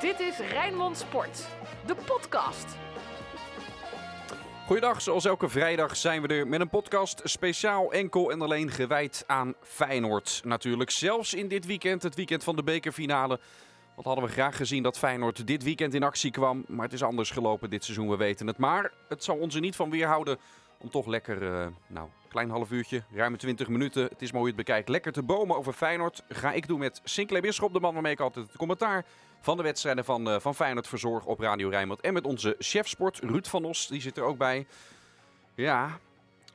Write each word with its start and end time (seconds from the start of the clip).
Dit 0.00 0.20
is 0.20 0.38
Rijnmond 0.38 0.96
Sport, 0.96 1.48
de 1.86 1.94
podcast. 1.94 2.76
Goedendag, 4.66 5.02
zoals 5.02 5.24
elke 5.24 5.48
vrijdag 5.48 5.96
zijn 5.96 6.22
we 6.22 6.28
er 6.28 6.46
met 6.46 6.60
een 6.60 6.68
podcast 6.68 7.20
speciaal 7.24 7.92
enkel 7.92 8.30
en 8.30 8.42
alleen 8.42 8.70
gewijd 8.70 9.24
aan 9.26 9.54
Feyenoord. 9.62 10.40
Natuurlijk 10.44 10.90
zelfs 10.90 11.34
in 11.34 11.48
dit 11.48 11.66
weekend, 11.66 12.02
het 12.02 12.14
weekend 12.14 12.44
van 12.44 12.56
de 12.56 12.62
bekerfinale. 12.62 13.40
Wat 13.96 14.04
hadden 14.04 14.24
we 14.24 14.30
graag 14.30 14.56
gezien 14.56 14.82
dat 14.82 14.98
Feyenoord 14.98 15.46
dit 15.46 15.62
weekend 15.62 15.94
in 15.94 16.02
actie 16.02 16.30
kwam. 16.30 16.64
Maar 16.68 16.84
het 16.84 16.94
is 16.94 17.02
anders 17.02 17.30
gelopen 17.30 17.70
dit 17.70 17.84
seizoen, 17.84 18.08
we 18.08 18.16
weten 18.16 18.46
het. 18.46 18.58
Maar 18.58 18.92
het 19.08 19.24
zal 19.24 19.36
ons 19.36 19.54
er 19.54 19.60
niet 19.60 19.76
van 19.76 19.90
weerhouden 19.90 20.38
om 20.78 20.90
toch 20.90 21.06
lekker, 21.06 21.42
uh, 21.42 21.66
nou, 21.86 22.08
klein 22.28 22.50
half 22.50 22.70
uurtje, 22.70 23.02
ruime 23.12 23.36
20 23.36 23.68
minuten. 23.68 24.02
Het 24.02 24.22
is 24.22 24.32
mooi 24.32 24.46
het 24.46 24.56
bekijkt. 24.56 24.88
Lekker 24.88 25.12
te 25.12 25.22
bomen 25.22 25.56
over 25.56 25.72
Feyenoord. 25.72 26.22
Ga 26.28 26.52
ik 26.52 26.66
doen 26.66 26.78
met 26.78 27.00
Sinclair 27.04 27.42
Bisschop, 27.42 27.72
de 27.72 27.80
man 27.80 27.92
waarmee 27.92 28.12
ik 28.12 28.20
altijd 28.20 28.46
het 28.46 28.56
commentaar 28.56 29.04
van 29.40 29.56
de 29.56 29.62
wedstrijden 29.62 30.04
van, 30.04 30.28
uh, 30.28 30.40
van 30.40 30.54
Feyenoord 30.54 30.88
verzorg 30.88 31.24
op 31.24 31.40
Radio 31.40 31.68
Rijnmond. 31.68 32.00
En 32.00 32.12
met 32.12 32.24
onze 32.24 32.56
chef 32.58 32.88
sport, 32.88 33.18
Ruud 33.18 33.46
van 33.46 33.64
Os, 33.64 33.86
die 33.86 34.00
zit 34.00 34.16
er 34.16 34.24
ook 34.24 34.38
bij. 34.38 34.66
Ja, 35.54 35.98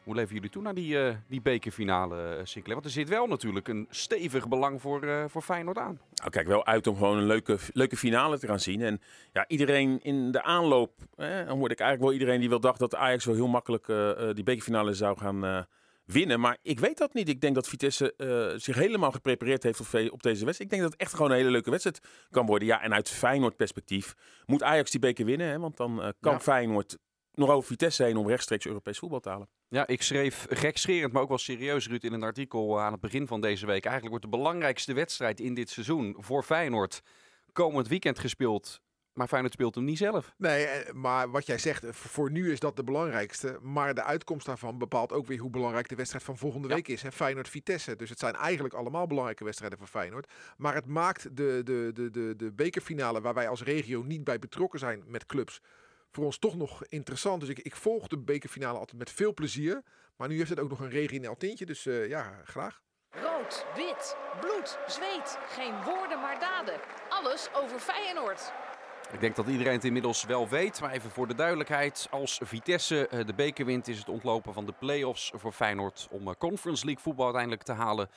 hoe 0.03 0.15
leven 0.15 0.33
jullie 0.33 0.49
toe 0.49 0.61
naar 0.61 0.73
die, 0.73 0.95
uh, 0.95 1.15
die 1.27 1.41
bekerfinale, 1.41 2.15
uh, 2.15 2.45
Sinclair? 2.45 2.73
Want 2.73 2.85
er 2.85 2.91
zit 2.91 3.09
wel 3.09 3.27
natuurlijk 3.27 3.67
een 3.67 3.87
stevig 3.89 4.47
belang 4.47 4.81
voor, 4.81 5.03
uh, 5.03 5.23
voor 5.27 5.41
Feyenoord 5.41 5.77
aan. 5.77 5.99
Nou, 6.13 6.29
kijk, 6.29 6.47
wel 6.47 6.65
uit 6.65 6.87
om 6.87 6.95
gewoon 6.95 7.17
een 7.17 7.25
leuke, 7.25 7.57
leuke 7.73 7.97
finale 7.97 8.39
te 8.39 8.47
gaan 8.47 8.59
zien. 8.59 8.81
En 8.81 9.01
ja, 9.33 9.45
iedereen 9.47 9.99
in 10.01 10.31
de 10.31 10.43
aanloop, 10.43 10.91
dan 11.15 11.57
hoorde 11.57 11.73
ik 11.73 11.79
eigenlijk 11.79 12.01
wel 12.01 12.13
iedereen 12.13 12.39
die 12.39 12.49
wel 12.49 12.59
dacht 12.59 12.79
dat 12.79 12.95
Ajax 12.95 13.25
wel 13.25 13.35
heel 13.35 13.47
makkelijk 13.47 13.85
die 14.35 14.43
bekerfinale 14.43 14.93
zou 14.93 15.17
gaan 15.17 15.67
winnen. 16.05 16.39
Maar 16.39 16.57
ik 16.61 16.79
weet 16.79 16.97
dat 16.97 17.13
niet. 17.13 17.29
Ik 17.29 17.41
denk 17.41 17.55
dat 17.55 17.67
Vitesse 17.67 18.13
zich 18.57 18.75
helemaal 18.75 19.11
geprepareerd 19.11 19.63
heeft 19.63 19.79
op, 19.79 20.11
op, 20.11 20.23
deze 20.23 20.45
wedstrijd. 20.45 20.59
Ik 20.59 20.69
denk 20.69 20.81
dat 20.81 20.91
het 20.91 21.01
echt 21.01 21.13
gewoon 21.13 21.31
een 21.31 21.37
hele 21.37 21.49
leuke 21.49 21.69
wedstrijd 21.69 21.99
kan 22.29 22.45
worden. 22.45 22.67
Ja, 22.67 22.81
en 22.81 22.93
uit 22.93 23.09
Feyenoord 23.09 23.55
perspectief 23.55 24.13
moet 24.45 24.63
Ajax 24.63 24.91
die 24.91 24.99
beker 24.99 25.25
winnen. 25.25 25.47
Hè, 25.47 25.59
want 25.59 25.77
dan 25.77 26.13
kan 26.19 26.33
ja. 26.33 26.39
Feyenoord 26.39 26.97
nog 27.33 27.49
over 27.49 27.67
Vitesse 27.67 28.03
heen 28.03 28.17
om 28.17 28.27
rechtstreeks 28.27 28.65
Europees 28.65 28.99
voetbal 28.99 29.19
te 29.19 29.29
halen. 29.29 29.49
Ja, 29.67 29.87
ik 29.87 30.01
schreef 30.01 30.45
gekscherend, 30.49 31.13
maar 31.13 31.21
ook 31.21 31.27
wel 31.27 31.37
serieus, 31.37 31.87
Ruud, 31.87 32.03
in 32.03 32.13
een 32.13 32.23
artikel 32.23 32.79
aan 32.79 32.91
het 32.91 33.01
begin 33.01 33.27
van 33.27 33.41
deze 33.41 33.65
week. 33.65 33.85
Eigenlijk 33.85 34.09
wordt 34.09 34.31
de 34.31 34.37
belangrijkste 34.37 34.93
wedstrijd 34.93 35.39
in 35.39 35.53
dit 35.53 35.69
seizoen 35.69 36.15
voor 36.19 36.43
Feyenoord 36.43 37.01
komend 37.51 37.87
weekend 37.87 38.19
gespeeld. 38.19 38.81
Maar 39.13 39.27
Feyenoord 39.27 39.53
speelt 39.53 39.75
hem 39.75 39.83
niet 39.83 39.97
zelf. 39.97 40.33
Nee, 40.37 40.93
maar 40.93 41.31
wat 41.31 41.45
jij 41.45 41.57
zegt, 41.57 41.85
voor 41.89 42.31
nu 42.31 42.51
is 42.51 42.59
dat 42.59 42.75
de 42.75 42.83
belangrijkste. 42.83 43.57
Maar 43.61 43.93
de 43.93 44.03
uitkomst 44.03 44.45
daarvan 44.45 44.77
bepaalt 44.77 45.11
ook 45.11 45.27
weer 45.27 45.39
hoe 45.39 45.49
belangrijk 45.49 45.89
de 45.89 45.95
wedstrijd 45.95 46.23
van 46.23 46.37
volgende 46.37 46.67
ja. 46.67 46.73
week 46.73 46.87
is. 46.87 47.03
Feyenoord-Vitesse. 47.11 47.95
Dus 47.95 48.09
het 48.09 48.19
zijn 48.19 48.35
eigenlijk 48.35 48.73
allemaal 48.73 49.07
belangrijke 49.07 49.43
wedstrijden 49.43 49.77
voor 49.77 49.87
Feyenoord. 49.87 50.31
Maar 50.57 50.73
het 50.73 50.85
maakt 50.85 51.23
de, 51.23 51.61
de, 51.63 51.91
de, 51.93 52.09
de, 52.09 52.35
de 52.35 52.51
bekerfinale, 52.51 53.21
waar 53.21 53.33
wij 53.33 53.49
als 53.49 53.63
regio 53.63 54.03
niet 54.03 54.23
bij 54.23 54.39
betrokken 54.39 54.79
zijn 54.79 55.03
met 55.07 55.25
clubs 55.25 55.61
voor 56.15 56.25
ons 56.25 56.37
toch 56.39 56.55
nog 56.55 56.85
interessant. 56.85 57.39
Dus 57.39 57.49
ik, 57.49 57.59
ik 57.59 57.75
volg 57.75 58.07
de 58.07 58.17
bekerfinale 58.17 58.77
altijd 58.79 58.97
met 58.97 59.11
veel 59.11 59.33
plezier. 59.33 59.83
Maar 60.15 60.27
nu 60.27 60.37
heeft 60.37 60.49
het 60.49 60.59
ook 60.59 60.69
nog 60.69 60.79
een 60.79 60.89
regionaal 60.89 61.35
tintje, 61.35 61.65
dus 61.65 61.85
uh, 61.85 62.07
ja, 62.07 62.41
graag. 62.43 62.81
Rood, 63.09 63.65
wit, 63.75 64.15
bloed, 64.39 64.77
zweet. 64.87 65.37
Geen 65.47 65.83
woorden 65.83 66.19
maar 66.19 66.39
daden. 66.39 66.79
Alles 67.09 67.49
over 67.53 67.79
Feyenoord. 67.79 68.51
Ik 69.11 69.19
denk 69.19 69.35
dat 69.35 69.47
iedereen 69.47 69.73
het 69.73 69.83
inmiddels 69.83 70.23
wel 70.23 70.49
weet, 70.49 70.81
maar 70.81 70.91
even 70.91 71.09
voor 71.09 71.27
de 71.27 71.35
duidelijkheid. 71.35 72.07
Als 72.11 72.39
Vitesse 72.43 73.23
de 73.25 73.33
beker 73.33 73.65
wint, 73.65 73.87
is 73.87 73.97
het 73.97 74.09
ontlopen 74.09 74.53
van 74.53 74.65
de 74.65 74.73
play-offs 74.79 75.31
voor 75.35 75.51
Feyenoord 75.51 76.07
om 76.11 76.37
Conference 76.37 76.85
League 76.85 77.03
voetbal 77.03 77.25
uiteindelijk 77.25 77.63
te 77.63 77.71
halen 77.71 78.09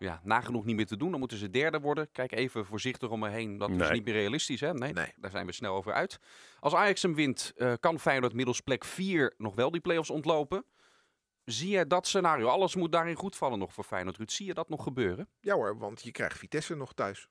ja, 0.00 0.20
nagenoeg 0.22 0.64
niet 0.64 0.76
meer 0.76 0.86
te 0.86 0.96
doen. 0.96 1.10
Dan 1.10 1.18
moeten 1.18 1.38
ze 1.38 1.50
derde 1.50 1.80
worden. 1.80 2.12
Kijk 2.12 2.32
even 2.32 2.66
voorzichtig 2.66 3.10
om 3.10 3.18
me 3.20 3.28
heen. 3.28 3.58
Dat 3.58 3.68
nee. 3.68 3.80
is 3.80 3.90
niet 3.90 4.04
meer 4.04 4.14
realistisch. 4.14 4.60
Hè? 4.60 4.72
Nee, 4.72 4.92
nee, 4.92 5.12
daar 5.16 5.30
zijn 5.30 5.46
we 5.46 5.52
snel 5.52 5.74
over 5.74 5.92
uit. 5.92 6.18
Als 6.60 6.74
Ajax 6.74 7.02
hem 7.02 7.14
wint, 7.14 7.52
uh, 7.56 7.72
kan 7.80 8.00
Feyenoord 8.00 8.32
middels 8.32 8.60
plek 8.60 8.84
4 8.84 9.34
nog 9.36 9.54
wel 9.54 9.70
die 9.70 9.80
play-offs 9.80 10.10
ontlopen. 10.10 10.64
Zie 11.44 11.70
je 11.70 11.86
dat 11.86 12.06
scenario? 12.06 12.46
Alles 12.46 12.74
moet 12.74 12.92
daarin 12.92 13.14
goed 13.14 13.36
vallen 13.36 13.58
nog 13.58 13.72
voor 13.72 13.84
Feyenoord. 13.84 14.16
Ruud, 14.16 14.30
zie 14.30 14.46
je 14.46 14.54
dat 14.54 14.68
nog 14.68 14.82
gebeuren? 14.82 15.28
Ja 15.40 15.54
hoor, 15.54 15.78
want 15.78 16.02
je 16.02 16.10
krijgt 16.10 16.38
Vitesse 16.38 16.76
nog 16.76 16.92
thuis. 16.92 17.28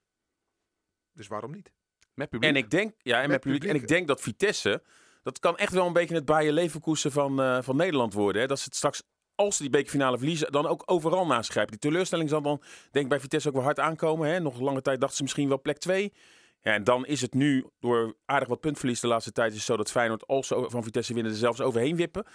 Dus 1.14 1.28
waarom 1.28 1.52
niet? 1.52 1.72
Met 2.20 2.30
publiek. 2.30 2.50
En 2.50 2.56
ik 2.56 2.70
denk, 2.70 2.94
ja, 3.02 3.16
en 3.16 3.22
met, 3.22 3.30
met 3.30 3.40
publiek. 3.40 3.60
publiek. 3.60 3.78
En 3.78 3.84
ik 3.84 3.88
denk 3.88 4.08
dat 4.08 4.22
Vitesse, 4.22 4.84
dat 5.24 5.40
kan 5.40 5.58
echt 5.58 5.74
wel 5.74 5.86
een 5.86 5.94
beetje 5.94 6.16
het 6.16 6.26
Bayer 6.26 6.54
Leverkusen 6.54 7.12
van, 7.12 7.42
uh, 7.42 7.58
van 7.62 7.76
Nederland 7.76 8.14
worden. 8.14 8.42
Hè? 8.42 8.48
Dat 8.48 8.58
ze 8.60 8.64
het 8.64 8.76
straks 8.76 9.04
als 9.36 9.56
ze 9.56 9.62
die 9.62 9.72
bekerfinale 9.72 10.18
verliezen, 10.18 10.52
dan 10.52 10.68
ook 10.68 10.84
overal 10.86 11.26
naast 11.26 11.52
grijpen. 11.52 11.72
Die 11.72 11.90
teleurstelling 11.92 12.30
zal 12.30 12.42
dan, 12.42 12.62
denk 12.92 13.06
ik, 13.06 13.12
bij 13.12 13.20
Vitesse 13.20 13.48
ook 13.48 13.54
wel 13.54 13.64
hard 13.64 13.80
aankomen. 13.80 14.30
Hè? 14.30 14.40
Nog 14.40 14.60
lange 14.60 14.82
tijd 14.82 15.00
dachten 15.00 15.18
ze 15.18 15.24
misschien 15.24 15.48
wel 15.48 15.62
plek 15.62 15.78
2. 15.78 16.14
Ja, 16.62 16.74
en 16.74 16.84
dan 16.84 17.06
is 17.06 17.22
het 17.22 17.34
nu, 17.34 17.66
door 17.80 18.16
aardig 18.26 18.48
wat 18.48 18.60
puntverlies 18.60 19.00
de 19.00 19.08
laatste 19.08 19.32
tijd, 19.32 19.54
is 19.54 19.66
zo 19.66 19.78
dat 19.78 19.92
Feyenoord, 19.92 20.28
als 20.28 20.48
ze 20.48 20.66
van 20.70 20.84
Vitesse 20.84 21.14
winnen, 21.14 21.32
er 21.32 21.38
zelfs 21.38 21.62
overheen 21.62 21.96
wippen 21.96 22.26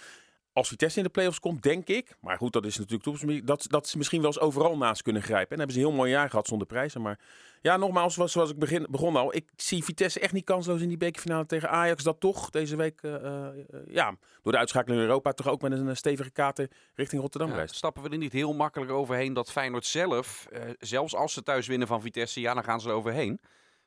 als 0.55 0.67
Vitesse 0.67 0.97
in 0.97 1.03
de 1.03 1.09
play-offs 1.09 1.39
komt, 1.39 1.63
denk 1.63 1.87
ik. 1.87 2.15
Maar 2.21 2.37
goed, 2.37 2.53
dat 2.53 2.65
is 2.65 2.77
natuurlijk 2.77 3.03
toekomst. 3.03 3.47
Dat, 3.47 3.65
dat 3.69 3.87
ze 3.87 3.97
misschien 3.97 4.21
wel 4.21 4.29
eens 4.29 4.39
overal 4.39 4.77
naast 4.77 5.01
kunnen 5.01 5.21
grijpen. 5.21 5.51
En 5.51 5.57
hebben 5.57 5.75
ze 5.75 5.81
een 5.81 5.87
heel 5.87 5.97
mooi 5.97 6.11
jaar 6.11 6.29
gehad 6.29 6.47
zonder 6.47 6.67
prijzen. 6.67 7.01
Maar 7.01 7.19
ja, 7.61 7.77
nogmaals, 7.77 8.13
zoals, 8.13 8.31
zoals 8.31 8.49
ik 8.49 8.59
begin, 8.59 8.87
begon 8.89 9.15
al. 9.15 9.35
Ik 9.35 9.49
zie 9.55 9.83
Vitesse 9.83 10.19
echt 10.19 10.33
niet 10.33 10.45
kansloos 10.45 10.81
in 10.81 10.87
die 10.87 10.97
bekerfinale 10.97 11.45
tegen 11.45 11.69
Ajax. 11.69 12.03
Dat 12.03 12.19
toch 12.19 12.49
deze 12.49 12.75
week, 12.75 13.01
uh, 13.01 13.11
uh, 13.11 13.47
ja, 13.87 14.15
door 14.41 14.51
de 14.51 14.57
uitschakeling 14.57 15.01
in 15.01 15.07
Europa, 15.07 15.31
toch 15.31 15.47
ook 15.47 15.61
met 15.61 15.71
een 15.71 15.97
stevige 15.97 16.31
kater 16.31 16.69
richting 16.93 17.21
Rotterdam 17.21 17.49
ja, 17.49 17.55
reist. 17.55 17.75
Stappen 17.75 18.03
we 18.03 18.09
er 18.09 18.17
niet 18.17 18.33
heel 18.33 18.53
makkelijk 18.53 18.91
overheen 18.91 19.33
dat 19.33 19.51
Feyenoord 19.51 19.85
zelf, 19.85 20.47
uh, 20.53 20.59
zelfs 20.79 21.15
als 21.15 21.33
ze 21.33 21.43
thuis 21.43 21.67
winnen 21.67 21.87
van 21.87 22.01
Vitesse, 22.01 22.41
ja, 22.41 22.53
dan 22.53 22.63
gaan 22.63 22.81
ze 22.81 22.89
er 22.89 22.95
overheen. 22.95 23.39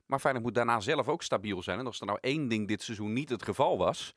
Maar 0.07 0.19
Feyenoord 0.19 0.45
moet 0.45 0.55
daarna 0.55 0.81
zelf 0.81 1.09
ook 1.09 1.23
stabiel 1.23 1.63
zijn. 1.63 1.79
En 1.79 1.87
als 1.87 2.01
er 2.01 2.07
nou 2.07 2.19
één 2.21 2.49
ding 2.49 2.69
dit 2.69 2.83
seizoen 2.83 3.13
niet 3.13 3.29
het 3.29 3.43
geval 3.43 3.79
was, 3.79 4.15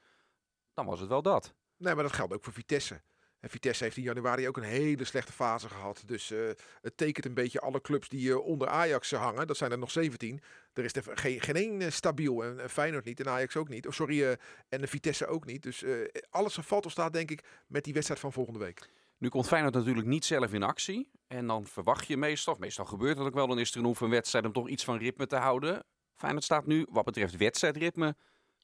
dan 0.74 0.86
was 0.86 1.00
het 1.00 1.10
wel 1.10 1.22
dat. 1.22 1.54
Nee, 1.82 1.96
maar 1.96 2.04
dat 2.04 2.14
geldt 2.14 2.34
ook 2.34 2.44
voor 2.44 2.54
Vitesse. 2.54 3.02
En 3.40 3.50
Vitesse 3.50 3.84
heeft 3.84 3.98
in 3.98 4.04
januari 4.04 4.48
ook 4.48 4.58
een 4.58 4.64
hele 4.64 5.04
slechte 5.04 5.32
fase 5.32 5.70
gehad. 5.70 6.04
Dus 6.06 6.32
uh, 6.32 6.50
het 6.82 6.98
tekent 6.98 7.26
een 7.26 7.34
beetje 7.34 7.60
alle 7.60 7.82
clubs 7.82 8.10
die 8.10 8.30
uh, 8.30 8.46
onder 8.46 8.68
Ajax 8.68 9.12
hangen. 9.12 9.48
Dat 9.48 9.58
zijn 9.58 9.72
er 9.72 9.78
nog 9.78 9.92
17. 9.92 10.42
Er 10.74 10.84
is 10.84 10.92
geen, 11.04 11.42
geen 11.42 11.56
één 11.56 11.94
stabiel. 11.94 12.44
En, 12.44 12.70
Feyenoord 12.70 13.06
niet. 13.06 13.20
En 13.20 13.30
Ajax 13.30 13.56
ook 13.56 13.70
niet. 13.70 13.88
Oh, 13.88 13.94
sorry, 13.94 14.38
en 14.70 14.88
Vitesse 14.88 15.28
ook 15.28 15.46
niet. 15.46 15.64
Dus 15.64 15.84
alles 16.30 16.58
valt 16.62 16.86
of 16.86 16.92
staat 16.92 17.14
denk 17.14 17.32
ik 17.32 17.44
met 17.68 17.84
die 17.84 17.94
wedstrijd 17.94 18.22
van 18.22 18.34
volgende 18.34 18.60
week. 18.60 18.90
Nu 19.18 19.30
komt 19.30 19.48
Feyenoord 19.48 19.74
natuurlijk 19.74 20.08
niet 20.08 20.26
zelf 20.26 20.54
in 20.54 20.64
actie. 20.64 21.12
En 21.28 21.48
dan 21.48 21.66
verwacht 21.66 22.08
je 22.08 22.18
meestal, 22.18 22.54
of 22.54 22.60
meestal 22.60 22.86
gebeurt 22.86 23.18
dat 23.18 23.26
ook 23.26 23.34
wel, 23.34 23.48
dan 23.48 23.60
is 23.60 23.72
er 23.72 23.78
een 23.78 23.86
oefenwedstrijd 23.86 24.46
om 24.46 24.52
toch 24.52 24.70
iets 24.70 24.84
van 24.84 24.98
ritme 24.98 25.28
te 25.28 25.36
houden. 25.36 25.84
Feyenoord 26.16 26.44
staat 26.44 26.66
nu, 26.66 26.88
wat 26.90 27.06
betreft 27.06 27.38
wedstrijdritme, 27.38 28.16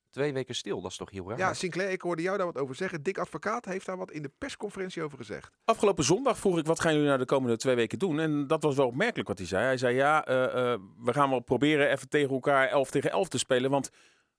twee 0.09 0.33
weken 0.33 0.55
stil. 0.55 0.81
Dat 0.81 0.91
is 0.91 0.97
toch 0.97 1.11
heel 1.11 1.29
raar? 1.29 1.37
Ja, 1.37 1.53
Sinclair, 1.53 1.89
ik 1.89 2.01
hoorde 2.01 2.21
jou 2.21 2.37
daar 2.37 2.45
wat 2.45 2.57
over 2.57 2.75
zeggen. 2.75 3.03
Dick 3.03 3.17
Advocaat 3.17 3.65
heeft 3.65 3.85
daar 3.85 3.97
wat 3.97 4.11
in 4.11 4.21
de 4.21 4.31
persconferentie 4.37 5.03
over 5.03 5.17
gezegd. 5.17 5.51
Afgelopen 5.65 6.03
zondag 6.03 6.37
vroeg 6.37 6.57
ik, 6.57 6.65
wat 6.65 6.79
gaan 6.79 6.91
jullie 6.91 7.07
nou 7.07 7.19
de 7.19 7.25
komende 7.25 7.57
twee 7.57 7.75
weken 7.75 7.99
doen? 7.99 8.19
En 8.19 8.47
dat 8.47 8.63
was 8.63 8.75
wel 8.75 8.87
opmerkelijk 8.87 9.27
wat 9.27 9.37
hij 9.37 9.47
zei. 9.47 9.63
Hij 9.63 9.77
zei, 9.77 9.95
ja, 9.95 10.29
uh, 10.29 10.35
uh, 10.35 10.77
we 10.97 11.13
gaan 11.13 11.29
wel 11.29 11.39
proberen 11.39 11.89
even 11.89 12.09
tegen 12.09 12.33
elkaar 12.33 12.67
11 12.67 12.91
tegen 12.91 13.11
11 13.11 13.27
te 13.27 13.37
spelen. 13.37 13.71
Want 13.71 13.89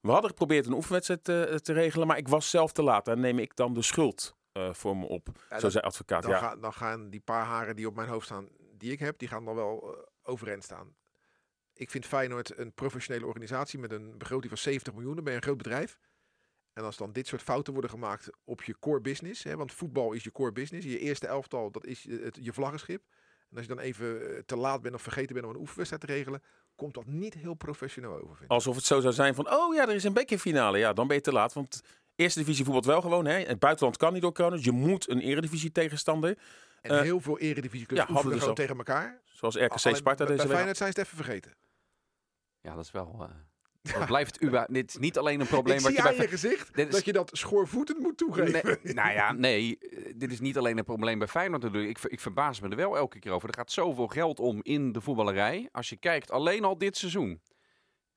we 0.00 0.10
hadden 0.10 0.30
geprobeerd 0.30 0.66
een 0.66 0.72
oefenwedstrijd 0.72 1.24
te, 1.24 1.60
te 1.62 1.72
regelen, 1.72 2.06
maar 2.06 2.18
ik 2.18 2.28
was 2.28 2.50
zelf 2.50 2.72
te 2.72 2.82
laat. 2.82 3.04
Daar 3.04 3.18
neem 3.18 3.38
ik 3.38 3.56
dan 3.56 3.74
de 3.74 3.82
schuld 3.82 4.36
uh, 4.52 4.72
voor 4.72 4.96
me 4.96 5.06
op, 5.06 5.28
ja, 5.50 5.58
zo 5.58 5.68
zei 5.68 5.84
advocaat. 5.84 6.22
Dan, 6.22 6.30
ja. 6.30 6.38
ga, 6.38 6.56
dan 6.56 6.72
gaan 6.72 7.10
die 7.10 7.20
paar 7.20 7.44
haren 7.44 7.76
die 7.76 7.86
op 7.86 7.94
mijn 7.94 8.08
hoofd 8.08 8.26
staan, 8.26 8.48
die 8.72 8.92
ik 8.92 8.98
heb, 8.98 9.18
die 9.18 9.28
gaan 9.28 9.44
dan 9.44 9.54
wel 9.54 10.06
overeind 10.22 10.64
staan. 10.64 10.96
Ik 11.78 11.90
vind 11.90 12.06
Feyenoord 12.06 12.58
een 12.58 12.72
professionele 12.72 13.26
organisatie 13.26 13.78
met 13.78 13.92
een 13.92 14.18
begroting 14.18 14.48
van 14.48 14.58
70 14.58 14.92
miljoen. 14.92 15.14
Dan 15.14 15.24
ben 15.24 15.32
je 15.32 15.38
een 15.38 15.44
groot 15.44 15.56
bedrijf. 15.56 15.98
En 16.72 16.84
als 16.84 16.96
dan 16.96 17.12
dit 17.12 17.26
soort 17.26 17.42
fouten 17.42 17.72
worden 17.72 17.90
gemaakt 17.90 18.30
op 18.44 18.62
je 18.62 18.78
core 18.78 19.00
business, 19.00 19.44
hè, 19.44 19.56
want 19.56 19.72
voetbal 19.72 20.12
is 20.12 20.24
je 20.24 20.32
core 20.32 20.52
business, 20.52 20.86
je 20.86 20.98
eerste 20.98 21.26
elftal, 21.26 21.70
dat 21.70 21.86
is 21.86 22.06
het, 22.08 22.38
je 22.40 22.52
vlaggenschip. 22.52 23.02
En 23.50 23.56
als 23.56 23.66
je 23.66 23.74
dan 23.74 23.78
even 23.78 24.42
te 24.46 24.56
laat 24.56 24.82
bent 24.82 24.94
of 24.94 25.02
vergeten 25.02 25.34
bent 25.34 25.46
om 25.46 25.52
een 25.52 25.60
oefenwedstrijd 25.60 26.06
te 26.06 26.12
regelen, 26.12 26.42
komt 26.74 26.94
dat 26.94 27.06
niet 27.06 27.34
heel 27.34 27.54
professioneel 27.54 28.14
over. 28.14 28.28
Vind 28.28 28.40
ik. 28.40 28.50
Alsof 28.50 28.76
het 28.76 28.84
zo 28.84 29.00
zou 29.00 29.14
zijn 29.14 29.34
van, 29.34 29.52
oh 29.52 29.74
ja, 29.74 29.88
er 29.88 29.94
is 29.94 30.04
een 30.04 30.12
bekerfinale. 30.12 30.78
Ja, 30.78 30.92
dan 30.92 31.06
ben 31.06 31.16
je 31.16 31.22
te 31.22 31.32
laat, 31.32 31.52
want 31.52 31.82
eerste 32.14 32.38
divisie 32.38 32.64
voetbalt 32.64 32.86
wel 32.86 33.00
gewoon. 33.00 33.26
Hè. 33.26 33.38
Het 33.38 33.58
buitenland 33.58 33.96
kan 33.96 34.12
niet 34.12 34.22
door 34.22 34.32
corona, 34.32 34.56
dus 34.56 34.64
je 34.64 34.72
moet 34.72 35.08
een 35.08 35.20
eredivisie 35.20 35.72
tegenstander. 35.72 36.38
En 36.80 36.94
uh, 36.94 37.00
heel 37.00 37.20
veel 37.20 37.38
eredivisieclubs 37.38 38.02
ja, 38.02 38.14
oefenen 38.14 38.38
gewoon 38.38 38.54
tegen 38.54 38.76
elkaar. 38.76 39.20
Zoals 39.24 39.56
RKC 39.56 39.96
Sparta 39.96 40.24
deze 40.24 40.28
week. 40.28 40.36
Bij 40.36 40.46
Feyenoord 40.46 40.76
zijn 40.76 40.92
ze 40.92 40.98
het 40.98 41.08
even 41.08 41.24
vergeten. 41.24 41.52
Ja, 42.68 42.74
dat 42.74 42.84
is 42.84 42.90
wel... 42.90 43.16
Uh... 43.20 43.28
Dat 43.92 44.06
blijft 44.06 44.40
Uba. 44.44 44.66
Dit 44.70 44.88
is 44.88 44.96
niet 44.96 45.18
alleen 45.18 45.40
een 45.40 45.46
probleem. 45.46 45.76
Ik 45.76 45.82
wat 45.82 45.92
zie 45.92 46.02
je 46.02 46.08
aan 46.08 46.14
je 46.14 46.28
gezicht 46.28 46.76
dat 46.76 46.94
is... 46.94 47.04
je 47.04 47.12
dat 47.12 47.30
schoorvoetend 47.32 47.98
moet 47.98 48.16
toegeven. 48.16 48.78
Nee, 48.82 48.94
nou 48.94 49.12
ja, 49.12 49.32
nee. 49.32 49.78
Dit 50.16 50.32
is 50.32 50.40
niet 50.40 50.58
alleen 50.58 50.78
een 50.78 50.84
probleem 50.84 51.18
bij 51.18 51.28
Feyenoord 51.28 51.62
natuurlijk. 51.62 51.98
Ik, 51.98 52.10
ik 52.10 52.20
verbaas 52.20 52.60
me 52.60 52.68
er 52.68 52.76
wel 52.76 52.96
elke 52.96 53.18
keer 53.18 53.32
over. 53.32 53.48
Er 53.48 53.54
gaat 53.54 53.72
zoveel 53.72 54.06
geld 54.06 54.40
om 54.40 54.60
in 54.62 54.92
de 54.92 55.00
voetballerij. 55.00 55.68
Als 55.72 55.88
je 55.88 55.96
kijkt, 55.96 56.30
alleen 56.30 56.64
al 56.64 56.78
dit 56.78 56.96
seizoen. 56.96 57.42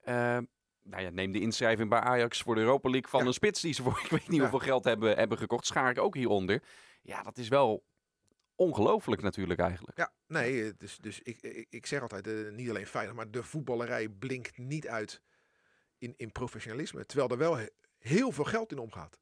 Uh, 0.05 0.37
nou 0.83 1.03
ja, 1.03 1.09
neem 1.09 1.31
de 1.31 1.39
inschrijving 1.39 1.89
bij 1.89 1.99
Ajax 1.99 2.41
voor 2.41 2.55
de 2.55 2.61
Europa 2.61 2.89
League 2.89 3.09
van 3.09 3.19
ja. 3.19 3.25
een 3.25 3.33
spits 3.33 3.61
die 3.61 3.73
ze 3.73 3.83
voor 3.83 3.99
ik 4.03 4.09
weet 4.09 4.27
niet 4.27 4.35
ja. 4.35 4.41
hoeveel 4.41 4.67
geld 4.67 4.83
hebben, 4.83 5.17
hebben 5.17 5.37
gekocht. 5.37 5.65
Schaar 5.65 5.89
ik 5.89 5.99
ook 5.99 6.15
hieronder. 6.15 6.63
Ja, 7.01 7.23
dat 7.23 7.37
is 7.37 7.47
wel 7.47 7.83
ongelooflijk 8.61 9.21
natuurlijk 9.21 9.59
eigenlijk. 9.59 9.97
Ja, 9.97 10.13
nee, 10.27 10.77
dus, 10.77 10.97
dus 10.97 11.21
ik, 11.21 11.41
ik, 11.41 11.67
ik 11.69 11.85
zeg 11.85 12.01
altijd, 12.01 12.27
uh, 12.27 12.51
niet 12.51 12.69
alleen 12.69 12.87
Feyenoord, 12.87 13.15
maar 13.15 13.31
de 13.31 13.43
voetballerij 13.43 14.09
blinkt 14.09 14.57
niet 14.57 14.87
uit 14.87 15.21
in, 15.97 16.13
in 16.17 16.31
professionalisme. 16.31 17.05
Terwijl 17.05 17.29
er 17.29 17.37
wel 17.37 17.59
heel 17.97 18.31
veel 18.31 18.43
geld 18.43 18.71
in 18.71 18.77
omgaat. 18.77 19.19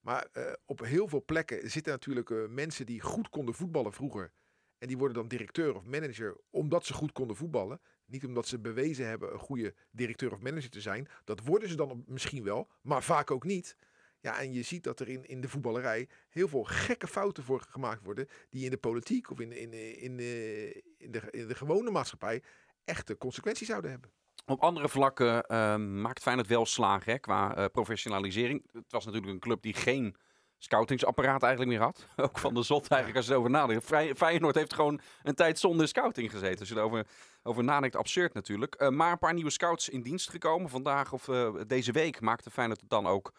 Maar 0.00 0.26
uh, 0.32 0.52
op 0.64 0.80
heel 0.80 1.08
veel 1.08 1.24
plekken 1.24 1.70
zitten 1.70 1.92
natuurlijk 1.92 2.30
uh, 2.30 2.48
mensen 2.48 2.86
die 2.86 3.00
goed 3.00 3.28
konden 3.28 3.54
voetballen 3.54 3.92
vroeger. 3.92 4.32
En 4.78 4.88
die 4.88 4.98
worden 4.98 5.16
dan 5.16 5.28
directeur 5.28 5.74
of 5.74 5.84
manager 5.84 6.36
omdat 6.50 6.84
ze 6.84 6.92
goed 6.92 7.12
konden 7.12 7.36
voetballen. 7.36 7.80
Niet 8.04 8.24
omdat 8.24 8.46
ze 8.46 8.58
bewezen 8.58 9.06
hebben 9.06 9.32
een 9.32 9.38
goede 9.38 9.74
directeur 9.90 10.32
of 10.32 10.40
manager 10.40 10.70
te 10.70 10.80
zijn. 10.80 11.08
Dat 11.24 11.44
worden 11.44 11.68
ze 11.68 11.76
dan 11.76 12.04
misschien 12.06 12.44
wel, 12.44 12.68
maar 12.80 13.02
vaak 13.02 13.30
ook 13.30 13.44
niet. 13.44 13.76
Ja, 14.22 14.38
en 14.38 14.52
je 14.52 14.62
ziet 14.62 14.84
dat 14.84 15.00
er 15.00 15.08
in, 15.08 15.24
in 15.24 15.40
de 15.40 15.48
voetballerij 15.48 16.08
heel 16.28 16.48
veel 16.48 16.64
gekke 16.64 17.06
fouten 17.06 17.44
voor 17.44 17.60
gemaakt 17.68 18.02
worden. 18.02 18.28
Die 18.50 18.64
in 18.64 18.70
de 18.70 18.76
politiek 18.76 19.30
of 19.30 19.40
in, 19.40 19.52
in, 19.52 19.72
in, 19.72 20.00
in, 20.00 20.16
de, 20.16 20.82
in, 20.98 21.12
de, 21.12 21.22
in 21.30 21.48
de 21.48 21.54
gewone 21.54 21.90
maatschappij 21.90 22.42
echte 22.84 23.18
consequenties 23.18 23.66
zouden 23.66 23.90
hebben. 23.90 24.10
Op 24.46 24.60
andere 24.60 24.88
vlakken 24.88 25.44
uh, 25.48 25.76
maakt 25.76 26.22
Feyenoord 26.22 26.48
wel 26.48 26.66
slagen 26.66 27.12
hè, 27.12 27.18
qua 27.18 27.58
uh, 27.58 27.64
professionalisering. 27.72 28.66
Het 28.72 28.92
was 28.92 29.04
natuurlijk 29.04 29.32
een 29.32 29.38
club 29.38 29.62
die 29.62 29.74
geen 29.74 30.16
scoutingsapparaat 30.58 31.42
eigenlijk 31.42 31.72
meer 31.72 31.82
had. 31.82 32.06
Ook 32.26 32.38
van 32.38 32.54
de 32.54 32.62
zot 32.62 32.88
eigenlijk 32.88 33.16
als 33.16 33.26
je 33.26 33.32
erover 33.32 33.50
nadenkt. 33.50 33.84
Feyenoord 34.16 34.54
heeft 34.54 34.74
gewoon 34.74 35.00
een 35.22 35.34
tijd 35.34 35.58
zonder 35.58 35.88
scouting 35.88 36.30
gezeten. 36.30 36.58
Als 36.58 36.68
je 36.68 36.74
erover 36.74 37.06
over 37.42 37.64
nadenkt, 37.64 37.96
absurd 37.96 38.34
natuurlijk. 38.34 38.82
Uh, 38.82 38.88
maar 38.88 39.12
een 39.12 39.18
paar 39.18 39.34
nieuwe 39.34 39.50
scouts 39.50 39.88
in 39.88 40.02
dienst 40.02 40.30
gekomen. 40.30 40.70
Vandaag 40.70 41.12
of 41.12 41.28
uh, 41.28 41.54
deze 41.66 41.92
week 41.92 42.20
maakte 42.20 42.50
Feyenoord 42.50 42.80
het 42.80 42.90
dan 42.90 43.06
ook 43.06 43.32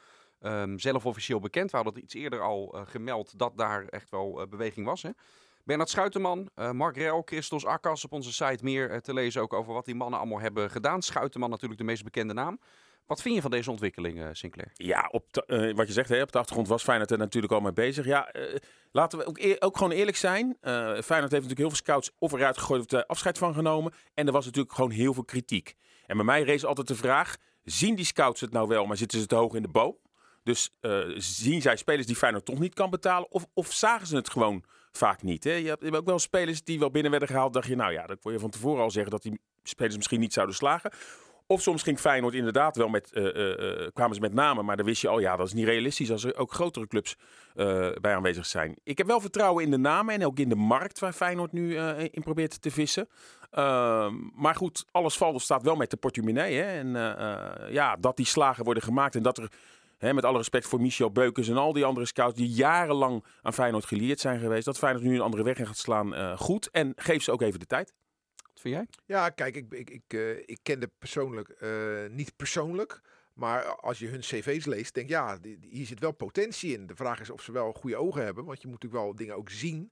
um, 0.44 0.80
zelf 0.80 1.06
officieel 1.06 1.40
bekend. 1.40 1.72
We 1.72 1.76
hadden 1.76 1.94
het 1.94 2.04
iets 2.04 2.14
eerder 2.14 2.42
al 2.42 2.76
uh, 2.76 2.82
gemeld 2.86 3.40
dat 3.40 3.58
daar 3.58 3.86
echt 3.86 4.10
wel 4.10 4.48
beweging 4.50 4.86
was. 4.86 5.02
Hè? 5.02 5.10
Bernard 5.64 5.90
Schuiterman, 5.90 6.50
Mark 6.72 6.98
Rel, 6.98 7.22
Christos 7.26 7.66
Akkas 7.66 8.06
op 8.06 8.12
onze 8.12 8.34
site 8.34 8.64
meer 8.64 9.02
te 9.02 9.14
lezen 9.14 9.42
ook 9.42 9.54
over 9.54 9.74
wat 9.74 9.86
die 9.86 9.96
mannen 9.96 10.20
allemaal 10.20 10.40
hebben 10.40 10.70
gedaan. 10.70 11.02
Schuiterman 11.02 11.50
natuurlijk 11.50 11.80
de 11.80 11.86
meest 11.86 12.04
bekende 12.04 12.34
naam. 12.34 12.60
Wat 13.06 13.22
vind 13.22 13.36
je 13.36 13.42
van 13.42 13.52
deze 13.52 13.72
ontwikkeling, 13.72 14.30
Sinclair? 14.32 14.72
Ja, 14.74 15.08
op 15.12 15.26
wat 15.76 15.88
je 15.88 15.94
zegt, 15.94 16.10
hè, 16.10 16.22
op 16.22 16.32
de 16.32 16.38
achtergrond 16.38 16.68
was 16.68 16.84
Feyenoord 16.84 17.12
er 17.12 17.18
natuurlijk 17.18 17.54
al 17.54 17.60
mee 17.60 17.74
bezig. 17.74 18.06
Ja, 18.06 18.34
laten 18.92 19.20
we 19.20 19.26
ook, 19.26 19.40
ook 19.60 19.78
gewoon 19.78 19.92
eerlijk 19.92 20.18
zijn. 20.18 20.58
Feyenoord 20.62 21.08
heeft 21.08 21.32
natuurlijk 21.32 21.60
heel 21.60 21.68
veel 21.68 21.76
scouts 21.76 22.12
of 22.20 22.32
eruit 22.32 22.58
gegooid 22.58 22.82
of 22.82 22.92
er 22.92 23.06
afscheid 23.06 23.38
van 23.38 23.54
genomen. 23.54 23.94
En 24.14 24.28
er 24.28 24.34
was 24.34 24.46
natuurlijk 24.46 24.76
gewoon 24.76 24.92
heel 24.92 25.14
veel 25.14 25.26
kritiek. 25.26 25.74
En 26.06 26.16
bij 26.16 26.26
mij 26.26 26.44
rees 26.44 26.66
altijd 26.66 26.88
de 26.88 26.96
vraag, 26.96 27.36
zien 27.64 27.96
die 27.96 28.06
scouts 28.06 28.42
het 28.42 28.52
nou 28.52 28.68
wel, 28.68 28.86
maar 28.86 28.98
zitten 28.98 29.20
ze 29.20 29.26
te 29.26 29.36
hoog 29.36 29.54
in 29.54 29.62
de 29.62 29.68
boom? 29.68 29.98
Dus 30.44 30.72
zien 31.16 31.62
zij 31.62 31.76
spelers 31.76 32.08
die 32.08 32.16
Feyenoord 32.16 32.46
toch 32.46 32.60
niet 32.60 32.74
kan 32.74 32.90
betalen? 32.90 33.32
Of, 33.32 33.46
of 33.54 33.72
zagen 33.72 34.08
ze 34.08 34.16
het 34.16 34.30
gewoon 34.30 34.64
vaak 34.92 35.22
niet? 35.22 35.44
Hè? 35.44 35.54
Je, 35.54 35.68
hebt, 35.68 35.96
ook 35.96 36.06
wel 36.06 36.20
spelers 36.20 36.64
die 36.64 36.80
wel 36.80 36.92
binnen 36.92 37.12
werden 37.12 37.30
gehaald. 37.30 37.54
dacht 37.54 37.68
je, 37.68 37.76
nou 37.76 37.92
ja, 37.92 38.06
dat 38.06 38.20
kon 38.22 38.32
je 38.32 38.40
van 38.40 38.50
tevoren 38.50 38.84
al 38.84 38.92
zeggen 38.92 39.12
dat 39.12 39.22
die 39.22 39.40
spelers 39.64 39.96
misschien 39.96 40.20
niet 40.20 40.34
zouden 40.34 40.56
slagen. 40.56 40.92
Of 41.48 41.62
soms 41.62 41.84
ging 41.84 42.00
Feyenoord 42.00 42.34
inderdaad 42.34 42.76
wel 42.76 42.88
met, 42.88 43.10
uh, 43.14 43.24
uh, 43.24 43.88
kwamen 43.94 44.16
ze 44.16 44.22
met 44.22 44.34
namen, 44.34 44.66
maar 44.66 44.78
dan 44.78 44.86
wist 44.86 45.02
je 45.02 45.08
al, 45.08 45.20
ja, 45.20 45.36
dat 45.36 45.48
is 45.48 45.54
niet 45.54 45.66
realistisch 45.66 46.12
als 46.12 46.24
er 46.24 46.38
ook 46.38 46.54
grotere 46.54 46.88
clubs 46.88 47.18
bij 48.02 48.16
aanwezig 48.16 48.46
zijn. 48.46 48.76
Ik 48.84 48.98
heb 48.98 49.08
wel 49.08 49.22
vertrouwen 49.22 49.64
in 49.64 49.72
de 49.72 49.78
namen 49.78 50.14
en 50.14 50.26
ook 50.26 50.40
in 50.40 50.50
de 50.50 50.56
markt 50.56 51.00
waar 51.00 51.14
Feyenoord 51.14 51.52
nu 51.52 51.78
in 52.12 52.24
probeert 52.24 52.62
te 52.62 52.72
vissen. 52.72 53.10
Ehm, 53.52 54.14
maar 54.36 54.56
goed, 54.56 54.86
alles 54.92 55.18
valt 55.18 55.36
of 55.36 55.42
staat 55.42 55.64
wel 55.64 55.76
met 55.76 55.90
de 55.90 55.98
portemonnee. 55.98 56.56
Hè? 56.56 56.80
En 56.80 56.92
ja, 57.72 57.96
dat 57.96 58.18
die 58.18 58.26
slagen 58.26 58.64
worden 58.64 58.84
gemaakt 58.84 59.16
en 59.16 59.24
dat 59.24 59.38
er 59.38 59.50
He, 60.04 60.14
met 60.14 60.26
alle 60.26 60.38
respect 60.38 60.68
voor 60.68 60.82
Michel 60.82 61.12
Beukers 61.12 61.48
en 61.48 61.58
al 61.58 61.74
die 61.74 61.86
andere 61.86 62.06
scouts 62.06 62.36
die 62.36 62.50
jarenlang 62.50 63.26
aan 63.42 63.54
Feyenoord 63.54 63.86
geleerd 63.86 64.20
zijn 64.20 64.40
geweest. 64.40 64.66
Dat 64.66 64.78
Feyenoord 64.78 65.06
nu 65.06 65.16
een 65.16 65.22
andere 65.22 65.44
weg 65.44 65.58
in 65.58 65.68
gaat 65.68 65.78
slaan, 65.78 66.14
uh, 66.14 66.38
goed. 66.38 66.70
En 66.70 66.94
geef 66.96 67.24
ze 67.24 67.32
ook 67.32 67.42
even 67.42 67.60
de 67.60 67.66
tijd 67.66 67.94
vind 68.64 68.76
jij? 68.76 68.88
Ja, 69.06 69.30
kijk, 69.30 69.56
ik, 69.56 69.74
ik, 69.74 69.90
ik, 69.90 70.14
uh, 70.14 70.38
ik 70.46 70.60
kende 70.62 70.90
persoonlijk, 70.98 71.56
uh, 71.60 72.10
niet 72.10 72.36
persoonlijk, 72.36 73.02
maar 73.34 73.76
als 73.76 74.00
je 74.00 74.08
hun 74.08 74.20
cv's 74.20 74.66
leest, 74.66 74.94
denk 74.94 75.10
ja, 75.10 75.40
hier 75.70 75.86
zit 75.86 76.00
wel 76.00 76.12
potentie 76.12 76.74
in. 76.74 76.88
De 76.88 76.96
vraag 76.96 77.20
is 77.20 77.30
of 77.30 77.42
ze 77.42 77.52
wel 77.52 77.74
goede 77.74 77.98
ogen 77.98 78.24
hebben, 78.24 78.46
want 78.46 78.62
je 78.62 78.68
moet 78.68 78.82
natuurlijk 78.82 79.04
wel 79.04 79.16
dingen 79.16 79.36
ook 79.36 79.50
zien. 79.50 79.92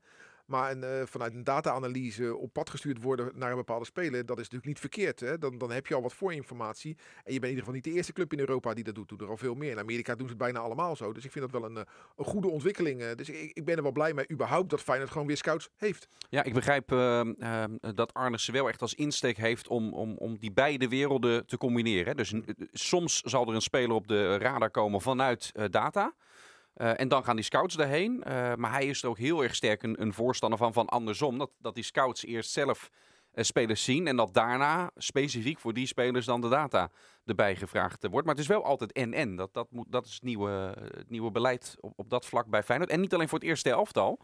Maar 0.52 0.78
uh, 0.78 0.88
vanuit 1.06 1.34
een 1.34 1.44
data-analyse 1.44 2.36
op 2.36 2.54
pad 2.54 2.70
gestuurd 2.70 3.02
worden 3.02 3.32
naar 3.36 3.50
een 3.50 3.58
bepaalde 3.58 3.86
speler, 3.86 4.26
dat 4.26 4.38
is 4.38 4.44
natuurlijk 4.50 4.66
niet 4.66 4.80
verkeerd. 4.80 5.20
Hè? 5.20 5.38
Dan, 5.38 5.58
dan 5.58 5.72
heb 5.72 5.88
je 5.88 5.96
al 5.96 6.02
wat 6.02 6.14
voorinformatie. 6.14 6.98
En 7.24 7.34
je 7.34 7.40
bent 7.40 7.44
in 7.44 7.50
ieder 7.50 7.60
geval 7.60 7.74
niet 7.74 7.84
de 7.84 7.92
eerste 7.92 8.14
club 8.14 8.34
in 8.34 8.40
Europa 8.40 8.74
die 8.74 8.84
dat 8.84 8.96
doet. 8.96 9.10
Doen 9.10 9.20
er 9.20 9.30
al 9.30 9.38
veel 9.38 9.56
meer. 9.56 9.72
In 9.72 9.80
Amerika 9.80 10.16
doen 10.16 10.28
ze 10.28 10.34
het 10.34 10.42
bijna 10.42 10.60
allemaal 10.60 10.96
zo. 10.96 11.14
Dus 11.14 11.26
ik 11.26 11.32
vind 11.32 11.52
dat 11.52 11.62
wel 11.62 11.70
een, 11.70 11.78
eh, 11.78 11.84
een 12.18 12.26
goede 12.26 12.48
ontwikkeling. 12.48 13.12
Dus 13.12 13.30
ik, 13.30 13.52
ik 13.54 13.66
ben 13.66 13.76
er 13.76 13.84
wel 13.84 13.92
blij 13.92 14.14
mee, 14.14 14.32
überhaupt, 14.32 14.70
dat 14.70 14.82
Feyenoord 14.82 15.12
gewoon 15.12 15.28
weer 15.28 15.38
scouts 15.38 15.70
heeft. 15.78 16.08
Ja, 16.30 16.44
ik 16.44 16.54
begrijp 16.54 16.92
uh, 16.92 17.22
uh, 17.38 17.64
dat 17.96 18.14
Arnes 18.14 18.48
wel 18.48 18.68
echt 18.68 18.82
als 18.82 18.94
insteek 18.94 19.38
heeft 19.38 19.68
om, 19.68 19.94
om, 19.94 20.16
om 20.18 20.38
die 20.38 20.52
beide 20.52 20.88
werelden 20.88 21.46
te 21.46 21.58
combineren. 21.58 22.18
Dus 22.18 22.34
soms 22.72 23.20
zal 23.22 23.48
er 23.48 23.56
een 23.56 23.62
speler 23.62 23.96
op 23.96 24.08
de 24.08 24.38
radar 24.38 24.72
komen 24.72 25.02
vanuit 25.02 25.52
data. 25.70 26.14
Uh, 26.76 27.00
en 27.00 27.08
dan 27.08 27.24
gaan 27.24 27.36
die 27.36 27.46
scouts 27.46 27.76
daarheen. 27.76 28.24
Uh, 28.28 28.56
maar 28.56 28.72
hij 28.72 28.86
is 28.86 29.04
er 29.04 29.10
ook 29.10 29.18
heel 29.18 29.44
erg 29.44 29.56
sterk 29.56 29.84
een, 29.84 30.02
een, 30.02 30.14
voorstander 30.14 30.60
van, 30.60 30.74
van 30.74 30.88
andersom. 30.88 31.38
Dat, 31.38 31.52
dat 31.58 31.76
die 31.76 31.84
scouts 31.84 32.26
eerst 32.26 32.52
zelf 32.52 32.90
uh, 33.34 33.44
spelers 33.44 33.84
zien. 33.84 34.08
En 34.08 34.16
dat 34.16 34.34
daarna 34.34 34.92
specifiek 34.96 35.60
voor 35.60 35.74
die 35.74 35.88
spelers 35.88 36.26
dan 36.26 36.42
de 36.42 36.50
data 36.50 36.92
erbij 37.26 37.56
gevraagd 37.56 38.08
wordt. 38.08 38.26
Maar 38.26 38.36
het 38.36 38.44
is 38.44 38.50
wel 38.50 38.64
altijd 38.64 38.92
en-en. 38.92 39.36
Dat, 39.36 39.54
dat, 39.54 39.68
moet, 39.72 39.92
dat 39.92 40.06
is 40.06 40.14
het 40.14 40.24
nieuwe, 40.24 40.76
nieuwe 41.08 41.32
beleid 41.32 41.76
op, 41.80 41.94
op 41.96 42.10
dat 42.10 42.26
vlak 42.26 42.48
bij 42.48 42.64
Feyenoord. 42.64 42.92
En 42.92 43.02
niet 43.02 43.14
alleen 43.14 43.30
voor 43.30 43.40
het 43.40 43.48
eerste 43.48 43.70
elftal. 43.70 44.20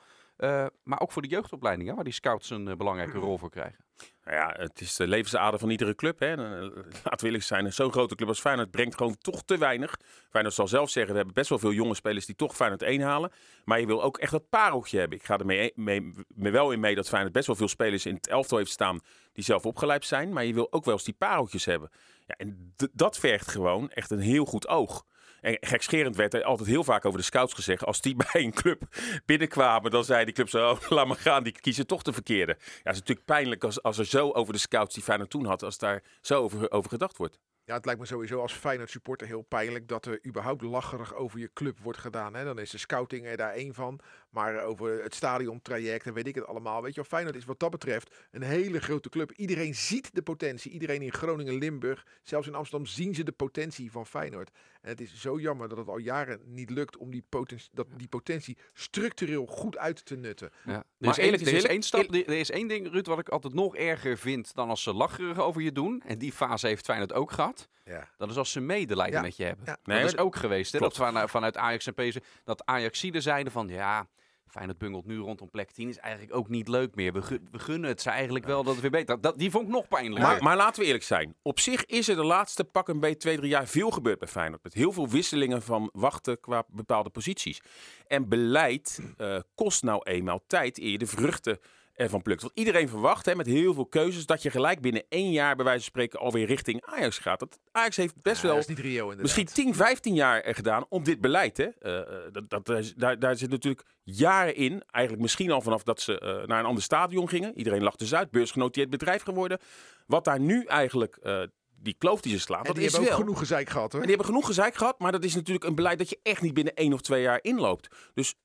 Maar 0.83 0.99
ook 0.99 1.11
voor 1.11 1.21
de 1.21 1.27
jeugdopleidingen, 1.27 1.95
waar 1.95 2.03
die 2.03 2.13
scouts 2.13 2.49
een 2.49 2.77
belangrijke 2.77 3.17
rol 3.17 3.37
voor 3.37 3.49
krijgen. 3.49 3.85
Nou 4.23 4.39
ja, 4.39 4.53
het 4.57 4.81
is 4.81 4.95
de 4.95 5.07
levensader 5.07 5.59
van 5.59 5.69
iedere 5.69 5.95
club. 5.95 6.19
Hè. 6.19 6.33
Eh, 6.33 6.83
laten 7.03 7.41
zijn, 7.41 7.73
zo'n 7.73 7.91
grote 7.91 8.15
club 8.15 8.27
als 8.27 8.39
Feyenoord 8.39 8.71
brengt 8.71 8.95
gewoon 8.95 9.17
toch 9.17 9.43
te 9.43 9.57
weinig. 9.57 9.99
Feyenoord 10.29 10.55
zal 10.55 10.67
zelf 10.67 10.89
zeggen, 10.89 11.11
we 11.11 11.17
hebben 11.17 11.35
best 11.35 11.49
wel 11.49 11.59
veel 11.59 11.71
jonge 11.71 11.95
spelers 11.95 12.25
die 12.25 12.35
toch 12.35 12.55
Feyenoord 12.55 12.81
1 12.81 13.01
halen. 13.01 13.31
Maar 13.65 13.79
je 13.79 13.85
wil 13.85 14.03
ook 14.03 14.17
echt 14.17 14.31
dat 14.31 14.49
pareltje 14.49 14.99
hebben. 14.99 15.17
Ik 15.17 15.25
ga 15.25 15.37
er 15.37 15.45
mee, 15.45 15.71
mee 15.75 16.51
wel 16.51 16.71
in 16.71 16.79
mee 16.79 16.95
dat 16.95 17.07
Feyenoord 17.07 17.33
best 17.33 17.47
wel 17.47 17.55
veel 17.55 17.67
spelers 17.67 18.05
in 18.05 18.15
het 18.15 18.27
elftal 18.27 18.57
heeft 18.57 18.71
staan 18.71 18.99
die 19.33 19.43
zelf 19.43 19.65
opgeleid 19.65 20.05
zijn. 20.05 20.33
Maar 20.33 20.45
je 20.45 20.53
wil 20.53 20.71
ook 20.71 20.85
wel 20.85 20.93
eens 20.93 21.03
die 21.03 21.15
pareltjes 21.17 21.65
hebben. 21.65 21.89
Ja, 22.25 22.35
en 22.35 22.73
dat 22.93 23.17
vergt 23.17 23.51
gewoon 23.51 23.89
echt 23.89 24.11
een 24.11 24.19
heel 24.19 24.45
goed 24.45 24.67
oog. 24.67 25.05
En 25.41 25.57
gekscherend 25.59 26.15
werd 26.15 26.33
er 26.33 26.43
altijd 26.43 26.69
heel 26.69 26.83
vaak 26.83 27.05
over 27.05 27.19
de 27.19 27.25
scouts 27.25 27.53
gezegd. 27.53 27.85
Als 27.85 28.01
die 28.01 28.15
bij 28.31 28.43
een 28.43 28.53
club 28.53 28.81
binnenkwamen, 29.25 29.91
dan 29.91 30.03
zei 30.03 30.25
die 30.25 30.33
club 30.33 30.49
zo: 30.49 30.77
laat 30.89 31.07
maar 31.07 31.17
gaan, 31.17 31.43
die 31.43 31.59
kiezen 31.59 31.87
toch 31.87 32.01
de 32.01 32.13
verkeerde. 32.13 32.55
Ja, 32.59 32.63
het 32.63 32.93
is 32.93 32.99
natuurlijk 32.99 33.25
pijnlijk 33.25 33.63
als, 33.63 33.83
als 33.83 33.97
er 33.97 34.05
zo 34.05 34.31
over 34.31 34.53
de 34.53 34.59
scouts 34.59 34.93
die 34.93 35.03
Feyenoord 35.03 35.29
toen 35.29 35.45
had, 35.45 35.63
als 35.63 35.77
daar 35.77 36.03
zo 36.21 36.41
over, 36.41 36.71
over 36.71 36.89
gedacht 36.89 37.17
wordt. 37.17 37.39
Ja, 37.67 37.73
het 37.73 37.85
lijkt 37.85 37.99
me 37.99 38.05
sowieso 38.05 38.41
als 38.41 38.53
Feyenoord 38.53 38.89
supporter 38.89 39.27
heel 39.27 39.41
pijnlijk 39.41 39.87
dat 39.87 40.05
er 40.05 40.25
überhaupt 40.25 40.61
lacherig 40.61 41.15
over 41.15 41.39
je 41.39 41.53
club 41.53 41.79
wordt 41.79 41.99
gedaan. 41.99 42.35
Hè? 42.35 42.43
Dan 42.43 42.59
is 42.59 42.69
de 42.69 42.77
scouting 42.77 43.25
er 43.25 43.37
daar 43.37 43.53
één 43.53 43.73
van. 43.73 43.99
Maar 44.37 44.63
over 44.63 45.03
het 45.03 45.15
stadiontraject 45.15 46.05
en 46.05 46.13
weet 46.13 46.27
ik 46.27 46.35
het 46.35 46.45
allemaal. 46.45 46.81
Weet 46.81 46.89
je 46.89 47.01
wel, 47.01 47.09
Feyenoord 47.09 47.35
is 47.35 47.45
wat 47.45 47.59
dat 47.59 47.71
betreft 47.71 48.15
een 48.31 48.41
hele 48.41 48.79
grote 48.79 49.09
club. 49.09 49.31
Iedereen 49.31 49.75
ziet 49.75 50.15
de 50.15 50.21
potentie. 50.21 50.71
Iedereen 50.71 51.01
in 51.01 51.13
Groningen, 51.13 51.53
Limburg, 51.53 52.05
zelfs 52.23 52.47
in 52.47 52.55
Amsterdam 52.55 52.87
zien 52.87 53.15
ze 53.15 53.23
de 53.23 53.31
potentie 53.31 53.91
van 53.91 54.05
Feyenoord. 54.05 54.51
En 54.81 54.89
het 54.89 55.01
is 55.01 55.21
zo 55.21 55.39
jammer 55.39 55.69
dat 55.69 55.77
het 55.77 55.87
al 55.87 55.97
jaren 55.97 56.39
niet 56.45 56.69
lukt 56.69 56.97
om 56.97 57.11
die 57.11 57.23
potentie, 57.29 57.69
dat, 57.73 57.87
die 57.95 58.07
potentie 58.07 58.57
structureel 58.73 59.45
goed 59.45 59.77
uit 59.77 60.05
te 60.05 60.15
nutten. 60.15 60.49
Ja. 60.65 60.73
Er, 60.73 60.83
maar 60.97 61.09
is 61.09 61.17
één, 61.17 61.33
er, 61.33 61.53
is 61.53 61.63
één 61.63 61.81
stap, 61.81 62.13
er 62.13 62.29
is 62.29 62.51
één 62.51 62.67
ding, 62.67 62.91
Ruud, 62.91 63.07
wat 63.07 63.19
ik 63.19 63.29
altijd 63.29 63.53
nog 63.53 63.75
erger 63.75 64.17
vind 64.17 64.53
dan 64.53 64.69
als 64.69 64.83
ze 64.83 64.93
lacherig 64.93 65.39
over 65.39 65.61
je 65.61 65.71
doen. 65.71 66.03
En 66.05 66.17
die 66.17 66.31
fase 66.31 66.67
heeft 66.67 66.85
Feyenoord 66.85 67.13
ook 67.13 67.31
gehad. 67.31 67.67
Ja. 67.85 68.09
Dat 68.17 68.29
is 68.29 68.37
als 68.37 68.51
ze 68.51 68.59
medelijden 68.59 69.21
met 69.21 69.37
je 69.37 69.43
hebben. 69.43 69.65
Ja. 69.65 69.77
Nee, 69.83 70.01
dat 70.01 70.13
is 70.13 70.17
ook 70.17 70.35
geweest. 70.35 70.71
Hè? 70.71 70.79
Dat 70.79 70.95
van, 70.95 71.29
vanuit 71.29 71.57
Ajax 71.57 71.87
en 71.87 71.93
PSV, 71.93 72.17
dat 72.43 72.65
Ajaxide 72.65 73.21
zeiden 73.21 73.51
van 73.51 73.67
ja, 73.67 74.07
Feyenoord 74.47 74.77
bungelt 74.77 75.05
nu 75.05 75.17
rondom 75.17 75.49
plek 75.49 75.71
10 75.71 75.89
is 75.89 75.97
eigenlijk 75.97 76.35
ook 76.35 76.49
niet 76.49 76.67
leuk 76.67 76.95
meer. 76.95 77.13
We, 77.13 77.39
we 77.51 77.59
gunnen 77.59 77.89
het 77.89 78.01
ze 78.01 78.09
eigenlijk 78.09 78.45
wel 78.45 78.63
dat 78.63 78.73
het 78.73 78.81
weer 78.81 78.91
beter. 78.91 79.21
Dat, 79.21 79.37
die 79.37 79.51
vond 79.51 79.67
ik 79.67 79.73
nog 79.73 79.87
pijnlijk. 79.87 80.21
Maar, 80.21 80.43
maar, 80.43 80.55
laten 80.55 80.79
we 80.79 80.85
eerlijk 80.85 81.03
zijn. 81.03 81.35
Op 81.41 81.59
zich 81.59 81.85
is 81.85 82.07
er 82.07 82.15
de 82.15 82.23
laatste 82.23 82.63
pak 82.63 82.87
een 82.87 82.99
beetje 82.99 83.17
twee, 83.17 83.37
drie 83.37 83.49
jaar 83.49 83.67
veel 83.67 83.89
gebeurd 83.89 84.19
bij 84.19 84.27
Feyenoord. 84.27 84.63
Met 84.63 84.73
heel 84.73 84.91
veel 84.91 85.09
wisselingen 85.09 85.61
van 85.61 85.89
wachten 85.93 86.39
qua 86.39 86.63
bepaalde 86.67 87.09
posities. 87.09 87.61
En 88.07 88.29
beleid 88.29 88.99
uh, 89.17 89.39
kost 89.55 89.83
nou 89.83 90.01
eenmaal 90.03 90.43
tijd 90.47 90.79
eer 90.79 90.97
de 90.97 91.07
vruchten 91.07 91.59
ervan 91.97 92.21
plukt. 92.21 92.41
Want 92.41 92.53
iedereen 92.55 92.89
verwacht 92.89 93.25
hè, 93.25 93.35
met 93.35 93.45
heel 93.45 93.73
veel 93.73 93.85
keuzes 93.85 94.25
dat 94.25 94.41
je 94.41 94.49
gelijk 94.49 94.81
binnen 94.81 95.03
één 95.09 95.31
jaar 95.31 95.55
bij 95.55 95.65
wijze 95.65 95.79
van 95.79 95.89
spreken 95.89 96.19
alweer 96.19 96.45
richting 96.45 96.85
Ajax 96.85 97.17
gaat. 97.17 97.39
Dat 97.39 97.59
Ajax 97.71 97.95
heeft 97.95 98.21
best 98.21 98.41
wel 98.41 98.61
Rio, 98.67 99.13
misschien 99.17 99.45
10, 99.45 99.75
15 99.75 100.13
jaar 100.13 100.41
er 100.41 100.55
gedaan 100.55 100.85
om 100.89 101.03
dit 101.03 101.21
beleid. 101.21 101.57
Hè. 101.57 101.65
Uh, 101.65 102.31
dat, 102.31 102.65
dat, 102.65 102.93
daar, 102.95 103.19
daar 103.19 103.35
zit 103.35 103.49
natuurlijk 103.49 103.85
jaren 104.03 104.55
in. 104.55 104.83
Eigenlijk 104.91 105.23
misschien 105.23 105.51
al 105.51 105.61
vanaf 105.61 105.83
dat 105.83 106.01
ze 106.01 106.21
uh, 106.23 106.47
naar 106.47 106.59
een 106.59 106.65
ander 106.65 106.83
stadion 106.83 107.29
gingen. 107.29 107.57
Iedereen 107.57 107.83
lachte 107.83 108.03
dus 108.03 108.15
uit. 108.15 108.31
Beursgenoteerd 108.31 108.89
bedrijf 108.89 109.23
geworden. 109.23 109.59
Wat 110.05 110.25
daar 110.25 110.39
nu 110.39 110.63
eigenlijk 110.63 111.19
uh, 111.23 111.41
die 111.79 111.95
kloof 111.97 112.21
die 112.21 112.33
ze 112.33 112.39
slaan. 112.39 112.59
En 112.59 112.65
dat 112.65 112.75
die 112.75 112.85
is 112.85 112.91
hebben 112.91 113.09
wel. 113.09 113.19
ook 113.19 113.25
genoeg 113.25 113.39
gezeik 113.39 113.69
gehad 113.69 113.91
hoor. 113.91 114.01
En 114.01 114.07
die 114.07 114.15
hebben 114.15 114.33
genoeg 114.33 114.45
gezeik 114.45 114.75
gehad. 114.75 114.99
Maar 114.99 115.11
dat 115.11 115.23
is 115.23 115.35
natuurlijk 115.35 115.65
een 115.65 115.75
beleid 115.75 115.97
dat 115.97 116.09
je 116.09 116.19
echt 116.23 116.41
niet 116.41 116.53
binnen 116.53 116.73
één 116.73 116.93
of 116.93 117.01
twee 117.01 117.21
jaar 117.21 117.39
inloopt. 117.41 117.87
Dus 118.13 118.35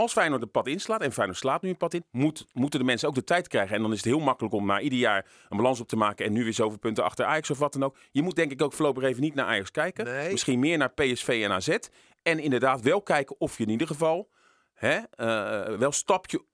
als 0.00 0.12
Feyenoord 0.12 0.42
een 0.42 0.50
pad 0.50 0.66
inslaat, 0.66 1.00
en 1.00 1.12
Feyenoord 1.12 1.38
slaat 1.38 1.62
nu 1.62 1.68
een 1.68 1.76
pad 1.76 1.94
in, 1.94 2.04
moet, 2.10 2.46
moeten 2.52 2.78
de 2.80 2.86
mensen 2.86 3.08
ook 3.08 3.14
de 3.14 3.24
tijd 3.24 3.48
krijgen. 3.48 3.76
En 3.76 3.82
dan 3.82 3.90
is 3.90 3.96
het 3.96 4.06
heel 4.06 4.20
makkelijk 4.20 4.54
om 4.54 4.66
na 4.66 4.80
ieder 4.80 4.98
jaar 4.98 5.26
een 5.48 5.56
balans 5.56 5.80
op 5.80 5.88
te 5.88 5.96
maken 5.96 6.26
en 6.26 6.32
nu 6.32 6.44
weer 6.44 6.52
zoveel 6.54 6.78
punten 6.78 7.04
achter 7.04 7.24
Ajax 7.24 7.50
of 7.50 7.58
wat 7.58 7.72
dan 7.72 7.82
ook. 7.84 7.96
Je 8.10 8.22
moet 8.22 8.36
denk 8.36 8.50
ik 8.52 8.62
ook 8.62 8.72
voorlopig 8.72 9.02
even 9.02 9.22
niet 9.22 9.34
naar 9.34 9.46
Ajax 9.46 9.70
kijken. 9.70 10.04
Nee. 10.04 10.30
Misschien 10.30 10.58
meer 10.58 10.78
naar 10.78 10.92
PSV 10.92 11.40
en 11.44 11.52
AZ. 11.52 11.76
En 12.22 12.38
inderdaad 12.38 12.80
wel 12.80 13.02
kijken 13.02 13.36
of 13.40 13.56
je 13.58 13.64
in 13.64 13.70
ieder 13.70 13.86
geval 13.86 14.30
hè, 14.74 14.98
eh, 15.10 15.78
wel 15.78 15.92
stapje 15.92 16.44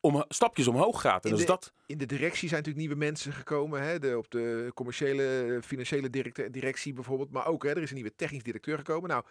om, 0.00 0.24
stapjes 0.28 0.68
omhoog 0.68 1.00
gaat. 1.00 1.24
En 1.24 1.30
In 1.30 1.36
dus 1.36 1.46
de- 1.46 1.52
dat, 1.52 1.72
In 1.86 1.98
de 1.98 2.06
directie 2.06 2.48
zijn 2.48 2.62
natuurlijk 2.62 2.86
nieuwe 2.88 3.04
mensen 3.04 3.32
gekomen. 3.32 3.82
Hè? 3.82 3.98
De, 3.98 4.18
op 4.18 4.30
de 4.30 4.70
commerciële, 4.74 5.58
financiële 5.64 6.10
directie 6.50 6.92
bijvoorbeeld. 6.92 7.30
Maar 7.30 7.46
ook, 7.46 7.62
hè, 7.62 7.70
er 7.70 7.82
is 7.82 7.88
een 7.88 7.94
nieuwe 7.94 8.14
technisch 8.14 8.42
directeur 8.42 8.76
gekomen. 8.76 9.08
Nou, 9.10 9.24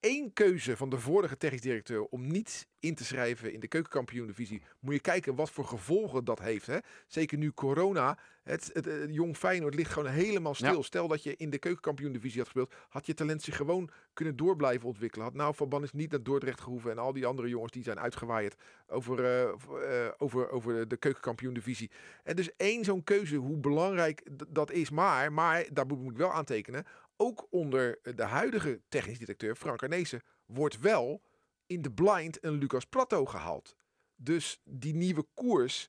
één 0.00 0.32
keuze 0.32 0.76
van 0.76 0.90
de 0.90 0.98
vorige 0.98 1.36
technisch 1.36 1.60
directeur 1.60 2.04
om 2.04 2.26
niet 2.26 2.68
in 2.78 2.94
te 2.94 3.04
schrijven 3.04 3.52
in 3.52 3.60
de 3.60 3.68
keukenkampioen-divisie. 3.68 4.62
Moet 4.80 4.94
je 4.94 5.00
kijken 5.00 5.34
wat 5.34 5.50
voor 5.50 5.64
gevolgen 5.64 6.24
dat 6.24 6.38
heeft. 6.38 6.66
Hè? 6.66 6.78
Zeker 7.06 7.38
nu 7.38 7.52
corona. 7.52 8.18
Het, 8.42 8.70
het, 8.72 8.86
eh, 8.86 9.08
jong 9.08 9.36
Feyenoord 9.36 9.74
ligt 9.74 9.92
gewoon 9.92 10.12
helemaal 10.12 10.54
stil. 10.54 10.76
Ja. 10.76 10.82
Stel 10.82 11.08
dat 11.08 11.22
je 11.22 11.36
in 11.36 11.50
de 11.50 11.58
keukenkampioen-divisie 11.58 12.38
had 12.38 12.48
gespeeld. 12.48 12.74
Had 12.88 13.06
je 13.06 13.14
talent 13.14 13.42
zich 13.42 13.56
gewoon 13.56 13.90
kunnen 14.12 14.36
door 14.36 14.56
blijven 14.56 14.88
ontwikkelen. 14.88 15.26
Had 15.26 15.34
nou 15.34 15.54
Van 15.54 15.82
is 15.82 15.92
niet 15.92 16.10
naar 16.10 16.22
Dordrecht 16.22 16.60
gehoeven. 16.60 16.90
En 16.90 16.98
al 16.98 17.12
die 17.12 17.26
andere 17.26 17.48
jongens 17.48 17.72
die 17.72 17.82
zijn 17.82 18.00
uitgewaaid 18.00 18.56
over, 18.86 19.24
eh, 19.24 19.48
eh, 19.48 20.12
over, 20.18 20.50
over 20.50 20.88
de 20.88 20.96
keukenkampioen-divisie. 20.96 21.90
En 22.24 22.36
dus 22.36 22.56
één 22.56 22.84
zo'n 22.84 23.04
keuze, 23.04 23.36
hoe 23.36 23.56
belangrijk 23.56 24.22
dat 24.48 24.70
is. 24.70 24.90
Maar, 24.90 25.32
maar 25.32 25.66
daar 25.72 25.86
moet 25.86 26.10
ik 26.10 26.16
wel 26.16 26.32
aantekenen. 26.32 26.84
Ook 27.22 27.46
onder 27.50 27.98
de 28.14 28.22
huidige 28.22 28.80
technisch 28.88 29.18
directeur, 29.18 29.56
Frank 29.56 29.82
Arnezen, 29.82 30.22
wordt 30.46 30.78
wel 30.78 31.22
in 31.66 31.82
de 31.82 31.92
blind 31.92 32.44
een 32.44 32.52
Lucas 32.58 32.84
Plato 32.84 33.24
gehaald. 33.24 33.76
Dus 34.16 34.60
die 34.64 34.94
nieuwe 34.94 35.26
koers. 35.34 35.88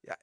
Ja, 0.00 0.18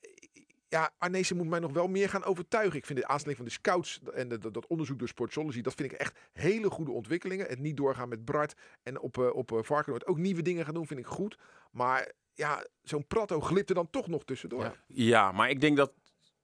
ja, 0.68 0.92
Arnezen 0.98 1.38
moet 1.38 1.48
mij 1.48 1.60
nog 1.60 1.72
wel 1.72 1.88
meer 1.88 2.10
gaan 2.10 2.24
overtuigen. 2.24 2.78
Ik 2.78 2.86
vind 2.86 3.00
de 3.00 3.08
aanstelling 3.08 3.38
van 3.38 3.48
de 3.48 3.54
scouts 3.54 4.00
en 4.14 4.28
de, 4.30 4.52
dat- 4.52 4.68
onderzoek 4.68 5.00
door 5.00 5.08
Sportsology, 5.08 5.62
dat 5.62 5.74
vind 5.74 5.92
ik 5.92 5.98
echt 5.98 6.20
hele 6.34 6.70
goede 6.70 6.92
ontwikkelingen. 6.92 7.46
Het 7.48 7.60
niet 7.60 7.78
doorgaan 7.78 8.10
met 8.10 8.26
Bart 8.26 8.54
en 8.84 9.00
op, 9.00 9.18
eh 9.18 9.36
op 9.36 9.52
eh, 9.52 9.58
Varkenoord 9.64 10.06
ook 10.06 10.18
nieuwe 10.18 10.42
dingen 10.42 10.66
gaan 10.66 10.74
doen, 10.74 10.88
vind 10.88 11.00
ik 11.00 11.06
goed. 11.06 11.38
Maar 11.72 12.12
ja, 12.34 12.66
zo'n 12.82 13.08
Prato 13.08 13.40
glipt 13.40 13.70
er 13.70 13.76
dan 13.76 13.90
toch 13.90 14.08
nog 14.08 14.24
tussendoor. 14.26 14.64
Ja, 14.88 15.32
maar 15.32 15.50
ik 15.50 15.62
denk 15.62 15.78
dat 15.78 15.94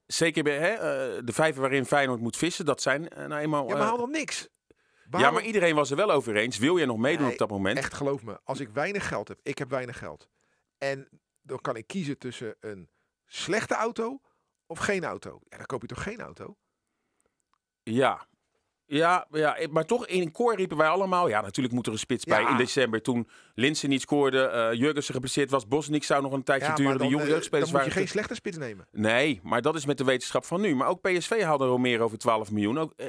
zeker 0.07 0.43
bij 0.43 0.57
hè, 0.57 0.69
eh, 0.69 1.21
de 1.23 1.33
vijven 1.33 1.61
waarin 1.61 1.85
Feyenoord 1.85 2.19
moet 2.19 2.37
vissen, 2.37 2.65
dat 2.65 2.81
zijn 2.81 3.09
eh, 3.09 3.25
nou 3.25 3.41
eenmaal... 3.41 3.67
Ja, 3.67 3.73
maar 3.73 3.81
eh, 3.81 3.87
haal 3.87 3.97
dan 3.97 4.11
niks. 4.11 4.47
ja, 5.09 5.31
maar 5.31 5.43
iedereen 5.43 5.75
was 5.75 5.89
er 5.89 5.95
wel 5.97 6.11
over 6.11 6.35
eens. 6.35 6.57
Wil 6.57 6.77
je 6.77 6.85
nog 6.85 6.97
meedoen 6.97 7.23
Nee, 7.23 7.31
op 7.31 7.37
dat 7.37 7.49
moment? 7.49 7.77
Echt 7.77 7.93
geloof 7.93 8.23
me, 8.23 8.39
als 8.43 8.59
ik 8.59 8.69
weinig 8.69 9.07
geld 9.07 9.27
heb, 9.27 9.39
ik 9.43 9.57
heb 9.57 9.69
weinig 9.69 9.97
geld. 9.97 10.29
En 10.77 11.09
dan 11.41 11.61
kan 11.61 11.75
ik 11.75 11.87
kiezen 11.87 12.17
tussen 12.17 12.55
een 12.59 12.89
slechte 13.25 13.75
auto 13.75 14.21
of 14.65 14.79
geen 14.79 15.03
auto. 15.03 15.39
Ja, 15.49 15.57
dan 15.57 15.65
koop 15.65 15.81
je 15.81 15.87
toch 15.87 16.03
geen 16.03 16.21
auto? 16.21 16.57
Ja. 17.83 18.27
Ja, 18.89 19.27
ja, 19.31 19.57
maar 19.69 19.85
toch 19.85 20.07
in 20.07 20.21
een 20.21 20.31
koor 20.31 20.55
riepen 20.55 20.77
wij 20.77 20.87
allemaal... 20.87 21.27
Ja, 21.27 21.41
natuurlijk 21.41 21.75
moet 21.75 21.85
er 21.85 21.91
een 21.91 21.99
spits 21.99 22.25
bij 22.25 22.45
in 22.49 22.57
december. 22.57 23.01
Toen 23.01 23.27
Linsen 23.53 23.89
niet 23.89 24.01
scoorde, 24.01 24.41
eh 24.41 24.73
Jurgensen 24.73 25.13
geblesseerd 25.13 25.49
was... 25.49 25.67
Bosnik 25.67 26.03
zou 26.03 26.21
nog 26.21 26.31
een 26.31 26.43
tijdje 26.43 26.67
Ja, 26.67 26.75
duren. 26.75 26.97
De 26.97 27.07
jonge 27.07 27.23
eh, 27.23 27.29
jeugdspelers 27.29 27.71
dan 27.71 27.81
moet 27.81 27.93
je 27.93 27.99
geen 27.99 28.07
slechte 28.07 28.35
spits 28.35 28.57
nemen. 28.57 28.87
Nee, 28.91 29.39
maar 29.43 29.61
dat 29.61 29.75
is 29.75 29.85
met 29.85 29.97
de 29.97 30.03
wetenschap 30.03 30.45
van 30.45 30.61
nu. 30.61 30.75
Maar 30.75 30.87
ook 30.87 31.01
PSV 31.01 31.41
haalde 31.41 31.65
Romero 31.65 32.03
over 32.03 32.17
12 32.17 32.51
miljoen. 32.51 32.79
Ook, 32.79 32.93
eh, 32.95 33.07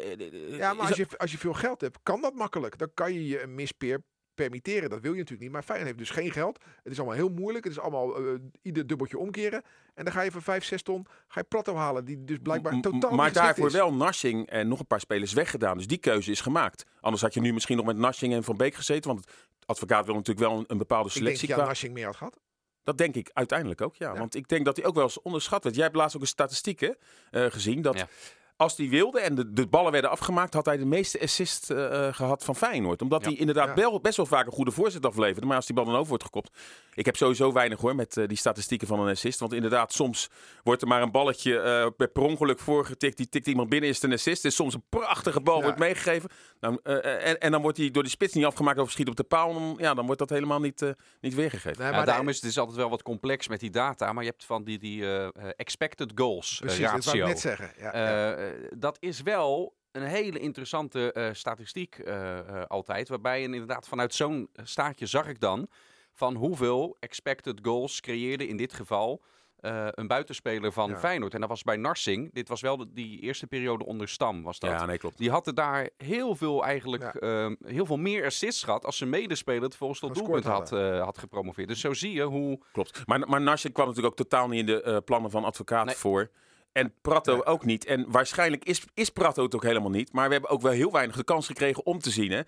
Ja, 0.59 0.75
maar 0.75 0.87
als 0.87 0.97
je, 0.97 1.07
als 1.17 1.33
je 1.33 1.39
veel 1.39 1.55
geld 1.55 1.81
hebt, 1.81 1.99
kan 2.03 2.21
dat 2.21 2.35
makkelijk. 2.35 2.79
Dan 2.79 2.91
kan 2.95 3.13
je 3.13 3.29
je 3.29 3.43
een 3.43 3.55
mispeer 3.55 4.03
permitteren. 4.43 4.91
Dat 4.91 5.01
wil 5.01 5.11
je 5.13 5.17
natuurlijk 5.17 5.43
niet. 5.43 5.53
Maar 5.53 5.63
Feyenoord 5.63 5.87
heeft 5.97 6.09
dus 6.09 6.17
geen 6.17 6.31
geld. 6.33 6.59
Het 6.83 6.93
is 6.93 6.99
allemaal 6.99 7.17
heel 7.17 7.29
moeilijk. 7.29 7.65
Het 7.65 7.73
is 7.73 7.79
allemaal 7.81 8.17
eh, 8.17 8.35
ieder 8.63 8.87
dubbeltje 8.87 9.19
omkeren. 9.19 9.63
En 9.95 10.05
dan 10.05 10.13
ga 10.13 10.23
je 10.23 10.31
voor 10.31 10.43
5, 10.43 10.65
6 10.65 10.83
ton 10.83 11.07
ga 11.29 11.41
je 11.41 11.47
Prato 11.49 11.75
halen. 11.77 12.05
Die 12.05 12.25
dus 12.25 12.39
blijkbaar 12.43 12.75
M- 12.77 12.81
totaal 12.81 13.11
Maar 13.15 13.33
daarvoor 13.33 13.67
is. 13.67 13.73
wel 13.73 13.95
Narsing 13.95 14.47
en 14.49 14.69
nog 14.69 14.79
een 14.79 14.87
paar 14.87 15.01
spelers 15.01 15.33
weggedaan. 15.33 15.77
Dus 15.77 15.87
die 15.87 15.99
keuze 15.99 16.31
is 16.31 16.41
gemaakt. 16.41 16.85
Anders 17.01 17.23
had 17.23 17.35
je 17.35 17.41
nu 17.41 17.53
misschien 17.53 17.77
nog 17.77 17.87
met 17.87 17.97
Narsing 17.97 18.33
en 18.35 18.45
Van 18.45 18.57
Beek 18.57 18.75
gezeten. 18.75 19.11
Want 19.11 19.25
het 19.25 19.67
advocaat 19.67 20.05
wil 20.07 20.15
natuurlijk 20.15 20.47
wel 20.49 20.59
een, 20.59 20.65
een 20.69 20.79
bepaalde 20.79 21.09
Ik 21.09 21.15
denk 21.15 21.25
selectie. 21.25 21.49
dat 21.49 21.57
qua- 21.57 21.67
Narsing 21.67 21.93
meer 21.95 22.05
had 22.07 22.17
gehad. 22.17 22.39
Dat 22.83 22.99
denk 22.99 23.15
ik 23.15 23.31
uiteindelijk 23.33 23.81
ook, 23.81 23.95
ja. 23.97 24.13
Ja. 24.13 24.19
Want 24.19 24.35
ik 24.35 24.49
denk 24.49 24.65
dat 24.65 24.77
hij 24.77 24.87
ook 24.87 24.95
wel 24.95 25.05
eens 25.05 25.23
onderschat 25.23 25.63
werd. 25.65 25.75
Jij 25.77 25.85
hebt 25.85 25.97
laatst 25.97 26.17
ook 26.17 26.23
een 26.23 26.29
statistiek 26.29 26.81
hè, 26.81 26.91
eh, 27.31 27.51
gezien. 27.51 27.83
Dat 27.83 27.99
Ja. 27.99 28.09
Als 28.59 28.77
hij 28.77 28.89
wilde 28.89 29.21
en 29.21 29.35
de, 29.35 29.53
de 29.53 29.67
ballen 29.67 29.93
werden 29.93 30.11
afgemaakt... 30.11 30.55
had 30.55 30.65
hij 30.67 30.77
de 30.77 30.85
meeste 30.85 31.21
assist 31.21 31.71
eh, 31.71 32.07
eh, 32.07 32.15
gehad 32.15 32.45
van 32.45 32.57
Feyenoord. 32.57 33.03
Omdat 33.03 33.23
Ja. 33.25 33.29
hij 33.29 33.39
inderdaad 33.39 33.75
wel, 33.75 34.01
best 34.01 34.17
wel 34.17 34.27
vaak 34.27 34.47
een 34.47 34.53
goede 34.53 34.71
voorzet 34.71 35.07
afleverde. 35.07 35.47
Maar 35.47 35.57
als 35.57 35.67
die 35.67 35.75
bal 35.75 35.85
dan 35.85 35.95
over 35.95 36.09
wordt 36.09 36.25
gekopt... 36.25 36.51
Ik 36.95 37.05
heb 37.07 37.17
sowieso 37.17 37.53
weinig 37.53 37.81
hoor 37.81 37.95
met 37.95 38.17
eh, 38.17 38.27
die 38.29 38.37
statistieken 38.37 38.87
van 38.87 39.01
een 39.01 39.11
assist. 39.11 39.41
Want 39.41 39.53
inderdaad, 39.53 39.93
soms 39.93 40.29
wordt 40.63 40.83
er 40.83 40.89
maar 40.89 41.03
een 41.03 41.11
balletje 41.11 41.59
eh, 41.59 42.07
per 42.13 42.23
ongeluk 42.23 42.59
voorgetikt. 42.59 43.17
Die 43.17 43.29
tikt 43.29 43.47
iemand 43.47 43.69
binnen, 43.69 43.89
is 43.89 43.95
het 43.95 44.05
een 44.05 44.13
assist. 44.13 44.43
Er 44.43 44.49
is 44.51 44.55
soms 44.57 44.75
een 44.75 44.83
prachtige 44.89 45.41
bal 45.41 45.63
wordt 45.63 45.79
meegegeven. 45.79 46.31
Nou, 46.61 46.79
eh, 46.83 47.29
en, 47.29 47.39
en 47.39 47.51
dan 47.51 47.63
wordt 47.63 47.79
hij 47.79 47.91
door 47.91 48.03
die 48.03 48.13
spits 48.13 48.35
niet 48.35 48.45
afgemaakt 48.45 48.79
of 48.79 48.91
schiet 48.91 49.09
op 49.09 49.17
de 49.17 49.25
paal. 49.25 49.53
Dan, 49.53 49.75
ja, 49.79 49.95
dan 49.95 50.05
wordt 50.05 50.21
dat 50.21 50.31
helemaal 50.31 50.61
niet, 50.61 50.83
eh, 50.83 50.91
niet 51.21 51.35
weergegeven. 51.35 51.79
Nee, 51.83 51.91
Ja, 51.91 51.97
maar 51.97 52.07
daarom 52.07 52.29
is 52.29 52.35
het 52.35 52.45
dus 52.45 52.59
altijd 52.59 52.77
wel 52.77 52.91
wat 52.91 53.03
complex 53.03 53.49
met 53.49 53.61
die 53.61 53.71
data. 53.71 54.13
Maar 54.13 54.25
je 54.25 54.31
hebt 54.31 54.45
van 54.45 54.65
die, 54.65 54.79
die 54.79 55.03
eh, 55.05 55.25
eh, 55.25 55.31
expected 55.57 56.13
goals 56.15 56.53
eh, 56.61 56.67
Precies, 56.67 56.79
dat 56.91 56.91
wou 56.91 56.99
ik 56.99 57.05
ratio. 57.05 57.27
net 57.27 57.41
zeggen. 57.41 57.71
Ja, 57.79 57.85
ja. 57.85 57.93
Eh, 58.37 58.49
eh, 58.49 58.55
dat 58.77 58.97
is 59.01 59.23
wel 59.23 59.77
een 59.93 60.03
hele 60.03 60.39
interessante 60.39 61.13
eh, 61.13 61.29
statistiek 61.33 61.99
eh, 61.99 62.39
eh, 62.39 62.63
altijd. 62.67 63.09
Waarbij 63.09 63.39
je 63.41 63.45
inderdaad 63.45 63.89
vanuit 63.89 64.15
zo'n 64.15 64.49
staatje 64.63 65.07
zag 65.07 65.29
ik 65.29 65.41
dan 65.41 65.69
van 66.13 66.35
hoeveel 66.35 66.97
expected 67.01 67.59
goals 67.63 68.01
creëerde 68.01 68.49
in 68.49 68.57
dit 68.57 68.73
geval 68.73 69.23
eh, 69.61 69.87
een 69.91 70.07
buitenspeler 70.07 70.73
van 70.73 70.91
Ja. 70.91 70.99
Feyenoord. 70.99 71.35
En 71.35 71.41
dat 71.41 71.49
was 71.49 71.63
bij 71.63 71.77
Narsing. 71.77 72.33
Dit 72.35 72.49
was 72.49 72.61
wel 72.61 72.77
de, 72.77 72.93
die 72.93 73.21
eerste 73.21 73.47
periode 73.47 73.85
onder 73.87 74.09
Stam 74.09 74.43
was 74.43 74.59
dat. 74.59 74.71
Ja, 74.71 74.87
nee, 74.87 74.99
klopt. 74.99 75.19
Die 75.19 75.31
hadden 75.31 75.55
daar 75.55 75.89
heel 75.97 76.35
veel 76.37 76.65
eigenlijk, 76.65 77.03
Ja. 77.03 77.13
ehm, 77.13 77.55
heel 77.65 77.87
veel 77.87 77.97
meer 77.97 78.25
assists 78.25 78.63
gehad 78.63 78.85
als 78.85 78.97
zijn 78.97 79.11
medespeler 79.11 79.63
het 79.63 79.77
volgens 79.77 80.01
tot 80.01 80.15
doelpunt 80.15 80.45
had, 80.45 80.73
eh, 80.73 81.03
had 81.05 81.19
gepromoveerd. 81.19 81.69
Dus 81.69 81.81
zo 81.81 81.93
zie 81.95 82.13
je 82.13 82.23
hoe 82.23 82.61
Klopt. 82.73 83.03
Maar, 83.07 83.29
maar 83.29 83.41
Narsing 83.41 83.73
kwam 83.75 83.87
natuurlijk 83.87 84.13
ook 84.21 84.29
totaal 84.29 84.49
niet 84.49 84.61
in 84.61 84.67
de 84.67 84.83
eh, 84.83 84.97
plannen 85.05 85.31
van 85.31 85.45
advocaat 85.45 85.87
Nee. 85.87 85.95
voor. 85.95 86.31
En 86.73 86.95
Prato 87.03 87.43
ook 87.45 87.65
niet. 87.65 87.85
En 87.85 88.05
waarschijnlijk 88.11 88.65
is, 88.65 88.83
is 88.95 89.11
Prato 89.11 89.43
het 89.43 89.55
ook 89.55 89.63
helemaal 89.63 89.91
niet. 89.91 90.13
Maar 90.13 90.27
we 90.27 90.33
hebben 90.33 90.51
ook 90.51 90.63
wel 90.63 90.73
heel 90.73 90.93
weinig 90.93 91.17
de 91.17 91.25
kans 91.25 91.47
gekregen 91.47 91.87
om 91.87 91.99
te 91.99 92.11
zien. 92.11 92.31
Hè? 92.31 92.43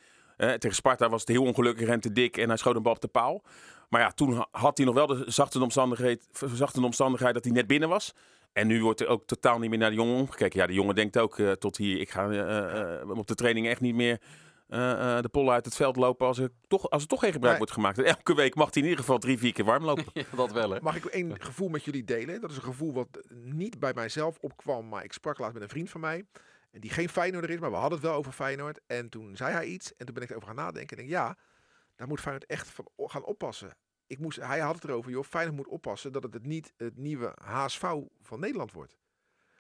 Tegen 0.59 0.77
Sparta 0.77 1.09
was 1.09 1.21
het 1.21 1.29
heel 1.29 1.43
ongelukkig 1.43 1.89
en 1.89 2.01
te 2.01 2.13
dik. 2.13 2.37
En 2.37 2.49
hij 2.49 2.57
schoot 2.57 2.77
een 2.77 2.83
bal 2.83 2.93
op 2.93 3.01
de 3.01 3.09
paal. 3.09 3.43
Maar 3.91 4.01
ja, 4.01 4.11
toen 4.11 4.33
ha- 4.35 4.49
had 4.51 4.77
hij 4.77 4.87
nog 4.87 4.95
wel 4.95 5.07
de 5.07 5.25
zachte 5.27 5.63
omstandigheid, 5.63 6.29
zachte 6.55 6.81
omstandigheid 6.85 7.35
dat 7.35 7.45
hij 7.45 7.53
net 7.53 7.67
binnen 7.67 7.89
was. 7.89 8.13
En 8.53 8.67
nu 8.67 8.83
wordt 8.83 9.01
er 9.01 9.07
ook 9.07 9.27
totaal 9.27 9.59
niet 9.59 9.71
meer 9.71 9.79
naar 9.79 9.91
de 9.91 9.97
jongen 9.97 10.17
omgekeken. 10.17 10.61
Ja, 10.61 10.67
de 10.67 10.73
jongen 10.73 10.95
denkt 10.95 11.19
ook 11.19 11.39
eh, 11.39 11.53
tot 11.53 11.77
hier. 11.77 12.01
Ik 12.01 12.11
ga 12.11 12.31
eh, 12.31 13.01
eh, 13.01 13.09
op 13.11 13.27
de 13.27 13.35
training 13.35 13.67
echt 13.69 13.81
niet 13.81 13.95
meer 13.95 14.21
eh, 14.69 15.17
eh, 15.17 15.23
de 15.23 15.29
pollen 15.29 15.53
uit 15.53 15.65
het 15.65 15.77
veld 15.77 15.97
lopen 15.97 16.27
als 16.27 16.39
er 16.39 16.51
toch, 16.69 16.91
als 16.91 17.03
er 17.03 17.09
toch 17.09 17.21
geen 17.21 17.33
gebruik 17.33 17.51
Nee. 17.59 17.59
wordt 17.67 17.73
gemaakt. 17.81 17.99
En 17.99 18.05
elke 18.05 18.35
week 18.35 18.55
mag 18.55 18.67
hij 18.75 18.83
in 18.83 18.89
ieder 18.89 19.05
geval 19.05 19.19
drie, 19.19 19.39
vier 19.39 19.53
keer 19.53 19.65
warm 19.65 19.85
lopen. 19.85 20.05
Ja, 20.15 20.23
dat 20.37 20.53
wel 20.53 20.71
hè. 20.71 20.81
Mag 20.81 20.97
ik 20.97 21.05
één 21.05 21.41
gevoel 21.43 21.69
met 21.69 21.85
jullie 21.85 22.05
delen? 22.05 22.41
Dat 22.41 22.51
is 22.51 22.57
een 22.57 22.63
gevoel 22.63 22.93
wat 22.93 23.09
niet 23.35 23.79
bij 23.79 23.93
mijzelf 23.95 24.39
opkwam, 24.41 24.89
maar 24.89 25.05
ik 25.05 25.13
sprak 25.13 25.39
laatst 25.39 25.55
met 25.55 25.63
een 25.63 25.69
vriend 25.69 25.91
van 25.91 26.01
mij. 26.01 26.25
En 26.71 26.81
die 26.81 26.91
geen 26.91 27.09
Feyenoorder 27.09 27.51
is, 27.51 27.59
maar 27.59 27.71
we 27.71 27.77
hadden 27.77 27.99
het 27.99 28.07
wel 28.09 28.17
over 28.17 28.33
Feyenoord. 28.33 28.81
En 28.87 29.09
toen 29.09 29.37
zei 29.37 29.53
hij 29.53 29.65
iets 29.67 29.97
en 29.97 30.07
toen 30.07 30.15
ben 30.15 30.23
ik 30.23 30.31
erover 30.31 30.49
gaan 30.49 30.57
nadenken. 30.57 30.97
En 30.97 31.03
ik 31.03 31.09
denk, 31.11 31.21
ja, 31.23 31.37
daar 32.01 32.09
moet 32.09 32.21
Feyenoord 32.21 32.47
echt 32.51 32.69
van 32.69 32.89
gaan 32.97 33.25
oppassen. 33.25 33.77
Ik 34.07 34.19
moest, 34.19 34.39
hij 34.41 34.59
had 34.59 34.75
het 34.75 34.85
erover, 34.85 35.11
joh, 35.11 35.25
Feyenoord 35.25 35.57
moet 35.57 35.69
oppassen 35.69 36.13
dat 36.13 36.23
het, 36.23 36.47
niet 36.47 36.73
het 36.77 36.97
nieuwe 36.97 37.33
HSV 37.43 37.81
van 38.21 38.41
Nederland 38.41 38.73
wordt. 38.73 38.99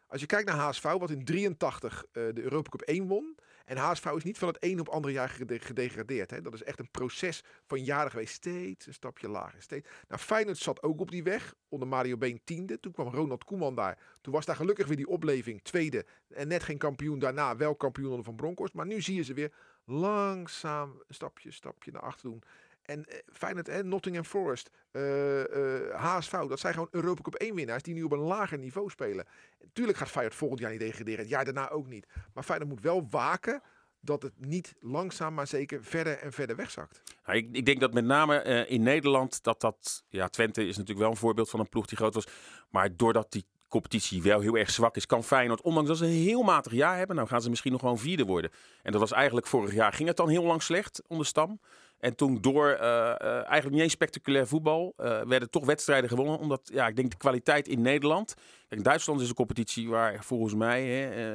Als 0.06 0.20
je 0.20 0.26
kijkt 0.26 0.48
naar 0.48 0.56
HSV, 0.56 0.82
wat 0.82 1.10
in 1.10 1.24
83 1.24 2.04
eh, 2.04 2.12
de 2.12 2.42
Europa 2.42 2.70
Cup 2.70 2.80
1 2.80 3.06
won. 3.06 3.36
En 3.64 3.76
HSV 3.76 4.06
is 4.06 4.24
niet 4.24 4.38
van 4.38 4.48
het 4.48 4.56
een 4.60 4.80
op 4.80 4.86
het 4.86 4.94
andere 4.94 5.12
jaar 5.12 5.28
gede- 5.28 5.58
gedegradeerd. 5.58 6.30
Hè. 6.30 6.40
Dat 6.40 6.54
is 6.54 6.62
echt 6.62 6.78
een 6.78 6.90
proces 6.90 7.44
van 7.66 7.84
jaren 7.84 8.10
geweest. 8.10 8.34
Steeds 8.34 8.86
een 8.86 8.94
stapje 8.94 9.28
lager. 9.28 9.62
Steeds. 9.62 9.88
Nou, 10.08 10.20
Feyenoord 10.20 10.58
zat 10.58 10.82
ook 10.82 11.00
op 11.00 11.10
die 11.10 11.22
weg. 11.22 11.54
Onder 11.68 11.88
Mario 11.88 12.16
Been 12.16 12.40
tiende. 12.44 12.80
Toen 12.80 12.92
kwam 12.92 13.08
Ronald 13.08 13.44
Koeman 13.44 13.74
daar. 13.74 13.98
Toen 14.20 14.32
was 14.32 14.44
daar 14.44 14.56
gelukkig 14.56 14.86
weer 14.86 14.96
die 14.96 15.08
opleving. 15.08 15.62
Tweede. 15.62 16.06
En 16.28 16.48
net 16.48 16.62
geen 16.62 16.78
kampioen. 16.78 17.18
Daarna 17.18 17.56
wel 17.56 17.76
kampioen 17.76 18.10
onder 18.10 18.24
Van 18.24 18.36
Bronckhorst. 18.36 18.74
Maar 18.74 18.86
nu 18.86 19.00
zie 19.00 19.14
je 19.14 19.22
ze 19.22 19.34
weer 19.34 19.52
langzaam 19.90 21.02
stapje, 21.08 21.50
stapje 21.50 21.92
naar 21.92 22.02
achter 22.02 22.30
doen. 22.30 22.42
En 22.82 23.04
eh, 23.04 23.18
Feyenoord 23.32 23.68
en 23.68 23.88
Nottingham 23.88 24.24
Forest, 24.24 24.70
eh, 24.90 25.40
eh, 25.40 25.94
HSV, 25.94 26.30
dat 26.32 26.60
zijn 26.60 26.72
gewoon 26.72 26.88
Europa 26.90 27.22
Cup 27.22 27.34
1 27.34 27.54
winnaars 27.54 27.82
die 27.82 27.94
nu 27.94 28.02
op 28.02 28.12
een 28.12 28.18
lager 28.18 28.58
niveau 28.58 28.90
spelen. 28.90 29.26
Tuurlijk 29.72 29.98
gaat 29.98 30.08
Feyenoord 30.08 30.36
volgend 30.36 30.60
jaar 30.60 30.70
niet 30.70 30.80
degraderen, 30.80 31.20
het 31.20 31.28
jaar 31.28 31.44
daarna 31.44 31.70
ook 31.70 31.86
niet. 31.86 32.06
Maar 32.34 32.44
Feyenoord 32.44 32.70
moet 32.70 32.80
wel 32.80 33.06
waken 33.10 33.62
dat 34.00 34.22
het 34.22 34.32
niet 34.36 34.74
langzaam 34.80 35.34
maar 35.34 35.46
zeker 35.46 35.84
verder 35.84 36.18
en 36.18 36.32
verder 36.32 36.56
wegzakt. 36.56 37.02
Nou, 37.26 37.38
ik, 37.38 37.48
ik 37.52 37.66
denk 37.66 37.80
dat 37.80 37.92
met 37.92 38.04
name 38.04 38.36
eh, 38.36 38.70
in 38.70 38.82
Nederland 38.82 39.42
dat 39.42 39.60
dat... 39.60 40.04
Ja, 40.08 40.28
Twente 40.28 40.60
is 40.66 40.76
natuurlijk 40.76 40.98
wel 40.98 41.10
een 41.10 41.16
voorbeeld 41.16 41.50
van 41.50 41.60
een 41.60 41.68
ploeg 41.68 41.86
die 41.86 41.96
groot 41.96 42.14
was. 42.14 42.26
Maar 42.68 42.96
doordat 42.96 43.32
die 43.32 43.44
competitie 43.70 44.22
wel 44.22 44.40
heel 44.40 44.56
erg 44.56 44.70
zwak 44.70 44.96
is, 44.96 45.06
kan 45.06 45.24
Feyenoord, 45.24 45.60
ondanks 45.60 45.88
dat 45.88 45.98
ze 45.98 46.04
een 46.04 46.10
heel 46.10 46.42
matig 46.42 46.72
jaar 46.72 46.96
hebben, 46.96 47.16
nou 47.16 47.28
gaan 47.28 47.42
ze 47.42 47.48
misschien 47.50 47.72
nog 47.72 47.80
gewoon 47.80 47.98
vierde 47.98 48.24
worden. 48.24 48.50
En 48.82 48.92
dat 48.92 49.00
was 49.00 49.12
eigenlijk 49.12 49.46
vorig 49.46 49.74
jaar, 49.74 49.92
ging 49.92 50.08
het 50.08 50.16
dan 50.16 50.28
heel 50.28 50.44
lang 50.44 50.62
slecht 50.62 51.02
onder 51.06 51.26
Stam. 51.26 51.60
En 52.00 52.16
toen 52.16 52.40
door 52.40 52.68
eh, 52.68 53.10
eh, 53.10 53.34
eigenlijk 53.34 53.70
niet 53.70 53.80
eens 53.80 53.92
spectaculair 53.92 54.46
voetbal 54.46 54.94
uh, 54.98 55.20
werden 55.22 55.50
toch 55.50 55.64
wedstrijden 55.66 56.10
gewonnen. 56.10 56.38
Omdat 56.38 56.70
ja, 56.72 56.86
ik 56.86 56.96
denk 56.96 57.10
de 57.10 57.16
kwaliteit 57.16 57.68
in 57.68 57.82
Nederland. 57.82 58.34
Kijk, 58.68 58.84
Duitsland 58.84 59.20
is 59.20 59.28
een 59.28 59.34
competitie 59.34 59.88
waar 59.88 60.24
volgens 60.24 60.54
mij. 60.54 60.86
Hè, 60.86 61.26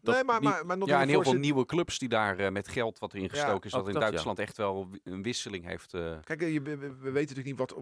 nee, 0.00 0.24
maar, 0.24 0.42
maar, 0.42 0.66
maar 0.66 0.78
ja, 0.84 1.00
en 1.00 1.08
heel 1.08 1.22
veel 1.22 1.32
nieuwe 1.32 1.66
clubs 1.66 1.98
die 1.98 2.08
daar 2.08 2.52
met 2.52 2.68
geld 2.68 2.98
wat 2.98 3.14
erin 3.14 3.30
gestoken 3.30 3.64
is. 3.64 3.72
Dat 3.72 3.86
in 3.86 3.92
dat, 3.92 4.02
Duitsland 4.02 4.38
echt 4.38 4.56
wel 4.56 4.88
een 5.04 5.22
wisseling 5.22 5.64
heeft. 5.64 5.90
Kijk, 6.24 6.40
je, 6.40 6.62
we, 6.62 6.76
we 6.76 7.10
weten 7.10 7.36
natuurlijk 7.36 7.46
niet 7.46 7.58
wat, 7.58 7.74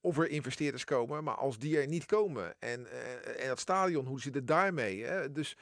of 0.00 0.18
er 0.18 0.28
investeerders 0.28 0.84
komen. 0.84 1.24
Maar 1.24 1.34
als 1.34 1.58
die 1.58 1.78
er 1.80 1.86
niet 1.86 2.06
komen 2.06 2.54
en, 2.58 2.86
en 3.38 3.48
dat 3.48 3.60
stadion, 3.60 4.06
hoe 4.06 4.20
zit 4.20 4.34
het 4.34 4.46
daarmee? 4.46 5.04
Hè? 5.04 5.32
Dus 5.32 5.56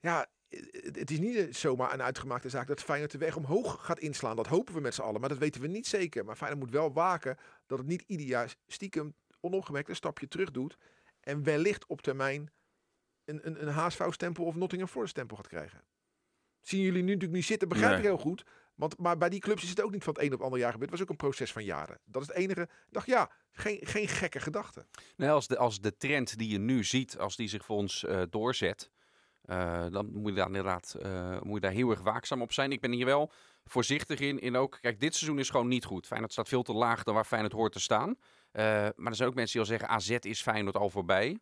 ja, 0.00 0.26
het 0.92 1.10
is 1.10 1.18
niet 1.18 1.56
zomaar 1.56 1.92
een 1.92 2.02
uitgemaakte 2.02 2.48
zaak 2.48 2.66
dat 2.66 2.82
Feyenoord 2.82 3.10
de 3.10 3.18
weg 3.18 3.36
omhoog 3.36 3.84
gaat 3.84 3.98
inslaan. 3.98 4.36
Dat 4.36 4.46
hopen 4.46 4.74
we 4.74 4.80
met 4.80 4.94
z'n 4.94 5.02
allen, 5.02 5.20
maar 5.20 5.28
dat 5.28 5.38
weten 5.38 5.60
we 5.60 5.66
niet 5.66 5.86
zeker. 5.86 6.24
Maar 6.24 6.36
Feyenoord 6.36 6.60
moet 6.60 6.70
wel 6.70 6.92
waken 6.92 7.38
dat 7.66 7.78
het 7.78 7.86
niet 7.86 8.04
ieder 8.06 8.26
jaar 8.26 8.54
stiekem 8.66 9.14
onopgemerkt 9.40 9.88
een 9.88 9.96
stapje 9.96 10.28
terug 10.28 10.50
doet. 10.50 10.76
En 11.20 11.42
wellicht 11.42 11.86
op 11.86 12.00
termijn 12.00 12.50
een, 13.24 13.46
een, 13.46 13.62
een 13.62 13.72
HSV-stempel 13.72 14.44
of 14.44 14.54
Nottingham 14.54 14.90
Forest-stempel 14.90 15.36
gaat 15.36 15.48
krijgen. 15.48 15.84
Zien 16.60 16.80
jullie 16.80 17.02
nu 17.02 17.06
natuurlijk 17.06 17.32
niet 17.32 17.44
zitten, 17.44 17.68
begrijp 17.68 17.98
ik 17.98 18.04
heel 18.04 18.18
goed. 18.18 18.44
Want, 18.78 18.98
maar 18.98 19.16
bij 19.18 19.28
die 19.28 19.40
clubs 19.40 19.62
is 19.62 19.68
het 19.68 19.82
ook 19.82 19.90
niet 19.90 20.04
van 20.04 20.14
het 20.14 20.22
een 20.22 20.40
op 20.40 20.50
het 20.50 20.60
jaar 20.60 20.72
gebeurd. 20.72 20.90
Het 20.90 20.98
was 20.98 21.00
ook 21.00 21.08
een 21.08 21.26
proces 21.26 21.52
van 21.52 21.64
jaren. 21.64 21.98
Dat 22.04 22.22
is 22.22 22.28
het 22.28 22.36
enige. 22.36 22.62
Ik 22.62 22.68
dacht, 22.90 23.06
ja, 23.06 23.30
geen, 23.52 23.78
geen 23.82 24.08
gekke 24.08 24.40
gedachte. 24.40 24.86
Nee, 25.16 25.30
als, 25.30 25.46
de, 25.46 25.58
als 25.58 25.80
de 25.80 25.96
trend 25.96 26.38
die 26.38 26.48
je 26.48 26.58
nu 26.58 26.84
ziet, 26.84 27.18
als 27.18 27.36
die 27.36 27.48
zich 27.48 27.64
voor 27.64 27.76
ons 27.76 28.02
uh, 28.02 28.22
doorzet 28.30 28.90
uh, 29.44 29.86
dan 29.90 30.12
moet 30.12 30.30
je 30.30 30.36
daar 30.36 30.46
inderdaad 30.46 30.96
uh, 31.02 31.40
moet 31.40 31.54
je 31.54 31.60
daar 31.60 31.72
heel 31.72 31.90
erg 31.90 32.00
waakzaam 32.00 32.42
op 32.42 32.52
zijn. 32.52 32.72
Ik 32.72 32.80
ben 32.80 32.92
hier 32.92 33.04
wel 33.04 33.30
voorzichtig 33.64 34.20
in. 34.20 34.40
in 34.40 34.56
ook, 34.56 34.78
kijk, 34.80 35.00
dit 35.00 35.14
seizoen 35.14 35.38
is 35.38 35.50
gewoon 35.50 35.68
niet 35.68 35.84
goed. 35.84 36.06
Feyenoord 36.06 36.32
staat 36.32 36.48
veel 36.48 36.62
te 36.62 36.72
laag 36.72 37.02
dan 37.02 37.14
waar 37.14 37.24
Feyenoord 37.24 37.52
hoort 37.52 37.72
te 37.72 37.80
staan. 37.80 38.16
Maar 38.52 38.92
er 39.04 39.14
zijn 39.14 39.28
ook 39.28 39.34
mensen 39.34 39.52
die 39.52 39.60
al 39.60 39.78
zeggen, 39.78 39.88
AZ 39.88 40.10
is 40.20 40.42
Feyenoord 40.42 40.76
al 40.76 40.90
voorbij. 40.90 41.38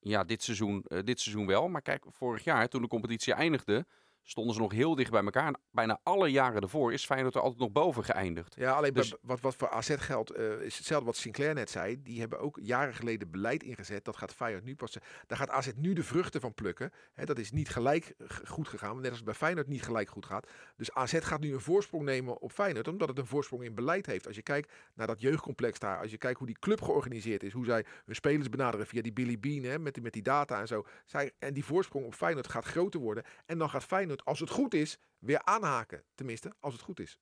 Ja, 0.00 0.24
dit 0.24 0.42
seizoen, 0.42 0.84
dit 1.04 1.20
seizoen 1.20 1.46
wel. 1.46 1.68
Maar 1.68 1.82
kijk, 1.82 2.04
vorig 2.08 2.44
jaar 2.44 2.68
toen 2.68 2.82
de 2.82 2.88
competitie 2.88 3.32
eindigde 3.32 3.86
stonden 4.24 4.54
ze 4.54 4.60
nog 4.60 4.72
heel 4.72 4.94
dicht 4.94 5.10
bij 5.10 5.24
elkaar. 5.24 5.46
En 5.46 5.60
bijna 5.70 6.00
alle 6.02 6.28
jaren 6.28 6.62
ervoor 6.62 6.92
is 6.92 7.04
Feyenoord 7.04 7.34
er 7.34 7.40
altijd 7.40 7.60
nog 7.60 7.72
boven 7.72 8.04
geëindigd. 8.04 8.54
Ja, 8.58 8.72
alleen 8.72 8.92
dus... 8.92 9.14
wat, 9.20 9.40
wat 9.40 9.56
voor 9.56 9.70
AZ 9.70 9.94
geldt, 9.98 10.36
uh, 10.36 10.60
is 10.60 10.76
hetzelfde 10.76 11.06
wat 11.06 11.16
Sinclair 11.16 11.54
net 11.54 11.70
zei. 11.70 12.02
Die 12.02 12.20
hebben 12.20 12.38
ook 12.38 12.58
jaren 12.62 12.94
geleden 12.94 13.30
beleid 13.30 13.62
ingezet. 13.62 14.04
Dat 14.04 14.16
gaat 14.16 14.34
Feyenoord 14.34 14.64
nu 14.64 14.74
pas... 14.74 14.98
Daar 15.26 15.38
gaat 15.38 15.50
AZ 15.50 15.70
nu 15.76 15.92
de 15.92 16.02
vruchten 16.02 16.40
van 16.40 16.54
plukken. 16.54 16.90
He, 17.12 17.24
dat 17.24 17.38
is 17.38 17.52
niet 17.52 17.68
gelijk 17.68 18.14
goed 18.44 18.68
gegaan. 18.68 19.00
Net 19.00 19.10
als 19.10 19.22
bij 19.22 19.34
Feyenoord 19.34 19.66
niet 19.66 19.82
gelijk 19.82 20.10
goed 20.10 20.26
gaat. 20.26 20.48
Dus 20.76 20.92
AZ 20.92 21.18
gaat 21.18 21.40
nu 21.40 21.52
een 21.52 21.60
voorsprong 21.60 22.04
nemen 22.04 22.40
op 22.40 22.52
Feyenoord. 22.52 22.88
Omdat 22.88 23.08
het 23.08 23.18
een 23.18 23.26
voorsprong 23.26 23.64
in 23.64 23.74
beleid 23.74 24.06
heeft. 24.06 24.26
Als 24.26 24.36
je 24.36 24.42
kijkt 24.42 24.72
naar 24.94 25.06
dat 25.06 25.20
jeugdcomplex 25.20 25.78
daar. 25.78 26.00
Als 26.00 26.10
je 26.10 26.18
kijkt 26.18 26.38
hoe 26.38 26.46
die 26.46 26.58
club 26.58 26.82
georganiseerd 26.82 27.42
is. 27.42 27.52
Hoe 27.52 27.64
zij 27.64 27.84
hun 28.04 28.14
spelers 28.14 28.48
benaderen 28.48 28.86
via 28.86 29.02
die 29.02 29.12
Billy 29.12 29.38
Bean. 29.38 29.62
Hè, 29.64 29.78
met, 29.78 29.94
die, 29.94 30.02
met 30.02 30.12
die 30.12 30.22
data 30.22 30.60
en 30.60 30.66
zo. 30.66 30.86
Zij, 31.04 31.32
en 31.38 31.54
die 31.54 31.64
voorsprong 31.64 32.06
op 32.06 32.14
Feyenoord 32.14 32.48
gaat 32.48 32.64
groter 32.64 33.00
worden. 33.00 33.24
En 33.46 33.58
dan 33.58 33.70
gaat 33.70 33.84
Feyenoord, 33.84 34.13
als 34.22 34.40
het 34.40 34.50
goed 34.50 34.74
is, 34.74 34.98
weer 35.18 35.44
aanhaken. 35.44 36.04
Tenminste, 36.14 36.52
als 36.60 36.72
het 36.72 36.82
goed 36.82 37.00
is. 37.00 37.18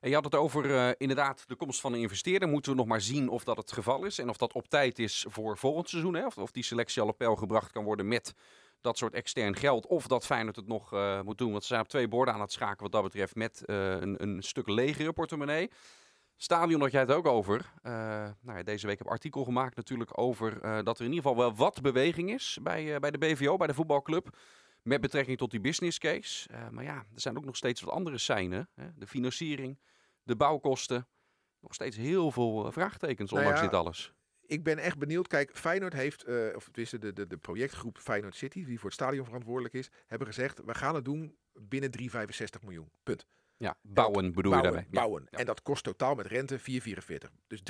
En 0.00 0.08
je 0.08 0.14
had 0.14 0.24
het 0.24 0.34
over 0.34 0.64
uh, 0.64 0.90
inderdaad 0.96 1.48
de 1.48 1.54
komst 1.54 1.80
van 1.80 1.92
een 1.92 2.00
investeerder. 2.00 2.48
Moeten 2.48 2.70
we 2.70 2.78
nog 2.78 2.86
maar 2.86 3.00
zien 3.00 3.28
of 3.28 3.44
dat 3.44 3.56
het 3.56 3.72
geval 3.72 4.04
is. 4.04 4.18
En 4.18 4.28
of 4.28 4.36
dat 4.36 4.52
op 4.52 4.68
tijd 4.68 4.98
is 4.98 5.24
voor 5.28 5.58
volgend 5.58 5.88
seizoen. 5.88 6.14
Hè? 6.14 6.26
Of, 6.26 6.38
of 6.38 6.50
die 6.50 6.62
selectie 6.62 7.02
al 7.02 7.08
op 7.08 7.18
peil 7.18 7.36
gebracht 7.36 7.72
kan 7.72 7.84
worden 7.84 8.08
met 8.08 8.34
dat 8.80 8.98
soort 8.98 9.14
extern 9.14 9.56
geld. 9.56 9.86
Of 9.86 10.06
dat 10.06 10.26
Feyenoord 10.26 10.56
het 10.56 10.66
nog 10.66 10.92
uh, 10.92 11.20
moet 11.20 11.38
doen. 11.38 11.50
Want 11.50 11.62
ze 11.62 11.68
zijn 11.68 11.80
op 11.80 11.88
twee 11.88 12.08
borden 12.08 12.34
aan 12.34 12.40
het 12.40 12.52
schaken 12.52 12.82
wat 12.82 12.92
dat 12.92 13.02
betreft. 13.02 13.34
Met 13.34 13.62
uh, 13.66 13.90
een, 13.90 14.22
een, 14.22 14.42
stuk 14.42 14.68
legere 14.68 15.12
portemonnee. 15.12 15.70
Stadion 16.36 16.80
had 16.80 16.92
jij 16.92 17.00
het 17.00 17.12
ook 17.12 17.26
over. 17.26 17.72
nou 17.82 18.34
ja, 18.56 18.62
deze 18.62 18.86
week 18.86 18.98
heb 18.98 19.06
ik 19.06 19.12
artikel 19.12 19.44
gemaakt 19.44 19.76
natuurlijk 19.76 20.18
over 20.18 20.60
dat 20.84 20.98
er 20.98 21.04
in 21.04 21.12
ieder 21.12 21.28
geval 21.30 21.36
wel 21.36 21.54
wat 21.54 21.82
beweging 21.82 22.32
is 22.32 22.58
bij, 22.62 23.00
bij 23.00 23.10
de 23.10 23.18
BVO, 23.18 23.56
bij 23.56 23.66
de 23.66 23.74
voetbalclub. 23.74 24.36
Met 24.86 25.00
betrekking 25.00 25.38
tot 25.38 25.50
die 25.50 25.60
business 25.60 25.98
case. 25.98 26.48
Uh, 26.52 26.68
maar 26.68 26.84
ja, 26.84 26.96
er 26.96 27.20
zijn 27.20 27.36
ook 27.36 27.44
nog 27.44 27.56
steeds 27.56 27.80
wat 27.80 27.94
andere 27.94 28.18
seinen. 28.18 28.68
Hè? 28.74 28.86
De 28.94 29.06
financiering, 29.06 29.78
de 30.22 30.36
bouwkosten. 30.36 31.08
Nog 31.60 31.74
steeds 31.74 31.96
heel 31.96 32.30
veel 32.30 32.66
uh, 32.66 32.72
vraagtekens, 32.72 33.32
ondanks 33.32 33.60
nou 33.60 33.64
ja, 33.64 33.70
dit 33.70 33.80
alles. 33.80 34.12
Ik 34.46 34.64
ben 34.64 34.78
echt 34.78 34.98
benieuwd. 34.98 35.26
Kijk, 35.26 35.56
Feyenoord 35.56 35.92
heeft, 35.92 36.28
uh, 36.28 36.56
of 36.56 36.64
tenminste 36.64 36.98
de, 36.98 37.12
de, 37.12 37.26
de 37.26 37.36
projectgroep 37.36 37.98
Feyenoord 37.98 38.34
City, 38.34 38.64
die 38.64 38.78
voor 38.78 38.90
het 38.90 39.00
stadion 39.00 39.24
verantwoordelijk 39.24 39.74
is, 39.74 39.90
hebben 40.06 40.26
gezegd, 40.26 40.60
we 40.64 40.74
gaan 40.74 40.94
het 40.94 41.04
doen 41.04 41.36
binnen 41.52 41.90
3,65 42.00 42.08
miljoen. 42.62 42.90
Punt. 43.02 43.26
Ja, 43.56 43.76
bouwen 43.82 44.32
bedoel 44.32 44.52
bouwen, 44.52 44.70
je 44.70 44.76
daarmee. 44.76 44.90
Bouwen. 44.90 45.26
Ja. 45.30 45.38
En 45.38 45.46
dat 45.46 45.62
kost 45.62 45.84
totaal 45.84 46.14
met 46.14 46.26
rente 46.26 46.58
4,44. 46.58 46.64
Dus 47.46 47.62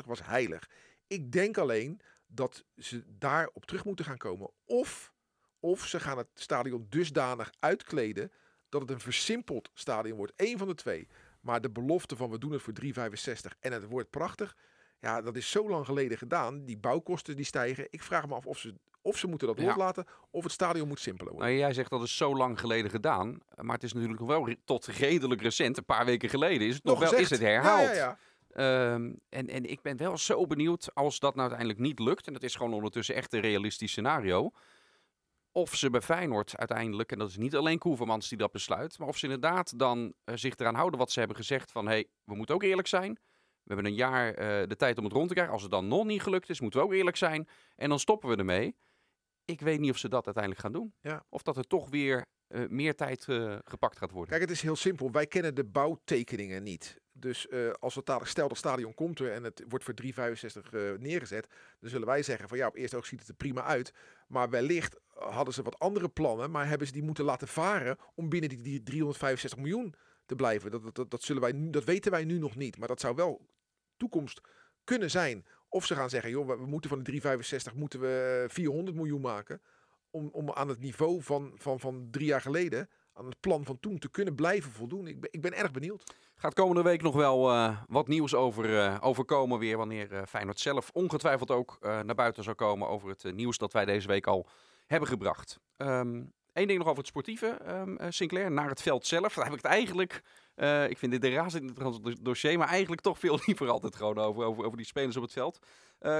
3,65 0.00 0.06
was 0.06 0.24
heilig. 0.24 0.70
Ik 1.06 1.32
denk 1.32 1.58
alleen 1.58 2.00
dat 2.26 2.64
ze 2.76 3.04
daarop 3.18 3.64
terug 3.64 3.84
moeten 3.84 4.04
gaan 4.04 4.16
komen. 4.16 4.50
Of 4.64 5.12
of 5.60 5.86
ze 5.86 6.00
gaan 6.00 6.18
het 6.18 6.28
stadion 6.34 6.86
dusdanig 6.88 7.50
uitkleden 7.58 8.32
dat 8.68 8.80
het 8.80 8.90
een 8.90 9.00
versimpeld 9.00 9.70
stadion 9.74 10.16
wordt. 10.16 10.32
Eén 10.36 10.58
van 10.58 10.68
de 10.68 10.74
twee. 10.74 11.08
Maar 11.40 11.60
de 11.60 11.70
belofte 11.70 12.16
van 12.16 12.30
we 12.30 12.38
doen 12.38 12.52
het 12.52 12.62
voor 12.62 12.74
3,65 12.84 13.58
en 13.60 13.72
het 13.72 13.88
wordt 13.88 14.10
prachtig. 14.10 14.56
Ja, 15.00 15.20
dat 15.22 15.36
is 15.36 15.50
zo 15.50 15.68
lang 15.68 15.86
geleden 15.86 16.18
gedaan. 16.18 16.64
Die 16.64 16.78
bouwkosten 16.78 17.36
die 17.36 17.44
stijgen. 17.44 17.86
Ik 17.90 18.02
vraag 18.02 18.26
me 18.26 18.34
af 18.34 18.46
of 18.46 18.58
ze, 18.58 18.74
of 19.02 19.18
ze 19.18 19.26
moeten 19.26 19.48
dat 19.48 19.58
ja. 19.58 19.64
loslaten 19.64 20.06
of 20.30 20.42
het 20.42 20.52
stadion 20.52 20.88
moet 20.88 21.00
simpeler 21.00 21.32
worden. 21.32 21.50
Nou, 21.50 21.60
jij 21.60 21.72
zegt 21.72 21.90
dat 21.90 22.02
is 22.02 22.16
zo 22.16 22.36
lang 22.36 22.60
geleden 22.60 22.90
gedaan. 22.90 23.38
Maar 23.56 23.74
het 23.74 23.84
is 23.84 23.92
natuurlijk 23.92 24.20
nog 24.20 24.28
wel 24.28 24.54
tot 24.64 24.86
redelijk 24.86 25.42
recent, 25.42 25.76
een 25.76 25.84
paar 25.84 26.04
weken 26.04 26.28
geleden, 26.28 26.66
is 26.66 26.74
het 26.74 26.84
nog, 26.84 27.00
nog 27.00 27.10
wel 27.10 27.20
is 27.20 27.30
het 27.30 27.40
herhaald. 27.40 27.88
Ja, 27.88 27.94
ja, 27.94 28.18
ja. 28.54 28.92
Um, 28.94 29.20
en, 29.28 29.48
en 29.48 29.70
ik 29.70 29.82
ben 29.82 29.96
wel 29.96 30.18
zo 30.18 30.46
benieuwd 30.46 30.90
als 30.94 31.18
dat 31.18 31.34
nou 31.34 31.50
uiteindelijk 31.50 31.78
niet 31.78 31.98
lukt. 31.98 32.26
En 32.26 32.32
dat 32.32 32.42
is 32.42 32.54
gewoon 32.54 32.72
ondertussen 32.72 33.14
echt 33.14 33.32
een 33.32 33.40
realistisch 33.40 33.90
scenario 33.90 34.50
of 35.52 35.74
ze 35.74 35.90
bij 35.90 36.00
Feyenoord 36.00 36.56
uiteindelijk, 36.56 37.12
en 37.12 37.18
dat 37.18 37.28
is 37.28 37.36
niet 37.36 37.56
alleen 37.56 37.78
Koevermans 37.78 38.28
die 38.28 38.38
dat 38.38 38.52
besluit, 38.52 38.98
maar 38.98 39.08
of 39.08 39.16
ze 39.16 39.24
inderdaad 39.24 39.78
dan 39.78 39.98
uh, 39.98 40.36
zich 40.36 40.56
eraan 40.56 40.74
houden 40.74 40.98
wat 40.98 41.10
ze 41.10 41.18
hebben 41.18 41.36
gezegd 41.36 41.72
van, 41.72 41.86
hé, 41.86 41.92
hey, 41.92 42.08
we 42.24 42.34
moeten 42.34 42.54
ook 42.54 42.62
eerlijk 42.62 42.88
zijn. 42.88 43.12
We 43.62 43.74
hebben 43.74 43.92
een 43.92 43.98
jaar 43.98 44.28
uh, 44.28 44.66
de 44.68 44.76
tijd 44.76 44.98
om 44.98 45.04
het 45.04 45.12
rond 45.12 45.28
te 45.28 45.34
krijgen. 45.34 45.54
Als 45.54 45.62
het 45.62 45.70
dan 45.70 45.88
nog 45.88 46.04
niet 46.04 46.22
gelukt 46.22 46.48
is, 46.48 46.60
moeten 46.60 46.80
we 46.80 46.86
ook 46.86 46.92
eerlijk 46.92 47.16
zijn. 47.16 47.48
En 47.76 47.88
dan 47.88 47.98
stoppen 47.98 48.28
we 48.28 48.36
ermee. 48.36 48.76
Ik 49.44 49.60
weet 49.60 49.80
niet 49.80 49.90
of 49.90 49.96
ze 49.96 50.08
dat 50.08 50.24
uiteindelijk 50.24 50.64
gaan 50.64 50.72
doen. 50.72 50.94
Ja. 51.00 51.24
Of 51.28 51.42
dat 51.42 51.56
er 51.56 51.66
toch 51.66 51.88
weer 51.88 52.26
uh, 52.48 52.68
meer 52.68 52.94
tijd 52.94 53.24
gepakt 53.64 53.98
gaat 53.98 54.10
worden. 54.10 54.30
Kijk, 54.30 54.40
het 54.40 54.50
is 54.50 54.62
heel 54.62 54.76
simpel. 54.76 55.10
Wij 55.10 55.26
kennen 55.26 55.54
de 55.54 55.64
bouwtekeningen 55.64 56.62
niet. 56.62 57.00
Dus 57.20 57.46
uh, 57.50 57.70
als 57.70 57.94
het 57.94 58.06
dadelijk 58.06 58.30
stel 58.30 58.48
dat 58.48 58.56
stadion 58.56 58.94
komt 58.94 59.18
er 59.18 59.32
en 59.32 59.44
het 59.44 59.64
wordt 59.68 59.84
voor 59.84 59.94
3,65 60.02 60.08
uh, 60.70 60.90
neergezet, 60.98 61.46
dan 61.80 61.90
zullen 61.90 62.06
wij 62.06 62.22
zeggen 62.22 62.48
van 62.48 62.58
ja, 62.58 62.66
op 62.66 62.76
eerste 62.76 62.96
oog 62.96 63.06
ziet 63.06 63.18
het 63.18 63.28
er 63.28 63.34
prima 63.34 63.64
uit. 63.64 63.92
Maar 64.28 64.50
wellicht 64.50 64.96
hadden 65.14 65.54
ze 65.54 65.62
wat 65.62 65.78
andere 65.78 66.08
plannen, 66.08 66.50
maar 66.50 66.68
hebben 66.68 66.86
ze 66.86 66.92
die 66.92 67.02
moeten 67.02 67.24
laten 67.24 67.48
varen 67.48 67.98
om 68.14 68.28
binnen 68.28 68.48
die, 68.48 68.62
die 68.62 68.82
365 68.82 69.58
miljoen 69.58 69.94
te 70.26 70.36
blijven. 70.36 70.70
Dat, 70.70 70.94
dat, 70.94 71.10
dat, 71.10 71.22
zullen 71.22 71.42
wij, 71.42 71.70
dat 71.70 71.84
weten 71.84 72.10
wij 72.10 72.24
nu 72.24 72.38
nog 72.38 72.56
niet, 72.56 72.78
maar 72.78 72.88
dat 72.88 73.00
zou 73.00 73.14
wel 73.14 73.46
toekomst 73.96 74.40
kunnen 74.84 75.10
zijn. 75.10 75.46
Of 75.68 75.86
ze 75.86 75.94
gaan 75.94 76.10
zeggen, 76.10 76.30
joh, 76.30 76.46
we 76.46 76.66
moeten 76.66 76.90
van 76.90 76.98
de 76.98 77.04
365 77.04 77.74
moeten 77.74 78.00
we 78.00 78.44
400 78.48 78.96
miljoen 78.96 79.20
maken 79.20 79.60
om, 80.10 80.28
om 80.32 80.50
aan 80.50 80.68
het 80.68 80.80
niveau 80.80 81.22
van, 81.22 81.52
van, 81.54 81.80
van 81.80 82.08
drie 82.10 82.26
jaar 82.26 82.40
geleden 82.40 82.88
aan 83.20 83.26
het 83.26 83.40
plan 83.40 83.64
van 83.64 83.80
toen 83.80 83.98
te 83.98 84.10
kunnen 84.10 84.34
blijven 84.34 84.70
voldoen. 84.70 85.06
Ik 85.06 85.20
ben, 85.20 85.32
ik 85.32 85.40
ben 85.40 85.56
erg 85.56 85.70
benieuwd. 85.70 86.14
Gaat 86.34 86.54
komende 86.54 86.82
week 86.82 87.02
nog 87.02 87.14
wel 87.14 87.52
uh, 87.52 87.80
wat 87.88 88.08
nieuws 88.08 88.34
over, 88.34 88.70
uh, 88.70 88.96
over 89.00 89.24
komen 89.24 89.58
weer. 89.58 89.76
Wanneer 89.76 90.12
uh, 90.12 90.22
Feyenoord 90.28 90.60
zelf 90.60 90.90
ongetwijfeld 90.92 91.50
ook 91.50 91.78
naar 91.80 92.14
buiten 92.14 92.44
zou 92.44 92.56
komen 92.56 92.88
over 92.88 93.08
het 93.08 93.34
nieuws 93.34 93.58
dat 93.58 93.72
wij 93.72 93.84
deze 93.84 94.06
week 94.06 94.26
al 94.26 94.46
hebben 94.86 95.08
gebracht. 95.08 95.60
Eén 96.52 96.66
ding 96.66 96.78
nog 96.78 96.86
over 96.86 96.98
het 96.98 97.06
sportieve, 97.06 97.58
um, 97.68 97.98
Sinclair. 98.08 98.50
Naar 98.50 98.68
het 98.68 98.82
veld 98.82 99.06
zelf. 99.06 99.34
Daar 99.34 99.44
heb 99.44 99.54
ik 99.54 99.62
het 99.62 99.72
eigenlijk... 99.72 100.22
ik 100.88 100.98
vind 100.98 101.12
dit 101.12 101.20
de 101.20 101.30
razend 101.30 102.24
dossier, 102.24 102.58
maar 102.58 102.68
eigenlijk 102.68 103.02
toch 103.02 103.18
veel 103.18 103.38
liever 103.46 103.68
altijd 103.68 103.96
gewoon 103.96 104.18
over, 104.18 104.44
over, 104.44 104.64
over 104.64 104.76
die 104.76 104.86
spelers 104.86 105.16
op 105.16 105.22
het 105.22 105.32
veld. 105.32 105.58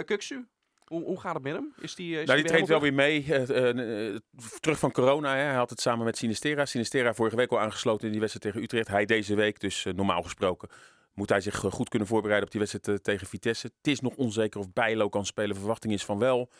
Kuksu, 0.04 0.46
hoe, 0.90 1.04
hoe, 1.04 1.20
gaat 1.20 1.34
het 1.34 1.42
met 1.42 1.52
hem? 1.52 1.72
Is 1.80 1.94
die, 1.94 2.10
is 2.10 2.26
nou, 2.26 2.26
die, 2.26 2.36
die 2.36 2.46
traint 2.46 2.68
wel 2.68 2.80
weer 2.80 2.94
mee. 2.94 3.24
Uh, 3.24 3.48
uh, 3.48 4.16
terug 4.60 4.78
van 4.78 4.92
corona. 4.92 5.34
Hè. 5.34 5.42
Hij 5.42 5.54
had 5.54 5.70
het 5.70 5.80
samen 5.80 6.04
met 6.04 6.16
Sinistera. 6.16 6.64
Sinistera 6.64 7.14
vorige 7.14 7.36
week 7.36 7.50
al 7.50 7.60
aangesloten 7.60 8.06
in 8.06 8.10
die 8.10 8.20
wedstrijd 8.20 8.46
tegen 8.46 8.64
Utrecht. 8.64 8.88
Hij 8.88 9.04
deze 9.04 9.34
week. 9.34 9.60
Dus 9.60 9.86
normaal 9.94 10.22
gesproken 10.22 10.68
moet 11.14 11.28
hij 11.28 11.40
zich 11.40 11.56
goed 11.56 11.88
kunnen 11.88 12.08
voorbereiden 12.08 12.46
op 12.46 12.52
die 12.52 12.60
wedstrijd 12.60 13.04
tegen 13.04 13.26
Vitesse. 13.26 13.66
Het 13.66 13.86
is 13.86 14.00
nog 14.00 14.14
onzeker 14.14 14.60
of 14.60 14.72
Bijlo 14.72 15.08
kan 15.08 15.26
spelen. 15.26 15.56
Verwachting 15.56 15.92
is 15.92 16.04
van 16.04 16.18
wel. 16.18 16.50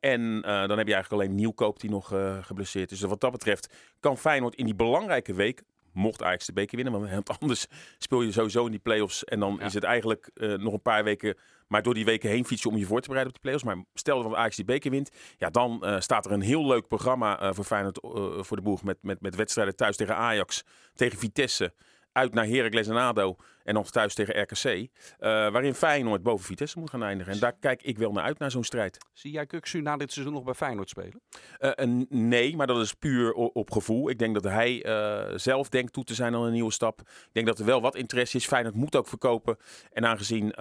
en 0.00 0.40
dan 0.42 0.78
heb 0.78 0.86
je 0.86 0.94
eigenlijk 0.94 1.12
alleen 1.12 1.34
Nieuwkoop 1.34 1.80
die 1.80 1.90
nog 1.90 2.12
geblesseerd 2.40 2.90
is. 2.90 2.98
Dus 2.98 3.08
wat 3.08 3.20
dat 3.20 3.32
betreft 3.32 3.74
kan 4.00 4.18
Feyenoord 4.18 4.54
in 4.54 4.64
die 4.64 4.74
belangrijke 4.74 5.34
week 5.34 5.62
mocht 5.92 6.22
Ajax 6.22 6.46
de 6.46 6.52
beker 6.52 6.76
winnen. 6.76 7.10
Want 7.10 7.28
anders 7.40 7.66
speel 7.98 8.22
je 8.22 8.32
sowieso 8.32 8.64
in 8.64 8.70
die 8.70 8.80
play-offs. 8.80 9.24
En 9.24 9.40
dan 9.40 9.56
ja. 9.58 9.64
is 9.64 9.74
het 9.74 9.84
eigenlijk 9.84 10.30
uh, 10.34 10.54
nog 10.58 10.72
een 10.72 10.82
paar 10.82 11.04
weken... 11.04 11.36
Maar 11.66 11.82
door 11.82 11.94
die 11.94 12.04
weken 12.04 12.30
heen 12.30 12.44
fietsen 12.44 12.70
om 12.70 12.76
je 12.76 12.86
voor 12.86 13.00
te 13.00 13.08
bereiden 13.08 13.34
op 13.34 13.42
de 13.42 13.48
play-offs. 13.48 13.64
Maar 13.64 13.84
stel 13.94 14.22
dat 14.22 14.34
Ajax 14.34 14.56
die 14.56 14.64
beker 14.64 14.90
wint. 14.90 15.10
Ja, 15.36 15.50
dan 15.50 15.82
uh, 15.84 16.00
staat 16.00 16.24
er 16.26 16.32
een 16.32 16.40
heel 16.40 16.66
leuk 16.66 16.88
programma 16.88 17.42
uh, 17.42 17.50
voor 17.52 17.64
Feyenoord 17.64 17.98
voor 18.46 18.56
de 18.56 18.62
boeg. 18.62 18.82
Met, 18.82 18.98
met, 19.00 19.20
met 19.20 19.34
wedstrijden 19.34 19.76
thuis 19.76 19.96
tegen 19.96 20.16
Ajax, 20.16 20.64
tegen 20.94 21.18
Vitesse. 21.18 21.72
Uit 22.12 22.34
naar 22.34 22.46
Heracles 22.46 22.88
en 22.88 22.96
ADO 22.96 23.36
en 23.64 23.74
nog 23.74 23.90
thuis 23.90 24.14
tegen 24.14 24.42
RKC. 24.42 24.64
Uh, 24.64 24.88
waarin 25.20 25.74
Feyenoord 25.74 26.22
boven 26.22 26.44
Vitesse 26.44 26.78
moet 26.78 26.90
gaan 26.90 27.02
eindigen. 27.02 27.32
En 27.32 27.38
daar 27.38 27.52
kijk 27.60 27.82
ik 27.82 27.98
wel 27.98 28.12
naar 28.12 28.24
uit, 28.24 28.38
naar 28.38 28.50
zo'n 28.50 28.64
strijd. 28.64 28.98
Zie 29.12 29.30
jij 29.30 29.46
Kuksu 29.46 29.80
na 29.80 29.96
dit 29.96 30.12
seizoen 30.12 30.34
nog 30.34 30.44
bij 30.44 30.54
Feyenoord 30.54 30.88
spelen? 30.88 31.20
Uh, 31.60 32.04
nee, 32.08 32.56
maar 32.56 32.66
dat 32.66 32.80
is 32.80 32.94
puur 32.94 33.32
op 33.32 33.70
gevoel. 33.70 34.10
Ik 34.10 34.18
denk 34.18 34.34
dat 34.34 34.44
hij 34.44 34.86
uh, 34.86 35.38
zelf 35.38 35.68
denkt 35.68 35.92
toe 35.92 36.04
te 36.04 36.14
zijn 36.14 36.34
aan 36.34 36.42
een 36.42 36.52
nieuwe 36.52 36.72
stap. 36.72 37.00
Ik 37.00 37.30
denk 37.32 37.46
dat 37.46 37.58
er 37.58 37.64
wel 37.64 37.80
wat 37.80 37.96
interesse 37.96 38.36
is. 38.36 38.46
Feyenoord 38.46 38.74
moet 38.74 38.96
ook 38.96 39.08
verkopen. 39.08 39.56
En 39.92 40.06
aangezien 40.06 40.52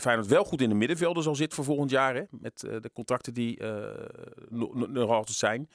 Feyenoord 0.00 0.26
wel 0.26 0.44
goed 0.44 0.60
in 0.60 0.68
de 0.68 0.74
middenvelden 0.74 1.22
zal 1.22 1.34
zitten 1.34 1.56
voor 1.56 1.64
volgend 1.64 1.90
jaar. 1.90 2.14
Hè, 2.14 2.22
met 2.30 2.60
de 2.60 2.90
contracten 2.92 3.34
die 3.34 3.62
nog 4.48 5.10
altijd 5.10 5.36
zijn 5.36 5.68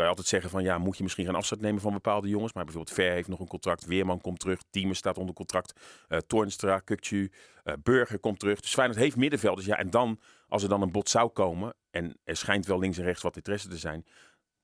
kan 0.00 0.08
je 0.08 0.16
altijd 0.16 0.40
zeggen 0.40 0.50
van 0.50 0.62
ja, 0.62 0.78
moet 0.78 0.96
je 0.96 1.02
misschien 1.02 1.24
gaan 1.24 1.34
afstand 1.34 1.60
nemen 1.60 1.80
van 1.80 1.92
bepaalde 1.92 2.28
jongens. 2.28 2.52
Maar 2.52 2.64
bijvoorbeeld 2.64 2.96
Ver 2.96 3.12
heeft 3.12 3.28
nog 3.28 3.40
een 3.40 3.46
contract. 3.46 3.84
Weerman 3.84 4.20
komt 4.20 4.38
terug. 4.38 4.60
Diemen 4.70 4.96
staat 4.96 5.18
onder 5.18 5.34
contract. 5.34 5.80
Uh, 6.08 6.18
Toornstra, 6.18 6.78
Kukcu, 6.78 7.30
uh, 7.64 7.74
Burger 7.82 8.18
komt 8.18 8.38
terug. 8.38 8.60
Dus 8.60 8.72
Feyenoord 8.74 8.98
heeft 8.98 9.16
middenvelders. 9.16 9.66
Ja, 9.66 9.78
en 9.78 9.90
dan, 9.90 10.20
als 10.48 10.62
er 10.62 10.68
dan 10.68 10.82
een 10.82 10.92
bot 10.92 11.08
zou 11.08 11.28
komen. 11.28 11.74
En 11.90 12.16
er 12.24 12.36
schijnt 12.36 12.66
wel 12.66 12.78
links 12.78 12.98
en 12.98 13.04
rechts 13.04 13.22
wat 13.22 13.36
interesse 13.36 13.68
te 13.68 13.76
zijn. 13.76 14.06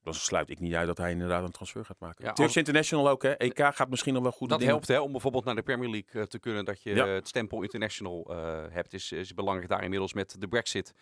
Dan 0.02 0.14
sluit 0.14 0.50
ik 0.50 0.60
niet 0.60 0.74
uit 0.74 0.86
dat 0.86 0.98
hij 0.98 1.10
inderdaad 1.10 1.42
een 1.42 1.50
transfer 1.50 1.84
gaat 1.84 2.00
maken. 2.00 2.24
Ja, 2.24 2.48
International 2.54 3.08
ook, 3.08 3.22
hè? 3.22 3.32
EK 3.32 3.58
gaat 3.58 3.88
misschien 3.88 4.14
nog 4.14 4.22
wel 4.22 4.32
goed. 4.32 4.48
Dat 4.48 4.62
helpt, 4.62 4.88
hè? 4.88 5.00
Om 5.00 5.12
bijvoorbeeld 5.12 5.44
naar 5.44 5.54
de 5.54 5.62
Premier 5.62 5.90
League 5.90 6.20
uh, 6.20 6.26
te 6.26 6.38
kunnen. 6.38 6.64
Dat 6.64 6.82
je 6.82 6.94
ja. 6.94 7.06
het 7.06 7.28
stempel 7.28 7.62
International 7.62 8.26
hebt. 8.70 8.92
Is, 8.92 9.12
is 9.12 9.34
belangrijk 9.34 9.68
daar 9.68 9.82
inmiddels 9.82 10.12
met 10.12 10.36
de 10.38 10.48
Brexit 10.48 10.92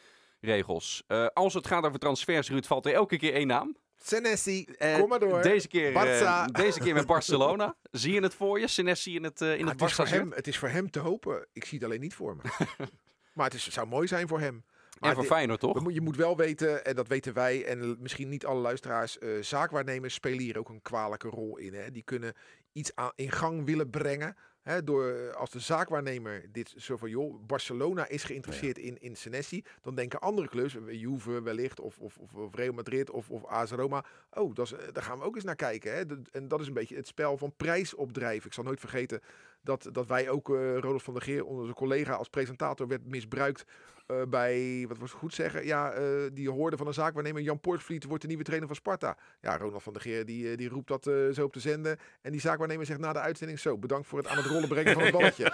regels. 0.41 1.05
als 1.33 1.55
het 1.55 1.67
gaat 1.67 1.85
over 1.85 1.99
transfers, 1.99 2.49
Ruud, 2.49 2.67
valt 2.67 2.87
er 2.87 2.93
elke 2.93 3.17
keer 3.17 3.35
één 3.35 3.47
naam. 3.47 3.77
Senesi, 3.97 4.67
uh, 4.79 4.99
kom 4.99 5.09
maar 5.09 5.19
door. 5.19 5.43
Deze 5.43 5.69
keer, 5.69 5.93
uh, 5.93 6.47
deze 6.47 6.81
keer 6.81 6.95
met 6.95 7.07
Barcelona. 7.07 7.77
zie 7.91 8.13
je 8.13 8.21
het 8.21 8.35
voor 8.35 8.61
je? 8.61 8.69
Senesi 8.69 9.15
in 9.15 9.25
het, 9.25 9.41
uh, 9.41 9.59
in 9.59 9.65
ah, 9.65 9.71
het, 9.71 9.81
het 9.81 9.91
is 9.91 9.97
voor 9.97 10.07
hem, 10.07 10.33
Het 10.33 10.47
is 10.47 10.59
voor 10.59 10.69
hem 10.69 10.91
te 10.91 10.99
hopen. 10.99 11.47
Ik 11.53 11.65
zie 11.65 11.79
het 11.79 11.87
alleen 11.87 12.01
niet 12.01 12.15
voor 12.15 12.37
me. 12.37 12.43
maar 13.35 13.45
het, 13.45 13.55
is, 13.55 13.71
zou 13.71 13.87
mooi 13.87 14.07
zijn 14.07 14.29
voor 14.29 14.41
hem. 14.41 14.65
Maar 14.99 15.11
en 15.11 15.17
voor 15.17 15.25
Feyenoord, 15.25 15.61
toch? 15.61 15.93
Je 15.93 16.01
moet 16.01 16.17
wel 16.17 16.37
weten, 16.37 16.85
en 16.85 16.95
dat 16.95 17.09
weten 17.09 17.35
wij 17.35 17.65
en 17.65 17.97
misschien 18.01 18.29
niet 18.29 18.47
alle 18.47 18.61
luisteraars, 18.61 19.19
zaakwaarnemers 19.41 20.15
spelen 20.15 20.39
hier 20.39 20.59
ook 20.59 20.69
een 20.69 20.83
kwalijke 20.83 21.29
rol 21.29 21.57
in. 21.57 21.75
Hè? 21.75 21.91
Die 21.91 22.03
kunnen 22.03 22.35
iets 22.73 22.95
aan, 22.95 23.13
in 23.15 23.31
gang 23.31 23.65
willen 23.65 23.91
brengen 23.91 24.37
door, 24.85 25.35
als 25.35 25.51
de 25.51 25.61
zaakwaarnemer 25.61 26.45
dit 26.53 26.75
zo 26.77 26.97
van, 26.97 27.11
joh, 27.11 27.47
Barcelona 27.47 28.09
is 28.09 28.25
geïnteresseerd 28.25 28.79
in, 28.79 29.01
in 29.01 29.17
Senesi, 29.17 29.65
dan 29.83 29.95
denken 29.95 30.21
andere 30.21 30.49
clubs, 30.49 30.77
Juve 30.89 31.43
wellicht, 31.43 31.81
of, 31.81 31.99
of, 31.99 32.19
of 32.19 32.55
Real 32.55 32.73
Madrid, 32.73 33.11
of, 33.11 33.31
of 33.31 33.45
AS 33.45 33.71
Roma, 33.71 34.05
oh, 34.33 34.55
dat 34.55 34.67
is, 34.67 34.93
daar 34.93 35.03
gaan 35.03 35.19
we 35.19 35.25
ook 35.25 35.35
eens 35.35 35.45
naar 35.45 35.57
kijken. 35.57 35.95
Hè? 35.95 36.03
En 36.33 36.49
dat 36.49 36.61
is 36.61 36.67
een 36.67 36.73
beetje 36.73 36.97
het 36.97 37.07
spel 37.07 37.37
van 37.37 37.53
prijsopdrijven. 37.57 38.47
Ik 38.47 38.53
zal 38.53 38.65
nooit 38.65 38.81
vergeten 38.81 39.21
dat, 39.63 39.89
dat 39.93 40.07
wij 40.07 40.29
ook, 40.29 40.49
uh, 40.49 40.75
Rodolf 40.75 41.03
van 41.03 41.15
der 41.15 41.23
Geer, 41.23 41.45
onze 41.45 41.73
collega 41.73 42.15
als 42.15 42.29
presentator, 42.29 42.89
werd 42.89 43.07
misbruikt 43.07 43.65
uh, 44.07 44.23
bij, 44.29 44.85
wat 44.89 44.99
was 44.99 45.11
het 45.11 45.19
goed 45.19 45.35
zeggen, 45.35 45.67
ja, 45.67 45.99
uh, 45.99 46.31
die 46.33 46.51
hoorde 46.51 46.77
van 46.77 46.87
een 46.87 46.95
zaakwaarnemer, 46.95 47.43
Jan 47.43 47.61
Poortvliet 47.61 48.05
wordt 48.05 48.23
de 48.23 48.29
nieuwe 48.29 48.45
trainer 48.45 48.69
van 48.69 48.77
Sparta. 48.77 49.17
Ja, 49.41 49.57
Ronald 49.57 49.83
van 49.83 49.93
der 49.93 50.03
Geer, 50.03 50.25
die, 50.25 50.57
die 50.57 50.69
roept 50.69 50.89
dat 50.89 51.03
zo 51.33 51.45
op 51.45 51.53
de 51.53 51.61
zender. 51.61 51.99
En 52.23 52.33
die 52.33 52.41
zaakwaarnemer 52.41 52.87
zegt 52.87 53.01
na 53.01 53.13
de 53.13 53.19
uitzending 53.19 53.59
zo, 53.59 53.79
bedankt 53.79 54.07
voor 54.07 54.19
het 54.19 54.29
aan 54.29 54.37
het 54.37 54.47
rollen 54.47 54.69
brengen 54.69 54.93
van 54.93 55.03
het 55.03 55.13
balletje. 55.19 55.53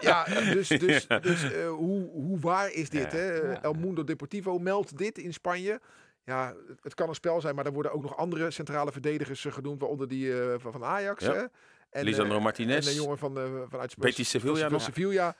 ja, 0.00 0.24
dus, 0.24 0.68
dus, 0.68 1.06
dus 1.06 1.54
hoe, 1.66 2.10
hoe 2.10 2.38
waar 2.38 2.72
is 2.72 2.88
dit? 2.88 3.12
hè? 3.12 3.52
El 3.52 3.72
Mundo 3.72 4.04
Deportivo 4.04 4.58
meldt 4.58 4.98
dit 4.98 5.18
in 5.18 5.32
Spanje. 5.32 5.80
Ja, 6.24 6.54
het 6.82 6.94
kan 6.94 7.08
een 7.08 7.14
spel 7.14 7.40
zijn, 7.40 7.54
maar 7.54 7.66
er 7.66 7.72
worden 7.72 7.92
ook 7.92 8.02
nog 8.02 8.16
andere 8.16 8.50
centrale 8.50 8.92
verdedigers 8.92 9.44
genoemd, 9.48 9.80
waaronder 9.80 10.08
die 10.08 10.32
van 10.58 10.84
Ajax. 10.84 11.24
Ja. 11.24 11.32
Hè? 11.32 11.44
En, 11.90 12.04
Lisandro 12.04 12.40
Martinez. 12.40 12.86
En 12.86 12.92
een 12.92 13.02
jongen 13.02 13.18
van, 13.18 13.38
uh, 13.38 13.62
vanuit 13.68 13.96
Betis 13.96 14.30
Sevilla. 14.30 14.68
Van 14.68 14.80
Sevilla. 14.80 15.36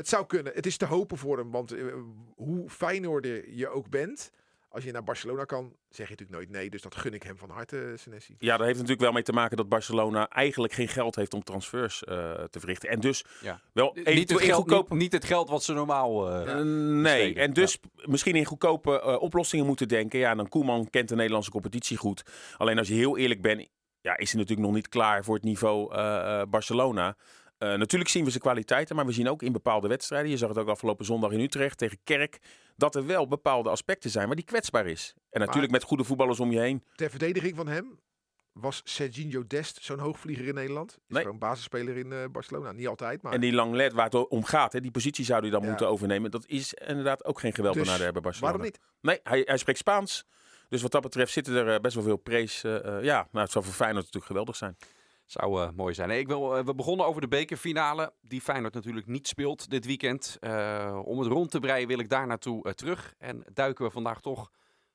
Het 0.00 0.08
zou 0.08 0.26
kunnen. 0.26 0.52
Het 0.54 0.66
is 0.66 0.76
te 0.76 0.86
hopen 0.86 1.18
voor 1.18 1.38
hem. 1.38 1.50
Want 1.50 1.72
uh, 1.72 1.94
hoe 2.34 2.70
Feyenoorder 2.70 3.52
je 3.54 3.68
ook 3.68 3.88
bent... 3.88 4.30
Als 4.72 4.84
je 4.84 4.92
naar 4.92 5.04
Barcelona 5.04 5.44
kan, 5.44 5.76
zeg 5.88 6.08
je 6.08 6.12
natuurlijk 6.12 6.30
nooit 6.30 6.50
nee. 6.50 6.70
Dus 6.70 6.82
dat 6.82 6.94
gun 6.94 7.14
ik 7.14 7.22
hem 7.22 7.36
van 7.36 7.50
harte, 7.50 7.94
Senesi. 7.96 8.34
Ja, 8.38 8.56
dat 8.56 8.66
heeft 8.66 8.78
natuurlijk 8.78 9.00
wel 9.00 9.12
mee 9.12 9.22
te 9.22 9.32
maken 9.32 9.56
dat 9.56 9.68
Barcelona 9.68 10.28
eigenlijk 10.28 10.72
geen 10.72 10.88
geld 10.88 11.16
heeft 11.16 11.34
om 11.34 11.42
transfers 11.42 12.02
uh, 12.08 12.32
te 12.50 12.60
verrichten. 12.60 12.88
En 12.88 13.00
dus 13.00 13.24
ja. 13.40 13.60
wel 13.72 13.92
niet 13.94 14.30
het, 14.30 14.40
geld, 14.40 14.68
niet, 14.68 14.98
niet, 14.98 15.12
het 15.12 15.24
geld 15.24 15.48
wat 15.48 15.62
ze 15.62 15.72
normaal 15.72 16.40
uh, 16.40 16.46
uh, 16.46 16.62
Nee, 17.00 17.34
en 17.34 17.52
dus 17.52 17.78
ja. 17.82 18.04
misschien 18.04 18.36
in 18.36 18.44
goedkope 18.44 19.18
oplossingen 19.20 19.66
moeten 19.66 19.88
denken. 19.88 20.18
Ja, 20.18 20.34
dan 20.34 20.48
Koeman 20.48 20.90
kent 20.90 21.08
de 21.08 21.14
Nederlandse 21.14 21.50
competitie 21.50 21.96
goed. 21.96 22.22
Alleen 22.56 22.78
als 22.78 22.88
je 22.88 22.94
heel 22.94 23.16
eerlijk 23.16 23.42
bent, 23.42 23.68
ja, 24.00 24.16
is 24.16 24.30
hij 24.30 24.40
natuurlijk 24.40 24.66
nog 24.68 24.76
niet 24.76 24.88
klaar 24.88 25.24
voor 25.24 25.34
het 25.34 25.44
niveau 25.44 25.94
uh, 25.94 26.42
Barcelona. 26.48 27.16
Uh, 27.62 27.74
natuurlijk 27.74 28.10
zien 28.10 28.24
we 28.24 28.30
zijn 28.30 28.42
kwaliteiten, 28.42 28.96
maar 28.96 29.06
we 29.06 29.12
zien 29.12 29.28
ook 29.28 29.42
in 29.42 29.52
bepaalde 29.52 29.88
wedstrijden, 29.88 30.30
je 30.30 30.36
zag 30.36 30.48
het 30.48 30.58
ook 30.58 30.68
afgelopen 30.68 31.04
zondag 31.04 31.30
in 31.30 31.40
Utrecht 31.40 31.78
tegen 31.78 31.98
Kerk, 32.04 32.38
dat 32.76 32.94
er 32.94 33.06
wel 33.06 33.28
bepaalde 33.28 33.68
aspecten 33.68 34.10
zijn 34.10 34.26
waar 34.26 34.36
die 34.36 34.44
kwetsbaar 34.44 34.86
is. 34.86 35.14
En 35.30 35.40
natuurlijk 35.40 35.72
met 35.72 35.82
goede 35.82 36.04
voetballers 36.04 36.40
om 36.40 36.52
je 36.52 36.58
heen. 36.60 36.84
Ter 36.94 37.10
verdediging 37.10 37.56
van 37.56 37.68
hem 37.68 37.98
was 38.52 38.80
Serginho 38.84 39.46
Dest 39.46 39.78
zo'n 39.82 39.98
hoogvlieger 39.98 40.46
in 40.46 40.54
Nederland? 40.54 40.90
Is 40.90 40.98
nee. 41.06 41.22
gewoon 41.22 41.38
basisspeler 41.38 41.96
in 41.96 42.12
uh, 42.12 42.24
Barcelona. 42.32 42.72
Niet 42.72 42.88
altijd, 42.88 43.22
maar... 43.22 43.32
En 43.32 43.40
die 43.40 43.52
Langlet 43.52 43.92
waar 43.92 44.04
het 44.04 44.28
om 44.28 44.44
gaat, 44.44 44.72
hè, 44.72 44.80
die 44.80 44.90
positie 44.90 45.24
zou 45.24 45.40
hij 45.40 45.50
dan 45.50 45.62
ja. 45.62 45.68
moeten 45.68 45.88
overnemen. 45.88 46.30
Dat 46.30 46.46
is 46.46 46.74
inderdaad 46.74 47.24
ook 47.24 47.40
geen 47.40 47.54
geweldenaar 47.54 47.96
dus, 47.96 48.04
hebben 48.04 48.22
bij 48.22 48.30
Barcelona. 48.30 48.52
waarom 48.52 48.72
niet? 48.72 48.80
Nee, 49.00 49.20
hij, 49.22 49.42
hij 49.44 49.56
spreekt 49.56 49.78
Spaans. 49.78 50.24
Dus 50.68 50.82
wat 50.82 50.92
dat 50.92 51.02
betreft 51.02 51.32
zitten 51.32 51.54
er 51.54 51.80
best 51.80 51.94
wel 51.94 52.04
veel 52.04 52.16
prees. 52.16 52.60
Ja, 52.60 53.28
nou, 53.30 53.44
het 53.44 53.50
zou 53.50 53.64
voor 53.64 53.74
Feyenoord 53.74 54.04
natuurlijk 54.04 54.26
geweldig 54.26 54.56
zijn. 54.56 54.76
Zou 55.30 55.60
uh, 55.60 55.68
mooi 55.74 55.94
zijn. 55.94 56.08
Nee, 56.08 56.18
ik 56.18 56.26
wil, 56.26 56.64
we 56.64 56.74
begonnen 56.74 57.06
over 57.06 57.20
de 57.20 57.28
bekerfinale, 57.28 58.12
die 58.20 58.40
Feyenoord 58.40 58.74
natuurlijk 58.74 59.06
niet 59.06 59.28
speelt 59.28 59.70
dit 59.70 59.86
weekend. 59.86 60.38
om 61.04 61.18
het 61.18 61.28
rond 61.28 61.50
te 61.50 61.60
breien 61.60 61.88
wil 61.88 61.98
ik 61.98 62.08
daar 62.08 62.26
naartoe 62.26 62.74
terug. 62.74 63.14
En 63.18 63.44
duiken 63.52 63.84
we 63.84 63.90
vandaag 63.90 64.20
toch 64.20 64.50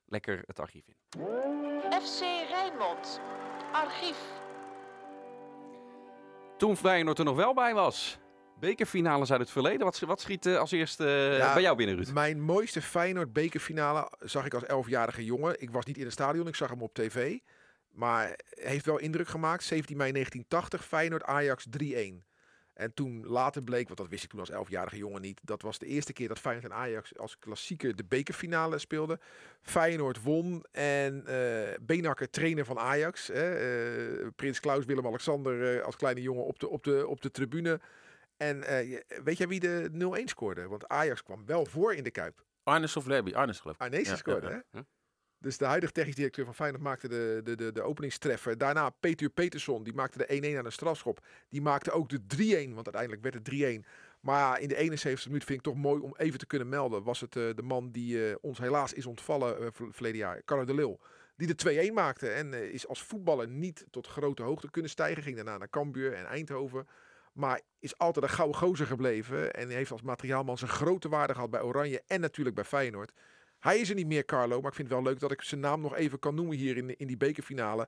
lekker 0.06 0.44
het 0.46 0.60
archief 0.60 0.88
in. 0.88 0.96
FC 2.02 2.22
Rijnmond, 2.50 3.20
archief. 3.72 4.18
Toen 6.58 6.78
Feyenoord 6.78 7.20
er 7.20 7.26
nog 7.26 7.36
wel 7.36 7.54
bij 7.54 7.74
was. 7.74 8.18
Bekerfinales 8.60 9.32
uit 9.32 9.40
het 9.40 9.50
verleden. 9.50 9.86
Wat, 9.86 10.00
wat 10.00 10.22
schiet 10.22 10.46
uh, 10.46 10.58
als 10.58 10.72
eerste 10.72 11.04
uh, 11.04 11.38
ja, 11.38 11.54
bij 11.54 11.62
jou 11.62 11.76
binnen, 11.76 11.96
Ruud? 11.96 12.14
Mijn 12.14 12.42
mooiste 12.42 12.82
Feyenoord 12.82 13.34
bekerfinale 13.34 14.12
zag 14.20 14.46
ik 14.46 14.54
als 14.54 14.66
elfjarige 14.66 15.26
jongen. 15.26 15.62
Ik 15.62 15.70
was 15.70 15.86
niet 15.86 15.98
in 15.98 16.04
het 16.04 16.14
stadion, 16.14 16.48
ik 16.48 16.56
zag 16.56 16.70
hem 16.70 16.82
op 16.82 16.94
tv. 16.94 17.38
Maar 17.96 18.40
heeft 18.50 18.86
wel 18.86 19.00
indruk 19.00 19.28
gemaakt. 19.28 19.64
17 19.64 19.98
mei 19.98 20.12
1980, 20.12 20.88
Feyenoord 20.88 21.24
Ajax 21.24 21.66
3-1. 21.84 22.34
En 22.76 22.94
toen 22.94 23.26
later 23.26 23.64
bleek, 23.64 23.86
want 23.86 24.00
dat 24.00 24.10
wist 24.10 24.24
ik 24.24 24.30
toen 24.30 24.40
als 24.40 24.50
elfjarige 24.50 24.98
jongen 24.98 25.22
niet, 25.22 25.40
dat 25.44 25.62
was 25.62 25.80
de 25.80 25.86
eerste 25.86 26.14
keer 26.14 26.28
dat 26.28 26.40
Feyenoord 26.40 26.72
en 26.72 26.78
Ajax 26.78 27.18
als 27.18 27.40
klassieker 27.40 27.96
de 27.96 28.06
bekerfinale 28.06 28.78
speelden. 28.78 29.20
Feyenoord 29.62 30.22
won 30.22 30.66
en 30.72 31.24
uh, 31.28 31.70
Benakker 31.82 32.30
trainer 32.30 32.66
van 32.66 32.80
Ajax, 32.80 33.28
hè, 33.28 34.22
uh, 34.22 34.28
Prins 34.36 34.60
Klaus 34.60 34.86
Willem-Alexander 34.86 35.76
uh, 35.76 35.84
als 35.84 35.96
kleine 35.96 36.22
jongen 36.22 36.46
op 36.46 36.60
de, 36.60 36.68
op 36.68 36.84
de, 36.84 37.08
op 37.08 37.22
de 37.22 37.32
tribune. 37.32 37.80
En 38.38 38.60
weet 39.24 39.38
jij 39.38 39.48
wie 39.48 39.60
de 39.60 39.90
0-1 40.22 40.24
scoorde? 40.24 40.68
Want 40.68 40.88
Ajax 40.88 41.24
kwam 41.24 41.46
wel 41.46 41.66
voor 41.66 41.94
in 41.94 42.04
de 42.04 42.12
Kuip. 42.12 42.44
Arnes 42.64 42.96
of 42.96 43.06
Lerby? 43.06 43.34
Arnes 43.34 43.60
geloof 43.60 43.76
ik. 43.76 43.82
Arnes 43.82 44.08
ja, 44.08 44.16
scoorde, 44.16 44.48
ja, 44.48 44.64
hè? 44.72 44.80
Dus 45.40 45.58
de 45.58 45.66
huidige 45.66 45.92
technisch 45.92 46.16
directeur 46.16 46.46
van 46.46 46.56
Feyenoord 46.56 46.84
maakte 46.84 47.08
de, 47.08 47.42
de, 47.44 47.56
de, 47.56 47.72
de 47.72 47.82
openingstreffer. 47.82 48.58
Daarna 48.58 48.90
Peter 48.90 49.30
Peterson, 49.30 49.84
die 49.84 49.94
maakte 49.94 50.18
de 50.18 50.54
1-1 50.54 50.58
aan 50.58 50.64
de 50.64 50.70
strafschop. 50.70 51.26
Die 51.50 51.62
maakte 51.62 51.92
ook 51.92 52.10
de 52.10 52.20
3-1, 52.68 52.74
want 52.74 52.94
uiteindelijk 52.94 53.22
werd 53.22 53.34
het 53.34 53.84
3-1. 53.84 53.88
Maar 54.20 54.60
in 54.60 54.68
de 54.68 54.76
71 54.76 55.28
minuut 55.28 55.44
vind 55.44 55.58
ik 55.58 55.66
toch 55.66 55.76
mooi 55.76 56.02
om 56.02 56.14
even 56.18 56.40
te 56.40 56.46
kunnen 56.46 56.70
melden. 56.70 57.04
Was 57.04 57.22
het 57.22 57.36
uh, 57.36 57.50
de 57.56 57.62
man 57.62 57.92
die 57.92 58.30
uh, 58.30 58.36
ons 58.42 58.58
helaas 58.58 58.94
is 58.94 59.06
ontvallen 59.06 59.62
uh, 59.62 59.68
verleden 59.92 60.20
jaar, 60.20 60.44
Carlo 60.46 60.66
de 60.66 60.74
Leeuw. 60.74 61.00
Die 61.36 61.56
de 61.56 61.90
2-1 61.90 61.94
maakte 61.94 62.30
en 62.30 62.72
is 62.72 62.88
als 62.88 63.04
voetballer 63.04 63.48
niet 63.48 63.86
tot 63.90 64.08
grote 64.08 64.44
hoogte 64.44 64.72
kunnen 64.72 64.92
stijgen. 64.92 65.24
Ging 65.24 65.36
daarna 65.36 65.58
naar 65.58 65.70
Cambuur 65.70 66.14
en 66.14 66.26
Eindhoven. 66.26 66.88
Maar 67.34 67.62
is 67.80 67.98
altijd 67.98 68.26
een 68.26 68.32
gouden 68.32 68.58
gozer 68.58 68.86
gebleven. 68.86 69.54
En 69.54 69.70
heeft 69.70 69.92
als 69.92 70.02
materiaalman 70.02 70.58
zijn 70.58 70.72
grote 70.72 71.10
waarde 71.10 71.34
gehad 71.34 71.50
bij 71.50 71.62
Oranje 71.62 72.04
en 72.08 72.22
natuurlijk 72.22 72.56
bij 72.56 72.64
Feyenoord. 72.64 73.12
Hij 73.66 73.80
is 73.80 73.90
er 73.90 73.96
niet 73.96 74.08
meer, 74.08 74.26
Carlo. 74.26 74.62
Maar 74.62 74.70
ik 74.70 74.76
vind 74.76 74.90
het 74.90 74.98
wel 74.98 75.08
leuk 75.08 75.20
dat 75.20 75.32
ik 75.32 75.42
zijn 75.42 75.62
naam 75.62 75.82
nog 75.82 75.96
even 75.96 76.20
kan 76.20 76.36
noemen 76.36 76.58
hier 76.58 76.78
in, 76.78 76.98
in 76.98 77.08
die 77.08 77.18
bekerfinale. 77.18 77.88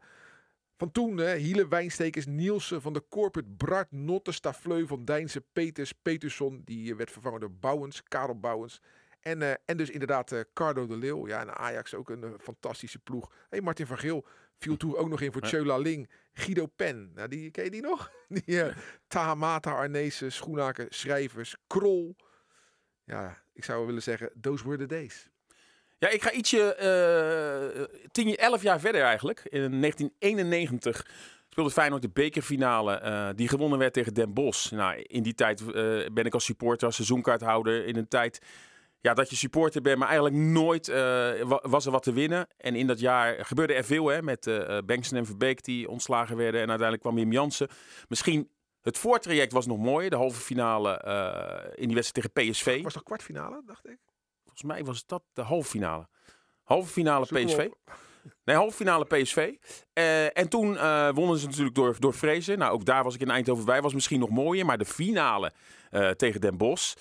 Van 0.78 0.92
toen, 0.92 1.18
hè, 1.18 1.36
Hiele 1.36 1.68
Wijnstekers, 1.68 2.26
Nielsen 2.26 2.82
van 2.82 2.94
de 2.94 3.04
Corput, 3.10 3.58
Bart, 3.58 3.92
Notte, 3.92 4.32
Stafleu, 4.32 4.86
Van 4.86 5.06
Dijnse, 5.06 5.44
Peters, 5.54 5.92
Peterson. 5.92 6.62
Die 6.66 6.96
werd 6.96 7.12
vervangen 7.12 7.40
door 7.40 7.52
Bouwens, 7.52 8.04
Karel 8.04 8.40
Bouwens. 8.40 8.82
En, 9.20 9.42
uh, 9.42 9.52
en 9.66 9.78
dus 9.78 9.90
inderdaad 9.90 10.32
uh, 10.32 10.40
Cardo 10.54 10.88
de 10.88 10.98
Leeuw. 10.98 11.28
Ja, 11.28 11.42
en 11.42 11.58
Ajax 11.58 11.94
ook 11.94 12.10
een 12.10 12.24
uh, 12.24 12.30
fantastische 12.40 13.00
ploeg. 13.00 13.32
hey, 13.50 13.62
Martin 13.62 13.88
van 13.88 13.98
Geel 13.98 14.26
viel 14.58 14.78
toen 14.78 14.96
ook 14.96 15.10
nog 15.10 15.22
in 15.22 15.32
voor 15.32 15.42
Tjöla 15.42 15.78
Ling. 15.78 16.10
Guido 16.34 16.66
Pen, 16.66 17.12
nou, 17.16 17.28
die, 17.28 17.52
ken 17.52 17.64
je 17.64 17.72
die 17.72 17.82
nog? 17.82 18.12
Die, 18.28 18.44
uh, 18.46 18.78
Tahamata, 19.08 19.72
Arnezen, 19.72 20.32
Schoenaken, 20.32 20.86
Schrijvers, 20.90 21.56
Krol. 21.68 22.16
Ja, 23.04 23.44
ik 23.54 23.64
zou 23.64 23.86
willen 23.86 24.04
zeggen, 24.04 24.32
those 24.42 24.64
were 24.64 24.78
the 24.78 24.86
days. 24.86 25.30
Ja, 26.00 26.10
ik 26.10 26.22
ga 26.24 26.32
ietsje 26.32 26.78
uh, 27.78 27.84
tien, 28.12 28.36
elf 28.36 28.62
jaar 28.62 28.80
verder 28.80 29.02
eigenlijk. 29.02 29.40
In 29.44 29.82
1991 29.82 31.06
speelde 31.50 31.72
Feyenoord 31.72 32.02
de 32.02 32.10
bekerfinale. 32.10 32.94
eh, 32.96 33.30
die 33.36 33.48
gewonnen 33.48 33.80
werd 33.80 33.94
tegen 33.94 34.14
Den 34.14 34.34
Bosch. 34.34 34.72
Nou, 34.72 35.00
in 35.02 35.24
die 35.24 35.34
tijd 35.34 35.62
eh, 35.62 35.66
ben 36.14 36.26
ik 36.26 36.34
als 36.34 36.46
supporter, 36.46 36.86
als 36.86 36.96
seizoenkaarthouder 36.96 37.86
in 37.86 37.96
een 37.96 38.08
tijd 38.08 38.42
ja, 39.02 39.14
dat 39.14 39.30
je 39.30 39.36
supporter 39.36 39.82
bent, 39.82 39.98
maar 39.98 40.08
eigenlijk 40.08 40.38
nooit 40.38 40.88
eh, 40.88 40.96
wa- 41.42 41.62
was 41.62 41.86
er 41.86 41.92
wat 41.92 42.04
te 42.04 42.14
winnen. 42.14 42.48
En 42.58 42.76
in 42.76 42.88
dat 42.88 43.00
jaar 43.00 43.46
gebeurde 43.46 43.74
er 43.74 43.84
veel 43.84 44.08
hè, 44.08 44.22
met 44.22 44.52
Bengtsen 44.86 45.18
en 45.18 45.26
Verbeek 45.26 45.64
die 45.64 45.90
ontslagen 45.90 46.38
werden. 46.38 46.62
En 46.62 46.68
uiteindelijk 46.70 47.02
kwam 47.02 47.16
Wim 47.16 47.32
Jansen. 47.32 47.68
Misschien 48.08 48.50
het 48.82 48.98
voortraject 48.98 49.52
was 49.52 49.66
nog 49.66 49.78
mooi. 49.78 50.10
De 50.10 50.16
halve 50.16 50.40
finale 50.42 51.02
in 51.76 51.86
die 51.88 51.96
wedstrijd 51.96 52.30
tegen 52.36 52.52
PSV. 52.52 52.84
Was 52.84 52.94
toch 52.94 53.04
kwartfinale, 53.04 53.62
dacht 53.66 53.88
ik? 53.88 53.98
Volgens 54.58 54.78
mij 54.78 54.94
was 54.94 55.06
dat 55.06 55.24
de 55.34 55.42
halve 55.42 55.70
finale. 55.70 56.08
Halve 56.64 56.92
finale 56.92 57.26
PSV. 57.26 57.68
Nee, 58.44 58.56
halve 58.56 58.76
finale 58.76 59.06
PSV. 59.06 59.54
Eh, 59.94 60.38
en 60.38 60.50
toen 60.50 60.78
eh, 60.78 61.10
wonnen 61.14 61.38
ze 61.38 61.46
natuurlijk 61.46 61.76
door, 61.76 61.96
door 62.00 62.14
Vrezen. 62.14 62.58
Nou, 62.58 62.72
ook 62.74 62.86
daar 62.86 63.04
was 63.04 63.16
ik 63.16 63.22
in 63.22 63.30
Eindhoven 63.30 63.66
bij. 63.66 63.82
Was 63.82 63.94
misschien 63.94 64.20
nog 64.20 64.30
mooier. 64.30 64.66
Maar 64.66 64.78
de 64.78 64.86
finale 64.86 65.52
eh, 65.90 66.10
tegen 66.10 66.42
Den 66.42 66.58
Bosch. 66.58 66.96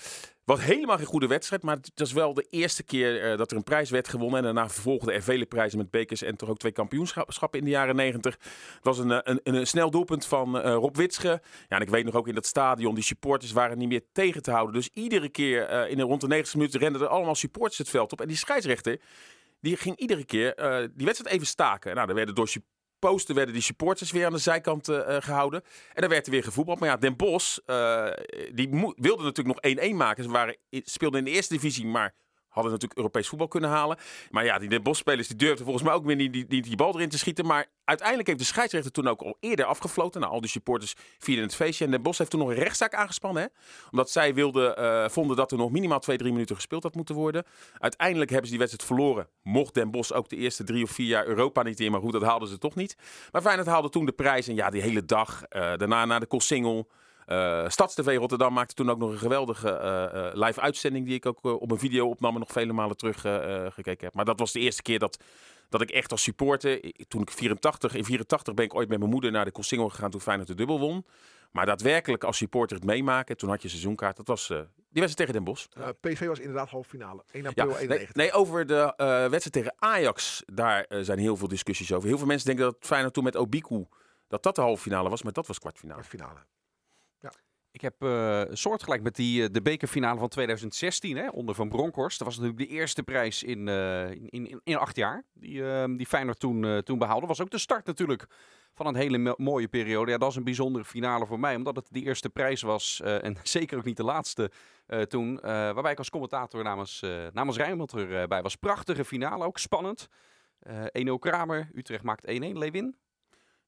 Was 0.47 0.61
helemaal 0.61 0.97
geen 0.97 1.07
goede 1.07 1.27
wedstrijd. 1.27 1.63
Maar 1.63 1.77
het 1.77 1.91
was 1.95 2.13
wel 2.13 2.35
de 2.35 2.47
eerste 2.51 2.83
keer 2.83 3.23
eh, 3.23 3.39
dat 3.39 3.51
er 3.51 3.57
een 3.57 3.63
prijs 3.63 3.91
werd 3.91 4.09
gewonnen. 4.09 4.39
En 4.39 4.45
daarna 4.45 4.69
vervolgden 4.69 5.15
er 5.15 5.23
vele 5.23 5.47
prijzen 5.47 5.79
met 5.79 5.91
bekers. 5.91 6.23
En 6.23 6.37
toch 6.37 6.49
ook 6.49 6.59
twee 6.59 6.73
kampioenschappen 6.73 7.59
in 7.59 7.65
de 7.65 7.71
jaren 7.71 7.97
negentig. 7.97 8.35
Het 8.75 8.85
was 8.85 8.99
een, 8.99 9.11
eh, 9.11 9.19
een, 9.23 9.41
een, 9.43 9.67
snel 9.67 9.91
doelpunt 9.91 10.27
van 10.27 10.61
eh, 10.61 10.73
Rob 10.73 10.97
Witsche. 10.97 11.41
Ja, 11.69 11.77
en 11.77 11.81
ik 11.81 11.89
weet 11.89 12.05
nog 12.05 12.15
ook 12.15 12.29
in 12.29 12.35
dat 12.35 12.47
stadion. 12.47 12.95
Die 12.95 13.05
supporters 13.05 13.53
waren 13.53 13.79
niet 13.79 13.89
meer 13.89 14.05
tegen 14.13 14.43
te 14.43 14.51
houden. 14.51 14.75
Dus 14.75 14.89
iedere 14.93 15.29
keer 15.29 15.89
in 15.89 15.97
de 15.97 16.03
rond 16.03 16.21
de 16.21 16.27
90 16.27 16.55
minuten 16.55 16.81
renden 16.81 17.01
er 17.01 17.09
allemaal 17.09 17.35
supporters 17.35 17.79
het 17.79 17.89
veld 17.89 18.13
op. 18.13 18.21
En 18.21 18.29
die 18.29 18.37
scheidsrechter 18.37 19.01
die 19.61 19.77
ging 19.77 19.97
iedere 19.97 20.25
keer 20.25 20.55
die 20.95 21.07
wedstrijd 21.07 21.35
even 21.35 21.47
staken. 21.47 21.95
Nou, 21.95 22.07
dan 22.07 22.17
werden 22.17 22.35
door 22.35 22.49
posten 22.99 23.35
werden 23.35 23.55
die 23.55 23.63
supporters 23.63 24.11
weer 24.11 24.27
aan 24.27 24.33
de 24.33 24.39
zijkant 24.39 24.89
eh, 24.89 25.17
eh, 25.17 25.23
gehouden. 25.23 25.63
En 25.93 26.01
dan 26.01 26.11
werd 26.11 26.27
er 26.27 26.33
weer 26.33 26.43
gevoetbald. 26.43 26.81
Maar 26.81 26.89
ja, 26.89 26.97
Den 26.97 27.17
Bosch, 27.17 27.59
eh, 27.67 28.07
die 28.53 28.95
wilde 28.97 29.23
natuurlijk 29.23 29.63
nog 29.63 29.73
1-1 29.93 29.97
maken. 29.97 30.25
Ze 30.25 30.31
waren, 30.31 30.57
speelden 30.71 31.19
in 31.19 31.25
de 31.25 31.31
eerste 31.31 31.55
divisie, 31.55 31.87
maar 31.87 32.15
hadden 32.57 32.73
natuurlijk 32.73 32.99
Europees 33.01 33.29
voetbal 33.29 33.49
kunnen 33.49 33.71
halen. 33.71 33.97
Maar 34.31 34.45
ja, 34.45 34.59
die 34.59 34.69
Den 34.69 34.83
Bosch-spelers 34.83 35.29
die 35.29 35.37
durfden 35.37 35.65
volgens 35.65 35.85
mij 35.85 35.95
ook 35.95 36.05
weer 36.05 36.17
niet 36.17 36.33
die, 36.33 36.47
die, 36.47 36.63
die 36.63 36.77
bal 36.77 36.95
erin 36.95 37.09
te 37.09 37.19
schieten. 37.19 37.47
Maar 37.47 37.67
uiteindelijk 37.85 38.29
heeft 38.29 38.41
de 38.41 38.45
scheidsrechter 38.45 38.93
toen 38.93 39.09
ook 39.09 39.23
al 39.23 39.37
eerder 39.41 39.65
afgefloten. 39.65 40.21
Nou, 40.21 40.33
al 40.33 40.41
die 40.41 40.51
supporters 40.51 40.95
vierden 41.19 41.45
het 41.45 41.55
feestje. 41.55 41.85
En 41.85 41.91
Den 41.91 42.03
Bosch 42.03 42.19
heeft 42.19 42.31
toen 42.31 42.41
nog 42.41 42.49
een 42.49 42.55
rechtszaak 42.55 42.95
aangespannen. 42.95 43.43
Hè? 43.43 43.49
Omdat 43.91 44.11
zij 44.11 44.35
wilden, 44.35 44.77
eh, 44.77 45.09
vonden 45.09 45.37
dat 45.37 45.53
er 45.53 45.59
nog 45.59 45.71
minimaal 45.71 46.01
twee, 46.01 46.17
drie 46.17 46.33
minuten 46.33 46.55
gespeeld 46.55 46.83
had 46.83 46.95
moeten 46.95 47.15
worden. 47.15 47.45
Uiteindelijk 47.79 48.31
hebben 48.31 48.47
ze 48.49 48.57
die 48.57 48.67
wedstrijd 48.67 48.89
verloren. 48.91 49.29
Mocht 49.43 49.75
Den 49.75 49.91
Bosch 49.91 50.13
ook 50.13 50.29
de 50.29 50.37
eerste 50.37 50.65
drie 50.65 50.83
of 50.83 50.91
vier 50.91 51.07
jaar 51.07 51.27
Europa 51.27 51.63
niet 51.63 51.81
in. 51.81 51.91
Maar 51.91 52.01
goed, 52.01 52.13
dat 52.13 52.23
haalden 52.23 52.49
ze 52.49 52.59
toch 52.59 52.75
niet. 52.75 52.97
Maar 53.33 53.43
Feyenoord 53.43 53.69
haalde 53.69 53.89
toen 53.89 54.07
de 54.07 54.13
prijs. 54.13 54.49
En 54.49 54.55
ja, 54.55 54.71
die 54.71 54.83
hele 54.83 55.05
dag. 55.05 55.43
eh, 55.49 55.61
daarna 55.77 56.05
naar 56.05 56.21
de 56.21 56.27
Koolsingel. 56.27 56.89
Eh 57.27 57.69
StadsTV 57.69 58.17
Rotterdam 58.19 58.53
maakte 58.53 58.75
toen 58.75 58.91
ook 58.91 58.99
nog 58.99 59.11
een 59.11 59.19
geweldige 59.19 59.71
eh, 59.71 60.05
eh, 60.05 60.35
live 60.35 60.61
uitzending. 60.61 61.07
Die 61.07 61.15
ik 61.15 61.27
ook 61.27 61.39
op 61.43 61.71
een 61.71 61.79
video 61.79 62.09
opnam 62.09 62.33
en 62.33 62.39
nog 62.39 62.53
vele 62.53 62.73
malen 62.73 62.97
terug 62.97 63.21
gekeken 63.75 64.05
heb. 64.05 64.15
Maar 64.15 64.25
dat 64.25 64.39
was 64.39 64.53
de 64.53 64.61
eerste 64.61 64.83
keer 64.83 64.99
dat, 64.99 65.19
dat 65.69 65.81
ik 65.81 65.91
echt 65.91 66.11
als 66.11 66.23
supporter. 66.23 66.93
Toen 67.09 67.23
ik 67.23 67.31
84, 67.31 67.95
in 67.95 68.05
84 68.05 68.55
ben 68.55 68.65
ik 68.65 68.75
ooit 68.75 68.89
met 68.89 68.99
mijn 68.99 69.11
moeder 69.11 69.31
naar 69.31 69.45
de 69.45 69.51
Koolsingel 69.51 69.89
gegaan 69.89 70.11
toen 70.11 70.21
Feyenoord 70.21 70.49
de 70.49 70.55
dubbel 70.55 70.79
won. 70.79 71.07
Maar 71.51 71.67
daadwerkelijk 71.67 72.25
als 72.25 72.37
supporter 72.37 72.77
het 72.77 72.87
meemaken. 72.87 73.37
Toen 73.37 73.49
had 73.49 73.63
je 73.63 73.69
seizoenkaart. 73.69 74.17
Dat 74.17 74.27
was 74.27 74.47
die 74.47 75.03
wedstrijd 75.03 75.17
tegen 75.17 75.33
Den 75.33 75.45
Bosch. 75.45 75.67
PSV 76.01 76.27
was 76.27 76.39
inderdaad 76.39 76.69
halve 76.71 76.89
finale. 76.89 77.23
1 77.31 77.43
Ja, 77.43 77.49
april 77.49 77.67
nee, 77.67 77.77
91. 77.77 78.15
nee, 78.15 78.33
over 78.33 78.67
de 78.67 78.95
wedstrijd 79.31 79.53
tegen 79.53 79.75
Ajax, 79.79 80.43
daar 80.47 80.87
zijn 81.01 81.19
heel 81.19 81.37
veel 81.37 81.49
discussies 81.49 81.93
over. 81.93 82.09
Heel 82.09 82.19
veel 82.19 82.27
mensen 82.27 82.47
denken 82.47 82.65
dat 82.65 82.77
Feyenoord 82.81 83.15
toen 83.15 83.25
met 83.25 83.37
Obiku, 83.37 83.87
dat 84.29 84.43
dat 84.43 84.55
de 84.55 84.61
halve 84.61 84.83
finale 84.83 85.09
was, 85.09 85.23
maar 85.23 85.33
dat 85.33 85.47
was 85.47 85.59
kwartfinale. 85.59 86.01
Kwartfinale. 86.01 86.39
Ik 87.77 87.83
heb 87.83 88.03
eh 88.03 88.43
soortgelijk 88.53 89.03
met 89.03 89.17
die, 89.17 89.43
eh, 89.43 89.49
de 89.53 89.63
bekerfinale 89.63 90.19
van 90.19 90.29
2016 90.29 91.17
hè, 91.17 91.29
onder 91.29 91.55
Van 91.55 91.69
Bronckhorst. 91.69 92.19
Dat 92.19 92.27
was 92.27 92.37
natuurlijk 92.39 92.69
de 92.69 92.75
eerste 92.75 93.03
prijs 93.03 93.43
in, 93.43 93.69
eh, 93.69 94.11
in, 94.11 94.61
in, 94.65 94.77
acht 94.77 94.97
jaar 94.97 95.25
die, 95.33 95.71
eh, 95.71 95.85
die 95.97 96.07
Feyenoord 96.07 96.41
toen, 96.41 96.83
toen 96.83 96.99
behaalde. 96.99 97.27
was 97.27 97.41
ook 97.41 97.51
de 97.51 97.59
start 97.59 97.87
natuurlijk 97.87 98.27
van 98.75 98.87
een 98.87 98.95
hele 98.95 99.19
mo- 99.19 99.35
mooie 99.37 99.69
periode. 99.69 100.11
Ja, 100.11 100.19
dat 100.19 100.31
is 100.31 100.37
een 100.37 100.45
bijzondere 100.45 100.85
finale 100.85 101.27
voor 101.27 101.41
mij, 101.41 101.57
omdat 101.57 101.77
het 101.77 101.87
de 101.91 102.01
eerste 102.03 102.31
prijs 102.31 102.63
was. 102.63 103.01
en 103.01 103.37
zeker 103.59 103.79
ook 103.79 103.85
niet 103.85 103.97
de 103.97 104.05
laatste 104.05 104.51
toen. 105.09 105.39
waarbij 105.41 105.93
ik 105.93 105.99
als 105.99 106.11
commentator 106.11 106.63
namens, 106.63 107.03
namens 107.33 107.57
Rijnmond 107.57 107.93
erbij 107.93 108.43
was. 108.43 108.57
Prachtige 108.57 109.05
finale, 109.05 109.45
ook 109.45 109.59
spannend. 109.59 110.09
Eh 110.61 111.07
1-0 111.07 111.19
Kramer, 111.19 111.71
Utrecht 111.75 112.03
maakt 112.03 112.27
1-1. 112.27 112.59
Lewin? 112.59 112.97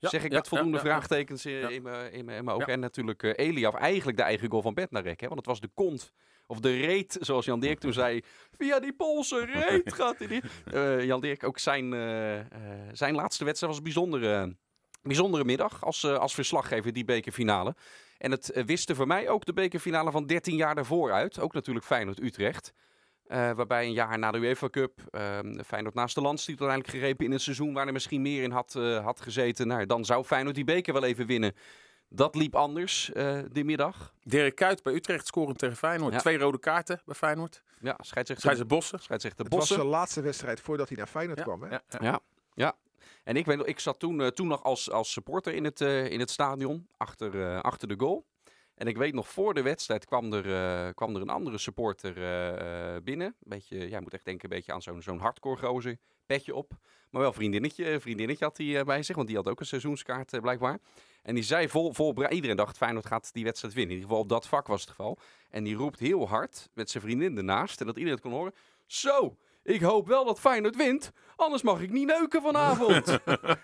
Ja, 0.00 0.08
zeg 0.08 0.24
ik 0.24 0.32
met 0.32 0.48
voldoende 0.48 0.78
vraagtekens 0.78 1.46
in, 1.46 1.52
Ja. 1.52 1.68
in 1.68 1.82
mijn 1.82 2.12
in 2.12 2.48
ogen. 2.48 2.66
Ja. 2.66 2.72
En 2.72 2.80
natuurlijk 2.80 3.22
eh 3.22 3.46
Eliaf, 3.46 3.74
eigenlijk 3.74 4.16
de 4.16 4.22
eigen 4.24 4.50
goal 4.50 4.62
van 4.62 4.74
Bednarek. 4.74 5.20
Hè? 5.20 5.26
Want 5.26 5.38
het 5.38 5.48
was 5.48 5.60
de 5.60 5.70
kont, 5.74 6.12
of 6.46 6.60
de 6.60 6.76
reet, 6.76 7.16
zoals 7.20 7.44
Jan 7.44 7.60
Dirk 7.60 7.78
toen 7.78 7.92
zei. 7.92 8.22
Via 8.58 8.80
die 8.80 8.92
Poolse 8.92 9.44
reet 9.44 9.94
gaat 9.94 10.18
hij. 10.18 10.42
Eh, 10.98 11.04
Jan 11.04 11.20
Dirk, 11.20 11.44
ook 11.44 11.58
zijn, 11.58 11.92
eh, 11.92 12.38
eh, 12.38 12.46
zijn 12.92 13.14
laatste 13.14 13.44
wedstrijd 13.44 13.72
was 13.72 13.76
een 13.76 13.92
bijzondere, 13.92 14.56
bijzondere 15.02 15.44
middag 15.44 15.84
als, 15.84 16.04
eh, 16.04 16.16
als 16.18 16.34
verslaggever, 16.34 16.92
die 16.92 17.04
bekerfinale. 17.04 17.74
En 18.18 18.30
het 18.30 18.50
eh, 18.50 18.64
wiste 18.64 18.94
voor 18.94 19.06
mij 19.06 19.28
ook 19.28 19.44
de 19.44 19.52
bekerfinale 19.52 20.10
van 20.10 20.26
13 20.26 20.56
jaar 20.56 20.74
daarvoor 20.74 21.12
uit. 21.12 21.38
Ook 21.40 21.52
natuurlijk 21.52 21.86
Feyenoord-Utrecht. 21.86 22.72
Eh, 23.28 23.50
waarbij 23.52 23.84
een 23.84 23.92
jaar 23.92 24.18
na 24.18 24.30
de 24.30 24.38
UEFA 24.38 24.68
Cup 24.68 25.00
ehm 25.10 25.60
Feyenoord 25.66 25.94
naast 25.94 26.14
de 26.14 26.20
landstitel 26.20 26.66
uiteindelijk 26.68 27.04
gerepen 27.04 27.26
in 27.26 27.32
een 27.32 27.40
seizoen 27.40 27.72
waar 27.74 27.86
er 27.86 27.92
misschien 27.92 28.22
meer 28.22 28.42
in 28.42 28.50
had, 28.50 28.74
eh, 28.74 29.04
had 29.04 29.20
gezeten. 29.20 29.66
Nou, 29.66 29.86
dan 29.86 30.04
zou 30.04 30.24
Feyenoord 30.24 30.54
die 30.54 30.64
beker 30.64 30.92
wel 30.92 31.04
even 31.04 31.26
winnen. 31.26 31.52
Dat 32.08 32.34
liep 32.34 32.54
anders 32.54 33.12
eh, 33.12 33.38
die 33.52 33.64
middag. 33.64 34.14
Dirk 34.22 34.54
Kuyt 34.54 34.82
bij 34.82 34.92
Utrecht 34.92 35.26
scorend 35.26 35.58
tegen 35.58 35.76
Feyenoord. 35.76 36.12
Ja. 36.12 36.18
Twee 36.18 36.38
rode 36.38 36.58
kaarten 36.58 37.00
bij 37.04 37.14
Feyenoord. 37.14 37.62
Ja, 37.80 37.94
scheidsrechter, 38.00 38.36
Scheidsrechter 38.36 38.66
Bossen. 38.66 38.98
scheidsrechter 38.98 39.44
Het 39.44 39.52
was 39.52 39.60
Bossen. 39.60 39.78
zijn 39.78 39.88
laatste 39.88 40.20
wedstrijd 40.20 40.60
voordat 40.60 40.88
hij 40.88 40.96
naar 40.96 41.06
Feyenoord 41.06 41.38
Ja, 41.38 41.44
kwam. 41.44 41.62
Hè? 41.62 41.68
ja, 41.68 41.82
ja. 41.88 41.98
Ja, 42.00 42.20
ja. 42.54 42.76
En 43.24 43.36
ik 43.36 43.46
weet 43.46 43.56
nog, 43.56 43.66
ik 43.66 43.80
zat 43.80 43.98
toen, 43.98 44.20
eh, 44.20 44.26
toen 44.26 44.46
nog 44.46 44.62
als, 44.62 44.90
als 44.90 45.12
supporter 45.12 45.54
in 45.54 45.64
het, 45.64 45.80
eh, 45.80 46.10
in 46.10 46.20
het 46.20 46.30
stadion, 46.30 46.88
achter, 46.96 47.42
eh, 47.42 47.60
achter 47.60 47.88
de 47.88 47.94
goal. 47.98 48.26
En 48.78 48.86
ik 48.86 48.96
weet 48.96 49.14
nog, 49.14 49.28
voor 49.28 49.54
de 49.54 49.62
wedstrijd 49.62 50.04
kwam 50.04 50.32
er, 50.32 50.54
eh, 50.54 50.94
kwam 50.94 51.14
er 51.14 51.20
een 51.20 51.28
andere 51.28 51.58
supporter 51.58 52.16
eh, 52.16 52.94
eh, 52.94 53.02
binnen. 53.02 53.34
Beetje, 53.40 54.00
moet 54.00 54.14
echt 54.14 54.24
denken, 54.24 54.50
een 54.50 54.56
beetje 54.56 54.72
aan 54.72 54.82
zo'n 54.82 55.02
zo'n 55.02 55.18
hardcore 55.18 55.56
gozer, 55.56 55.96
petje 56.26 56.54
op. 56.54 56.72
Maar 57.10 57.22
wel 57.22 57.32
vriendinnetje, 57.32 58.00
vriendinnetje 58.00 58.44
had 58.44 58.56
hij 58.56 58.84
bij 58.84 59.02
zich, 59.02 59.16
want 59.16 59.28
die 59.28 59.36
had 59.36 59.48
ook 59.48 59.60
een 59.60 59.66
seizoenskaart 59.66 60.40
blijkbaar. 60.40 60.78
En 61.22 61.34
die 61.34 61.44
zei 61.44 61.68
vol, 61.68 61.92
vol 61.92 62.28
iedereen 62.28 62.56
dacht 62.56 62.76
Feyenoord 62.76 63.06
gaat 63.06 63.32
die 63.32 63.44
wedstrijd 63.44 63.74
winnen. 63.74 63.94
In 63.94 64.00
ieder 64.00 64.10
geval 64.16 64.24
op 64.24 64.42
dat 64.42 64.48
vak 64.48 64.66
was 64.66 64.80
het 64.80 64.90
geval. 64.90 65.18
En 65.50 65.64
die 65.64 65.76
roept 65.76 65.98
heel 65.98 66.28
hard, 66.28 66.68
met 66.74 66.90
zijn 66.90 67.02
vriendin 67.02 67.36
ernaast, 67.36 67.80
en 67.80 67.86
dat 67.86 67.96
iedereen 67.96 68.18
het 68.18 68.26
kon 68.28 68.36
horen. 68.38 68.54
Zo, 68.86 69.36
ik 69.68 69.80
hoop 69.80 70.06
wel 70.08 70.24
dat 70.24 70.40
Feyenoord 70.40 70.76
wint, 70.76 71.12
anders 71.36 71.62
mag 71.62 71.80
ik 71.80 71.90
niet 71.90 72.06
neuken 72.06 72.42
vanavond. 72.42 73.18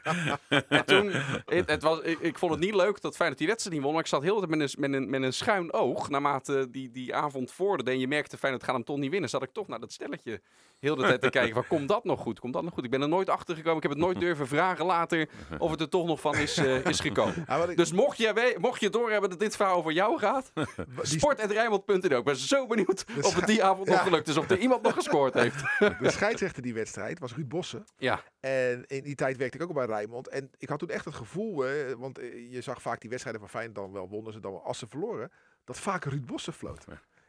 en 0.69 0.85
toen, 0.85 1.11
het, 1.45 1.71
het 1.71 1.83
was, 1.83 2.01
ik, 2.01 2.19
ik 2.21 2.39
vond 2.39 2.53
het 2.53 2.61
niet 2.61 2.75
leuk 2.75 3.01
dat 3.01 3.15
Feyenoord 3.17 3.39
die 3.39 3.49
wedstrijd 3.49 3.75
niet 3.77 3.85
won, 3.85 3.95
maar 3.95 4.03
ik 4.03 4.09
zat 4.09 4.23
heel 4.23 4.41
de 4.41 4.47
tijd 4.47 4.59
met 4.59 4.75
een, 4.75 4.91
met 4.91 5.01
een, 5.03 5.11
met 5.11 5.23
een 5.23 5.33
schuin 5.33 5.73
oog, 5.73 6.09
naarmate 6.09 6.71
die, 6.71 6.91
die 6.91 7.15
avond 7.15 7.53
vorderde 7.53 7.91
en 7.91 7.99
je 7.99 8.09
merkte 8.09 8.37
Feyenoord 8.37 8.65
gaat 8.65 8.75
hem 8.75 8.85
toch 8.85 8.97
niet 8.97 9.11
winnen, 9.11 9.31
zat 9.31 9.43
ik 9.43 9.53
toch 9.53 9.69
naar 9.69 9.81
dat 9.81 9.93
stelletje 9.93 10.41
heel 10.79 10.97
de 10.97 11.03
tijd 11.03 11.21
te 11.21 11.31
kijken, 11.31 11.55
van 11.55 11.67
komt 11.67 11.89
dat 11.89 12.05
nog 12.05 12.21
goed, 12.21 12.41
komt 12.41 12.53
dat 12.53 12.63
nog 12.63 12.73
goed? 12.75 12.85
Ik 12.85 12.91
ben 12.91 13.03
er 13.03 13.09
nooit 13.09 13.29
achter 13.31 13.55
gekomen, 13.57 13.77
ik 13.77 13.83
heb 13.83 13.93
het 13.93 14.01
nooit 14.01 14.21
durven 14.21 14.47
vragen 14.49 14.85
later 14.87 15.29
of 15.59 15.71
het 15.71 15.81
er 15.81 15.89
toch 15.89 16.07
nog 16.07 16.21
van 16.21 16.35
is, 16.37 16.57
eh, 16.57 16.85
is 16.85 17.01
gekomen. 17.01 17.45
Ja, 17.49 17.59
wat 17.59 17.69
ik- 17.69 17.77
Dus 17.77 17.93
mocht 17.93 18.17
je, 18.19 18.57
mocht 18.61 18.81
je 18.81 18.91
doorhebben 18.91 19.31
dat 19.31 19.41
dit 19.41 19.57
verhaal 19.57 19.77
over 19.77 19.93
jou 19.93 20.19
gaat, 20.19 20.53
die- 20.55 20.65
sport.rijnmond.nl. 21.03 22.19
Ik 22.19 22.25
ben 22.25 22.37
zo 22.37 22.67
benieuwd 22.67 23.05
Dus- 23.15 23.27
of 23.27 23.35
het 23.35 23.47
die 23.47 23.65
avond 23.65 23.89
nog 23.89 24.03
gelukt 24.03 24.29
is, 24.29 24.37
of 24.37 24.51
er 24.51 24.59
iemand 24.59 24.83
nog 24.83 24.95
gescoord 24.95 25.35
heeft. 25.35 25.63
De 26.01 26.11
scheidsrechter 26.11 26.63
die 26.63 26.75
wedstrijd 26.75 27.19
was 27.19 27.35
Ruud 27.35 27.49
Bossen. 27.49 27.85
Ja, 27.97 28.23
En 28.41 28.85
in 28.87 29.03
die 29.03 29.15
tijd 29.15 29.37
werkte 29.37 29.57
ik 29.57 29.63
ook 29.63 29.69
al 29.69 29.75
bij 29.75 29.87
Rijnmond. 29.87 30.29
En 30.29 30.51
ik 30.59 30.69
had 30.69 30.79
toen 30.79 30.89
echt 30.91 31.05
het 31.05 31.15
gevoel, 31.15 31.67
eh, 31.67 31.93
want 31.93 32.19
eh, 32.19 32.53
je 32.53 32.61
zag 32.61 32.83
vaak 32.83 33.01
die 33.01 33.11
wedstrijden 33.11 33.43
van 33.43 33.51
Feyenoord 33.51 33.77
dan 33.77 33.93
wel 33.93 34.09
wonnen 34.09 34.33
ze 34.33 34.41
dan 34.41 34.53
wel 34.53 34.63
als 34.65 34.79
ze 34.79 34.87
verloren, 34.87 35.31
dat 35.65 35.79
vaak 35.79 36.05
Ruud 36.05 36.25
Bossen 36.27 36.53
floot. 36.53 36.85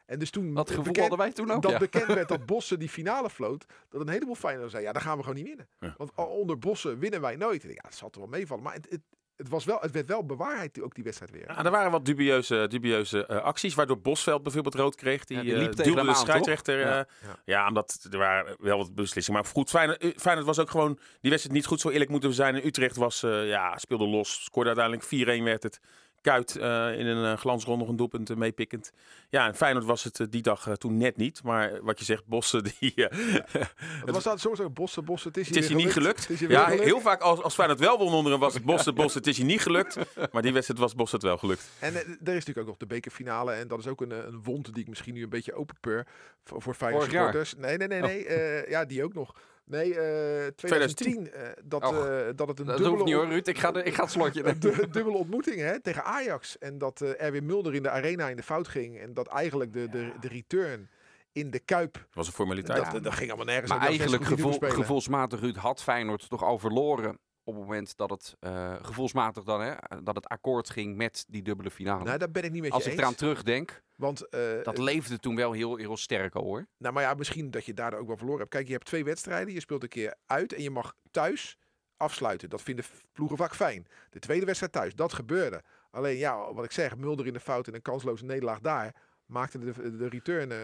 En 0.06 0.20
dus 0.20 0.30
toen 0.30 0.54
dat 0.54 0.70
gevoel 0.70 0.84
bekend- 0.84 1.16
wij 1.16 1.32
toen 1.32 1.52
ook. 1.52 1.62
dat 1.62 1.72
ja. 1.72 1.78
bekend 1.78 2.06
werd 2.06 2.28
dat 2.28 2.46
Bossen 2.52 2.80
die 2.80 2.90
finale 2.90 3.30
floot, 3.30 3.66
dat 3.90 4.02
een 4.02 4.10
heleboel 4.10 4.36
Feyenoorders 4.36 4.74
zei, 4.74 4.86
ja, 4.86 4.92
dan 4.94 5.02
gaan 5.02 5.18
we 5.18 5.24
gewoon 5.24 5.38
niet 5.38 5.48
winnen. 5.48 5.68
Ja. 5.80 5.94
Want 5.98 6.12
onder 6.16 6.60
Bossen 6.60 7.00
winnen 7.00 7.22
wij 7.22 7.36
nooit. 7.36 7.64
Ja, 7.64 7.70
dat 7.82 7.96
zal 7.96 8.10
er 8.12 8.20
wel 8.20 8.28
meevallen. 8.28 8.64
Maar 8.64 8.74
het, 8.74 8.88
het, 8.90 9.02
het, 9.38 9.50
was 9.50 9.66
wel, 9.66 9.78
het 9.82 9.92
werd 9.92 10.08
wel 10.08 10.26
bewaarheid 10.26 10.82
ook 10.82 10.96
die 10.96 11.04
wedstrijd 11.04 11.32
weer. 11.32 11.46
Ja, 11.48 11.66
er 11.66 11.72
waren 11.72 11.92
wat 11.92 12.06
dubieuze, 12.06 12.66
dubieuze 12.70 13.26
eh, 13.26 13.42
acties, 13.42 13.74
waardoor 13.74 14.00
Bosveld 14.00 14.44
bijvoorbeeld 14.44 14.76
rood 14.76 14.96
kreeg. 14.96 15.26
Die, 15.26 15.38
Ja, 15.38 15.44
die 15.44 15.54
eh, 15.54 15.60
liep 15.60 15.72
tegen 15.72 15.96
de 15.96 16.06
toch? 16.06 16.18
scheidsrechter. 16.18 16.80
Ja. 16.80 16.96
Ja. 16.98 17.06
ja, 17.46 17.68
omdat 17.68 18.08
er 18.12 18.18
waren 18.18 18.56
wel 18.60 18.78
wat 18.78 18.96
beslissingen. 18.96 19.42
Maar 19.42 19.52
goed, 19.52 19.70
Feyenoord, 19.70 19.98
eh, 20.00 20.10
Feyenoord 20.18 20.48
was 20.48 20.60
ook 20.60 20.70
gewoon 20.70 21.00
die 21.22 21.30
wedstrijd 21.30 21.58
niet 21.58 21.66
goed. 21.66 21.80
Zo 21.80 21.90
eerlijk 21.90 22.10
moeten 22.10 22.30
we 22.30 22.36
zijn. 22.36 22.56
En 22.56 22.66
Utrecht 22.68 22.96
was, 22.96 23.24
eh, 23.24 23.48
ja, 23.48 23.78
speelde 23.78 24.08
los. 24.08 24.44
Scoorde 24.44 24.70
uiteindelijk 24.70 25.08
4-1 25.08 25.44
werd 25.44 25.64
het. 25.64 25.80
Kuit 26.26 26.56
uh, 26.56 26.64
in 27.00 27.06
een 27.06 27.32
uh, 27.32 27.38
glansrond 27.38 27.80
nog 27.80 27.88
een 27.88 27.96
doelpunt 27.96 28.30
uh, 28.30 28.38
meepikkend. 28.38 28.92
Ja, 29.30 29.48
en 29.48 29.56
Feyenoord 29.56 29.86
was 29.86 30.04
het 30.04 30.28
die 30.30 30.42
dag 30.42 30.78
toen 30.78 30.98
net 30.98 31.18
niet. 31.18 31.44
Maar 31.44 31.84
wat 31.84 32.00
je 32.00 32.06
zegt, 32.06 32.26
Bossen, 32.26 32.64
die... 32.80 32.94
het 32.96 34.12
was 34.12 34.24
dat 34.24 34.40
sowieso 34.40 34.70
Bossen, 34.70 35.06
Bossen, 35.06 35.30
het 35.30 35.38
is, 35.38 35.48
het 35.48 35.58
is 35.58 35.68
je 35.68 35.76
niet 35.76 35.92
gelukt. 35.92 36.28
Het 36.28 36.42
is 36.42 36.48
ja, 36.48 36.64
gelukt. 36.64 36.84
heel 36.84 37.02
vaak 37.02 37.22
als, 37.22 37.42
als 37.42 37.54
Feyenoord 37.54 37.80
wel 37.80 37.98
won 37.98 38.14
onder 38.14 38.32
hem 38.32 38.42
was 38.42 38.54
het 38.54 38.64
Bossen, 38.64 38.96
Bossen, 39.02 39.20
het 39.20 39.30
is 39.30 39.38
je 39.38 39.44
niet 39.44 39.62
gelukt. 39.62 39.98
Maar 40.32 40.42
die 40.42 40.54
wedstrijd 40.54 40.80
was 40.80 40.96
Bossen 40.96 41.20
het 41.20 41.28
wel 41.28 41.38
gelukt. 41.38 41.70
En 41.80 41.96
er 41.96 42.02
is 42.10 42.18
natuurlijk 42.26 42.58
ook 42.58 42.68
nog 42.68 42.78
de 42.78 42.86
bekerfinale. 42.86 43.52
En 43.52 43.68
dat 43.68 43.80
is 43.80 43.88
ook 43.88 44.02
een, 44.02 44.12
een 44.12 44.44
wond 44.44 44.74
die 44.74 44.84
ik 44.84 44.90
misschien 44.90 45.14
nu 45.14 45.24
een 45.24 45.30
beetje 45.30 45.54
openpeur 45.54 46.08
voor, 46.44 46.62
voor 46.62 46.74
Feyenoord 46.74 47.04
supporters. 47.04 47.56
Nee, 47.56 47.78
nee, 47.78 47.88
nee, 47.88 48.02
nee. 48.02 48.26
Oh. 48.28 48.70
ja, 48.70 48.86
die 48.86 49.04
ook 49.04 49.14
nog. 49.14 49.36
Nee, 49.66 49.90
uh, 49.90 49.96
2010, 49.96 50.56
2010. 50.56 51.28
Uh, 51.28 51.50
dat, 51.64 51.84
uh, 51.84 51.98
dat 52.36 52.48
het 52.48 52.60
een 52.60 52.66
dat 52.66 52.78
dubbele... 52.78 52.90
hoeft 52.90 53.04
niet 53.04 53.14
hoor, 53.14 53.28
Ruud. 53.28 53.48
Ik 53.48 53.58
ga, 53.58 53.72
de, 53.72 53.84
ik 53.84 53.94
ga 53.94 54.04
het 54.04 54.12
slotje 54.12 54.46
Een 54.48 54.60
dubbele 54.60 55.18
ontmoeting 55.18 55.60
hè, 55.60 55.82
tegen 55.82 56.04
Ajax. 56.04 56.58
En 56.58 56.78
dat 56.78 57.02
uh, 57.02 57.22
Erwin 57.22 57.46
Mulder 57.46 57.76
in 57.76 57.84
de 57.84 57.90
arena 57.90 58.30
in 58.30 58.36
de 58.36 58.44
fout 58.44 58.68
ging. 58.68 59.00
En 59.00 59.14
dat 59.14 59.28
eigenlijk 59.28 59.74
de, 59.74 59.90
de, 59.90 60.12
de 60.20 60.28
return 60.28 60.90
in 61.32 61.52
de 61.52 61.60
Kuip... 61.60 61.94
Dat 61.94 62.04
was 62.14 62.28
een 62.28 62.34
formaliteit. 62.34 62.92
Dat, 62.92 63.04
dat 63.04 63.14
ging 63.14 63.28
allemaal 63.30 63.54
nergens 63.54 63.72
Maar 63.72 63.82
eigenlijk 63.82 64.26
gevoel, 64.26 64.58
gevoelsmatig, 64.60 65.40
Ruud, 65.40 65.56
had 65.56 65.84
Feyenoord 65.84 66.30
toch 66.30 66.44
al 66.44 66.60
verloren 66.60 67.20
op 67.46 67.54
het 67.54 67.64
moment 67.64 67.98
dat 67.98 68.10
het 68.10 68.36
uh, 68.40 68.76
gevoelsmatig 68.82 69.44
dan, 69.44 69.62
hè, 69.62 69.74
dat 70.04 70.16
het 70.16 70.28
akkoord 70.28 70.70
ging 70.70 70.96
met 70.96 71.26
die 71.28 71.42
dubbele 71.42 71.72
finale. 71.72 72.04
Nou, 72.04 72.18
daar 72.18 72.32
ben 72.32 72.44
ik 72.44 72.52
niet 72.52 72.62
met 72.62 72.70
je 72.70 72.76
Als 72.76 72.86
eens. 72.86 72.94
ik 72.94 73.00
eraan 73.00 73.16
terugdenk, 73.16 73.84
Want, 73.96 74.26
uh, 74.32 74.64
dat 74.64 74.78
leefde 74.78 75.20
toen 75.20 75.36
wel 75.36 75.52
heel, 75.52 75.76
heel 75.76 75.98
sterk 75.98 76.36
al 76.36 76.44
hoor. 76.44 76.66
Nou, 76.78 76.94
maar 76.94 77.04
ja, 77.04 77.14
misschien 77.14 77.52
dat 77.52 77.66
je 77.66 77.74
daardoor 77.74 78.00
ook 78.00 78.08
wel 78.08 78.18
verloren 78.18 78.40
hebt. 78.40 78.52
Kijk, 78.52 78.68
je 78.68 78.74
hebt 78.74 78.86
twee 78.86 79.04
wedstrijden. 79.04 79.54
Je 79.54 79.60
speelt 79.60 79.84
een 79.84 79.90
keer 79.90 80.16
uit 80.26 80.54
en 80.54 80.64
je 80.64 80.70
mag 80.72 80.96
thuis 81.12 81.58
afsluiten. 81.98 82.50
Dat 82.50 82.62
vinden 82.62 82.86
ploegen 83.12 83.38
vaak 83.38 83.56
fijn. 83.56 83.88
De 84.10 84.20
tweede 84.20 84.46
wedstrijd 84.46 84.74
thuis, 84.74 84.96
dat 84.96 85.14
gebeurde. 85.14 85.62
Alleen 85.92 86.18
ja, 86.18 86.54
wat 86.54 86.66
ik 86.66 86.72
zeg, 86.72 86.96
Mulder 86.96 87.28
in 87.28 87.34
de 87.34 87.40
fout 87.40 87.68
en 87.68 87.74
een 87.74 87.82
kansloze 87.82 88.26
nederlaag 88.26 88.60
daar 88.60 88.96
maakte 89.26 89.60
de, 89.60 89.98
de 89.98 90.08
return 90.08 90.52
uh, 90.52 90.58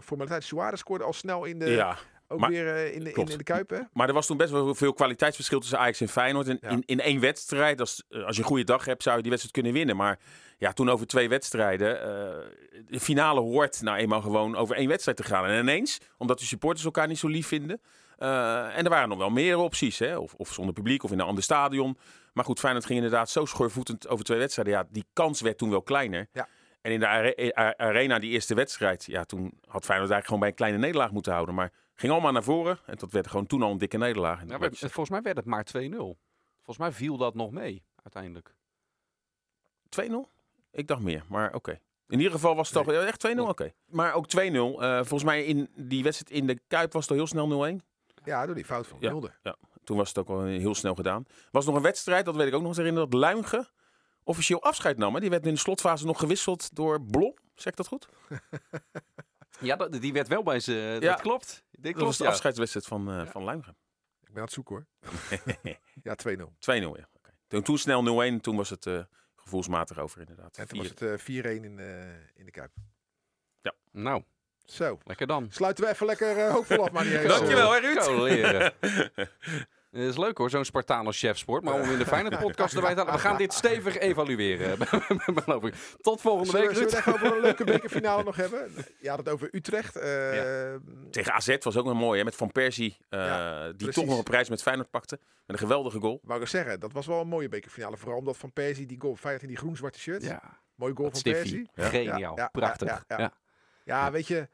formaliteit. 0.00 0.44
Suarez 0.44 0.80
scoorde 0.80 1.04
al 1.04 1.12
snel 1.12 1.44
in 1.44 1.58
de, 1.58 1.70
ja. 1.70 1.98
Ook 2.28 2.38
maar, 2.40 2.50
weer 2.50 2.66
uh, 2.66 2.94
in, 2.94 3.04
de, 3.04 3.12
in, 3.12 3.26
in, 3.28 3.38
de 3.38 3.44
Kuip, 3.44 3.70
hè? 3.70 3.78
Maar 3.92 4.08
er 4.08 4.14
was 4.14 4.26
toen 4.26 4.36
best 4.36 4.50
wel 4.50 4.74
veel 4.74 4.92
kwaliteitsverschil 4.92 5.60
tussen 5.60 5.78
Ajax 5.78 6.00
en 6.00 6.08
Feyenoord. 6.08 6.48
En 6.48 6.58
Ja. 6.60 6.68
in, 6.68 6.82
in 6.86 7.00
één 7.00 7.20
wedstrijd, 7.20 7.80
als, 7.80 8.02
eh, 8.08 8.24
als 8.24 8.36
je 8.36 8.42
een 8.42 8.48
goede 8.48 8.64
dag 8.64 8.84
hebt, 8.84 9.02
zou 9.02 9.16
je 9.16 9.22
die 9.22 9.30
wedstrijd 9.30 9.56
kunnen 9.56 9.72
winnen. 9.78 9.96
Maar 9.96 10.18
ja, 10.58 10.72
toen 10.72 10.88
over 10.90 11.06
twee 11.06 11.28
wedstrijden. 11.28 12.00
eh, 12.02 12.06
de 12.88 13.00
finale 13.00 13.40
hoort 13.40 13.82
nou 13.82 13.96
eenmaal 13.98 14.20
gewoon 14.20 14.56
over 14.56 14.76
één 14.76 14.88
wedstrijd 14.88 15.16
te 15.16 15.24
gaan. 15.24 15.46
En 15.46 15.60
ineens, 15.60 15.98
omdat 16.18 16.38
de 16.38 16.44
supporters 16.44 16.84
elkaar 16.84 17.06
niet 17.08 17.18
zo 17.18 17.28
lief 17.28 17.46
vinden. 17.46 17.80
eh, 18.18 18.76
en 18.78 18.84
er 18.84 18.90
waren 18.90 19.08
nog 19.08 19.18
wel 19.18 19.30
meer 19.30 19.56
opties, 19.58 19.98
hè? 19.98 20.16
Of, 20.18 20.34
of 20.34 20.52
zonder 20.52 20.74
publiek 20.74 21.02
of 21.02 21.10
in 21.12 21.18
een 21.18 21.26
ander 21.26 21.42
stadion. 21.44 21.98
Maar 22.32 22.44
goed, 22.44 22.58
Feyenoord 22.58 22.84
ging 22.86 22.98
inderdaad 22.98 23.30
zo 23.30 23.44
schoorvoetend 23.44 24.08
over 24.08 24.24
twee 24.24 24.38
wedstrijden. 24.38 24.74
Ja, 24.74 24.84
die 24.90 25.04
kans 25.12 25.40
werd 25.40 25.58
toen 25.58 25.70
wel 25.70 25.82
kleiner. 25.82 26.26
Ja. 26.32 26.48
En 26.80 26.92
in 26.92 27.00
de 27.00 27.06
are- 27.06 27.76
arena, 27.76 28.18
die 28.18 28.30
eerste 28.30 28.54
wedstrijd, 28.54 29.04
ja, 29.04 29.24
toen 29.24 29.42
had 29.44 29.84
Feyenoord 29.84 30.10
eigenlijk 30.10 30.24
gewoon 30.24 30.40
bij 30.40 30.48
een 30.48 30.54
kleine 30.54 30.78
nederlaag 30.78 31.10
moeten 31.10 31.32
houden. 31.32 31.54
Maar 31.54 31.72
ging 31.94 32.12
allemaal 32.12 32.32
naar 32.32 32.42
voren. 32.44 32.78
En 32.86 32.96
dat 32.96 33.10
werd 33.10 33.26
gewoon 33.26 33.46
toen 33.46 33.62
al 33.62 33.70
een 33.70 33.78
dikke 33.78 33.96
nederlaag. 33.98 34.40
En 34.40 34.48
Ja, 34.48 34.58
dat 34.58 34.70
we- 34.70 34.76
volgens 34.78 35.10
mij 35.10 35.22
werd 35.22 35.36
het 35.36 35.46
maar 35.46 35.64
2-0. 35.64 36.18
Volgens 36.54 36.78
mij 36.78 36.92
viel 36.92 37.16
dat 37.16 37.34
nog 37.34 37.50
mee, 37.50 37.82
uiteindelijk. 38.02 38.54
2-0? 39.88 40.28
Ik 40.70 40.86
dacht 40.86 41.00
meer, 41.02 41.24
maar 41.28 41.54
oké. 41.54 41.78
In 42.08 42.16
ieder 42.18 42.32
geval 42.32 42.54
was 42.56 42.70
het 42.70 42.84
toch 42.84 42.94
echt 42.94 43.20
2-0, 43.20 43.48
oké. 43.48 43.72
Maar 43.86 44.12
ook 44.14 44.26
2-0. 44.26 44.82
eh, 44.82 44.94
volgens 44.96 45.24
mij 45.24 45.44
in 45.44 45.68
die 45.76 46.02
wedstrijd 46.02 46.40
in 46.40 46.46
de 46.46 46.60
Kuip 46.68 46.92
was 46.92 47.02
het 47.02 47.10
al 47.10 47.16
heel 47.16 47.26
snel 47.26 47.46
0-1. 47.46 47.82
Ja, 48.24 48.46
door 48.46 48.54
die 48.54 48.64
fout 48.64 48.86
van 48.86 48.96
Ja. 49.00 49.10
Mulder. 49.10 49.38
Toen 49.84 49.96
was 49.96 50.08
het 50.08 50.18
ook 50.18 50.28
al 50.28 50.42
heel 50.44 50.74
snel 50.74 50.94
gedaan. 50.94 51.26
Was 51.50 51.66
nog 51.66 51.74
een 51.74 51.82
wedstrijd, 51.82 52.24
dat 52.24 52.36
weet 52.36 52.46
ik 52.46 52.54
ook 52.54 52.58
nog 52.60 52.68
eens 52.68 52.76
herinneren, 52.78 53.10
dat 53.10 53.20
Luinge 53.20 53.68
officieel 54.22 54.62
afscheid 54.62 54.96
nam. 54.96 55.14
Hè? 55.14 55.20
Die 55.20 55.30
werd 55.30 55.46
in 55.46 55.52
de 55.54 55.58
slotfase 55.60 56.06
nog 56.06 56.18
gewisseld 56.18 56.74
door 56.76 57.02
Blom. 57.02 57.34
Zeg 57.54 57.66
ik 57.72 57.76
dat 57.76 57.86
goed? 57.86 58.08
Ja, 59.64 59.76
dat, 59.76 59.92
die 59.92 60.12
werd 60.12 60.28
wel 60.28 60.42
bij 60.42 60.60
ze. 60.60 60.72
Ja. 60.72 60.98
Dat 61.10 61.20
klopt. 61.20 61.64
Dit 61.70 61.82
Dat 61.82 61.92
was 61.92 62.02
klopt, 62.02 62.18
de 62.18 62.24
ja. 62.24 62.30
afscheidswedstrijd 62.30 62.86
van, 62.86 63.10
eh 63.10 63.26
van 63.26 63.42
Luinge. 63.42 63.62
2-0, 63.62 63.66
Ik 64.20 64.32
ben 64.32 64.36
aan 64.36 64.42
het 64.42 64.52
zoeken, 64.52 64.74
hoor. 64.74 65.10
Ja, 66.02 66.16
2-0. 66.28 66.38
ja. 66.76 67.08
Oké. 67.12 67.30
Toen, 67.46 67.62
toen 67.62 67.78
snel 67.78 68.30
0-1, 68.32 68.40
toen 68.40 68.56
was 68.56 68.70
het 68.70 68.86
eh, 68.86 69.00
gevoelsmatig 69.36 69.98
over 69.98 70.20
inderdaad. 70.20 70.56
En 70.56 70.68
toen 70.68 70.78
was 70.78 70.88
het 70.88 71.02
eh, 71.02 71.18
4-1 71.18 71.24
in, 71.64 71.78
eh, 71.78 72.12
in 72.34 72.44
de 72.44 72.50
Kuip. 72.50 72.70
Nou, 73.92 74.22
Zo. 74.64 74.98
lekker 75.04 75.26
dan. 75.26 75.46
Sluiten 75.50 75.84
we 75.84 75.90
even 75.90 76.06
lekker 76.06 76.36
uh, 76.36 76.52
hoopvol 76.52 76.84
af, 76.84 76.90
maar 76.90 77.04
niet. 77.04 77.22
Dankjewel, 77.28 77.72
hè, 77.72 77.78
Ruud? 77.78 78.72
Coleren. 79.94 80.10
Het 80.10 80.18
is 80.18 80.24
leuk 80.24 80.38
hoor, 80.38 80.50
zo'n 80.50 80.64
Spartaan 80.64 81.06
als 81.06 81.18
chefsport. 81.18 81.64
Maar 81.64 81.74
om 81.74 81.90
in 81.90 81.98
de 81.98 82.06
Feyenoord 82.06 82.38
podcast 82.46 82.74
erbij 82.74 82.90
te 82.94 82.96
halen. 82.98 83.12
We 83.14 83.20
gaan 83.20 83.36
dit 83.36 83.52
stevig 83.52 83.98
evalueren. 83.98 84.70
ik. 85.66 85.74
Tot 86.00 86.20
volgende 86.20 86.50
Zullen, 86.50 86.66
week, 86.66 86.70
we- 86.70 86.74
zullen 86.74 86.90
we 86.90 86.96
het 86.96 87.06
even 87.06 87.12
over 87.12 87.36
een 87.36 87.42
leuke 87.42 87.64
bekerfinale 87.74 88.22
nog 88.22 88.36
hebben? 88.36 88.70
Je 89.00 89.08
had 89.08 89.18
het 89.18 89.28
over 89.28 89.48
Utrecht. 89.52 89.96
eh, 89.96 90.74
Tegen 91.10 91.32
AZ 91.32 91.56
was 91.60 91.76
ook 91.76 91.84
nog 91.84 91.94
mooi, 91.98 92.18
hè, 92.18 92.24
met 92.24 92.36
Van 92.36 92.52
Persie. 92.52 92.96
eh, 93.08 93.20
Ja, 93.26 93.72
die 93.72 93.88
toch 93.88 94.06
nog 94.06 94.18
een 94.18 94.24
prijs 94.24 94.48
met 94.48 94.62
Feyenoord 94.62 94.90
pakte. 94.90 95.18
Met 95.46 95.56
een 95.56 95.62
geweldige 95.68 96.00
goal. 96.00 96.20
Wou 96.22 96.40
ik 96.40 96.46
zeggen, 96.48 96.80
dat 96.80 96.92
was 96.92 97.06
wel 97.06 97.20
een 97.20 97.28
mooie 97.28 97.48
bekerfinale. 97.48 97.96
Vooral 97.96 98.18
omdat 98.18 98.36
Van 98.36 98.52
Persie 98.52 98.86
die 98.86 99.00
goal 99.00 99.16
feit 99.16 99.42
in 99.42 99.48
die 99.48 99.56
groen-zwarte 99.56 99.98
shirt. 99.98 100.22
Ja, 100.22 100.62
Mooi 100.74 100.94
goal 100.94 101.10
dat 101.10 101.20
van. 101.22 101.32
Persie. 101.32 101.70
Ja. 101.74 101.88
Geniaal. 101.88 102.18
Ja, 102.18 102.32
ja, 102.34 102.48
Prachtig. 102.52 102.88
ja, 102.88 103.02
Ja, 103.08 103.18
ja, 103.18 103.32
Ja, 103.84 104.10
weet 104.10 104.26
je, 104.26 104.48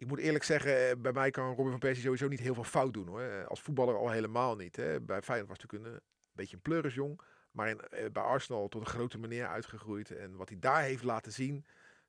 ik 0.00 0.06
moet 0.06 0.18
eerlijk 0.18 0.44
zeggen, 0.44 0.88
eh, 0.88 0.96
bij 0.96 1.12
mij 1.12 1.30
kan 1.30 1.54
Robin 1.54 1.70
van 1.70 1.78
Persie 1.78 2.02
sowieso 2.02 2.28
niet 2.28 2.40
heel 2.40 2.54
veel 2.54 2.64
fout 2.64 2.92
doen 2.92 3.06
hoor. 3.06 3.20
Eh, 3.20 3.46
Als 3.46 3.60
voetballer 3.60 3.96
al 3.96 4.10
helemaal 4.10 4.56
niet. 4.56 4.76
Hè. 4.76 5.00
Bij 5.00 5.22
Feyenoord 5.22 5.48
was 5.48 5.58
natuurlijk 5.58 5.90
een 5.90 6.00
eh, 6.00 6.06
beetje 6.32 6.56
een 6.56 6.62
pleurisjong. 6.62 7.20
Maar 7.50 7.68
in, 7.68 7.80
eh, 7.80 8.10
bij 8.10 8.22
Arsenal 8.22 8.68
tot 8.68 8.80
een 8.80 8.86
grote 8.86 9.18
meneer 9.18 9.46
uitgegroeid. 9.46 10.10
En 10.10 10.36
wat 10.36 10.48
hij 10.48 10.58
daar 10.58 10.82
heeft 10.82 11.02
laten 11.02 11.32
zien. 11.32 11.66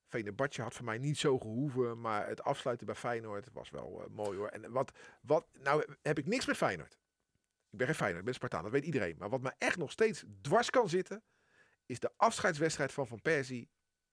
Venerbahce 0.07 0.61
had 0.61 0.73
voor 0.73 0.85
mij 0.85 0.97
niet 0.97 1.17
zo 1.17 1.39
gehoeven. 1.39 2.01
Maar 2.01 2.27
het 2.27 2.43
afsluiten 2.43 2.85
bij 2.85 2.95
Feyenoord 2.95 3.47
was 3.53 3.69
wel 3.69 4.05
mooi 4.09 4.37
hoor. 4.37 4.47
En 4.47 4.71
wat, 4.71 4.91
wat, 5.21 5.47
nou 5.59 5.85
heb 6.01 6.17
ik 6.17 6.27
niks 6.27 6.45
met 6.45 6.57
Feyenoord. 6.57 6.99
Ik 7.69 7.77
ben 7.77 7.87
geen 7.87 7.95
Feyenoord, 7.95 8.19
ik 8.19 8.25
ben 8.25 8.33
Spartaan, 8.33 8.63
dat 8.63 8.71
weet 8.71 8.85
iedereen. 8.85 9.15
Maar 9.17 9.29
wat 9.29 9.41
me 9.41 9.51
echt 9.57 9.77
nog 9.77 9.91
steeds 9.91 10.23
dwars 10.41 10.69
kan 10.69 10.89
zitten. 10.89 11.23
Is 11.85 11.99
de 11.99 12.11
afscheidswedstrijd 12.17 12.91
van 12.91 13.07
Van 13.07 13.21
Persie 13.21 13.69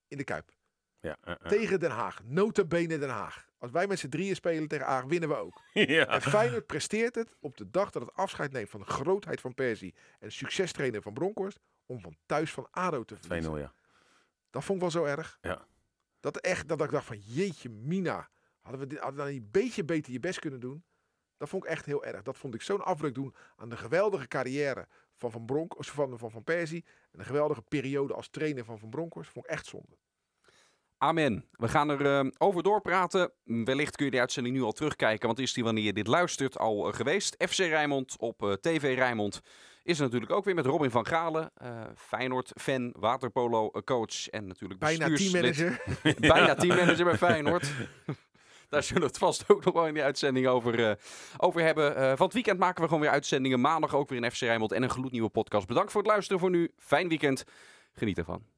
in 0.08 0.16
de 0.16 0.24
Kuip. 0.24 0.57
Ja, 1.00 1.16
eh, 1.20 1.32
eh. 1.32 1.46
Tegen 1.46 1.80
Den 1.80 1.90
Haag. 1.90 2.24
Notabene 2.24 2.98
Den 2.98 3.08
Haag. 3.08 3.46
Als 3.58 3.70
wij 3.70 3.86
met 3.86 3.98
z'n 3.98 4.08
drieën 4.08 4.34
spelen 4.34 4.68
tegen 4.68 4.86
Haag, 4.86 5.04
winnen 5.04 5.28
we 5.28 5.34
ook. 5.36 5.60
ja. 5.72 6.06
En 6.06 6.22
Feyenoord 6.22 6.66
presteert 6.66 7.14
het 7.14 7.34
op 7.40 7.56
de 7.56 7.70
dag 7.70 7.90
dat 7.90 8.02
het 8.02 8.14
afscheid 8.14 8.52
neemt 8.52 8.70
van 8.70 8.80
de 8.80 8.86
grootheid 8.86 9.40
van 9.40 9.54
Persie 9.54 9.94
en 10.18 10.32
succestrainer 10.32 11.02
van 11.02 11.12
Bronkhorst, 11.12 11.58
om 11.86 12.00
van 12.00 12.16
thuis 12.26 12.52
van 12.52 12.68
ADO 12.70 13.04
te 13.04 13.14
2-0, 13.14 13.18
verliezen. 13.20 13.58
ja. 13.58 13.72
Dat 14.50 14.64
vond 14.64 14.82
ik 14.82 14.92
wel 14.92 15.02
zo 15.02 15.04
erg. 15.04 15.38
Ja. 15.40 15.66
Dat 16.20 16.36
echt, 16.36 16.68
dat 16.68 16.82
ik 16.82 16.90
dacht 16.90 17.04
van 17.04 17.18
jeetje 17.18 17.68
mina, 17.68 18.28
hadden 18.60 18.80
we, 18.80 18.86
dit, 18.86 18.98
hadden 18.98 19.24
we 19.24 19.30
dan 19.30 19.40
een 19.40 19.48
beetje 19.50 19.84
beter 19.84 20.12
je 20.12 20.20
best 20.20 20.38
kunnen 20.38 20.60
doen? 20.60 20.84
Dat 21.36 21.48
vond 21.48 21.64
ik 21.64 21.70
echt 21.70 21.86
heel 21.86 22.04
erg. 22.04 22.22
Dat 22.22 22.36
vond 22.36 22.54
ik 22.54 22.62
zo'n 22.62 22.84
afbreuk 22.84 23.14
doen 23.14 23.34
aan 23.56 23.68
de 23.68 23.76
geweldige 23.76 24.28
carrière 24.28 24.88
van 25.14 25.30
Van, 25.30 25.44
Bronk, 25.46 25.74
van, 25.78 26.18
van 26.18 26.30
Van 26.30 26.44
Persie. 26.44 26.84
En 27.12 27.18
de 27.18 27.24
geweldige 27.24 27.62
periode 27.62 28.14
als 28.14 28.28
trainer 28.28 28.64
van 28.64 28.78
Van 28.78 28.90
Bronckhorst. 28.90 29.30
Vond 29.30 29.44
ik 29.44 29.50
echt 29.50 29.66
zonde. 29.66 29.96
Amen. 30.98 31.44
We 31.52 31.68
gaan 31.68 31.88
er 31.88 32.06
eh, 32.06 32.30
over 32.38 32.62
doorpraten. 32.62 33.32
Wellicht 33.44 33.96
kun 33.96 34.04
je 34.04 34.10
die 34.10 34.20
uitzending 34.20 34.56
nu 34.56 34.62
al 34.62 34.72
terugkijken, 34.72 35.26
want 35.26 35.38
is 35.38 35.52
die 35.52 35.64
wanneer 35.64 35.84
je 35.84 35.92
dit 35.92 36.06
luistert 36.06 36.58
al 36.58 36.88
eh, 36.88 36.94
geweest. 36.94 37.34
FC 37.48 37.58
Rijnmond 37.58 38.16
op 38.18 38.42
eh, 38.42 38.52
TV 38.52 38.94
Rijnmond 38.94 39.40
is 39.82 39.98
er 39.98 40.04
natuurlijk 40.04 40.32
ook 40.32 40.44
weer 40.44 40.54
met 40.54 40.66
Robin 40.66 40.90
van 40.90 41.06
Galen. 41.06 41.50
eh 41.54 41.80
Feyenoord-fan, 41.96 42.92
waterpolo-coach 42.98 44.28
en 44.28 44.46
natuurlijk 44.46 44.80
Bijna 44.80 45.08
teammanager. 45.14 45.82
Bijna 46.18 46.54
teammanager 46.64 47.04
bij 47.04 47.16
Feyenoord. 47.16 47.70
Daar 48.68 48.82
zullen 48.82 49.02
we 49.02 49.08
het 49.08 49.18
vast 49.18 49.48
ook 49.48 49.64
nog 49.64 49.74
wel 49.74 49.86
in 49.86 49.94
die 49.94 50.02
uitzending 50.02 50.46
over, 50.46 50.98
over 51.36 51.62
hebben. 51.62 52.16
Van 52.16 52.26
het 52.26 52.34
weekend 52.34 52.58
maken 52.58 52.82
we 52.82 52.88
gewoon 52.88 53.02
weer 53.02 53.12
uitzendingen. 53.12 53.60
Maandag 53.60 53.94
ook 53.94 54.08
weer 54.08 54.22
een 54.22 54.30
FC 54.30 54.40
Rijnmond 54.40 54.72
en 54.72 54.82
een 54.82 54.90
gloednieuwe 54.90 55.28
podcast. 55.28 55.66
Bedankt 55.66 55.92
voor 55.92 56.00
het 56.00 56.10
luisteren 56.10 56.40
voor 56.40 56.50
nu. 56.50 56.72
Fijn 56.76 57.08
weekend. 57.08 57.44
Geniet 57.92 58.18
ervan. 58.18 58.57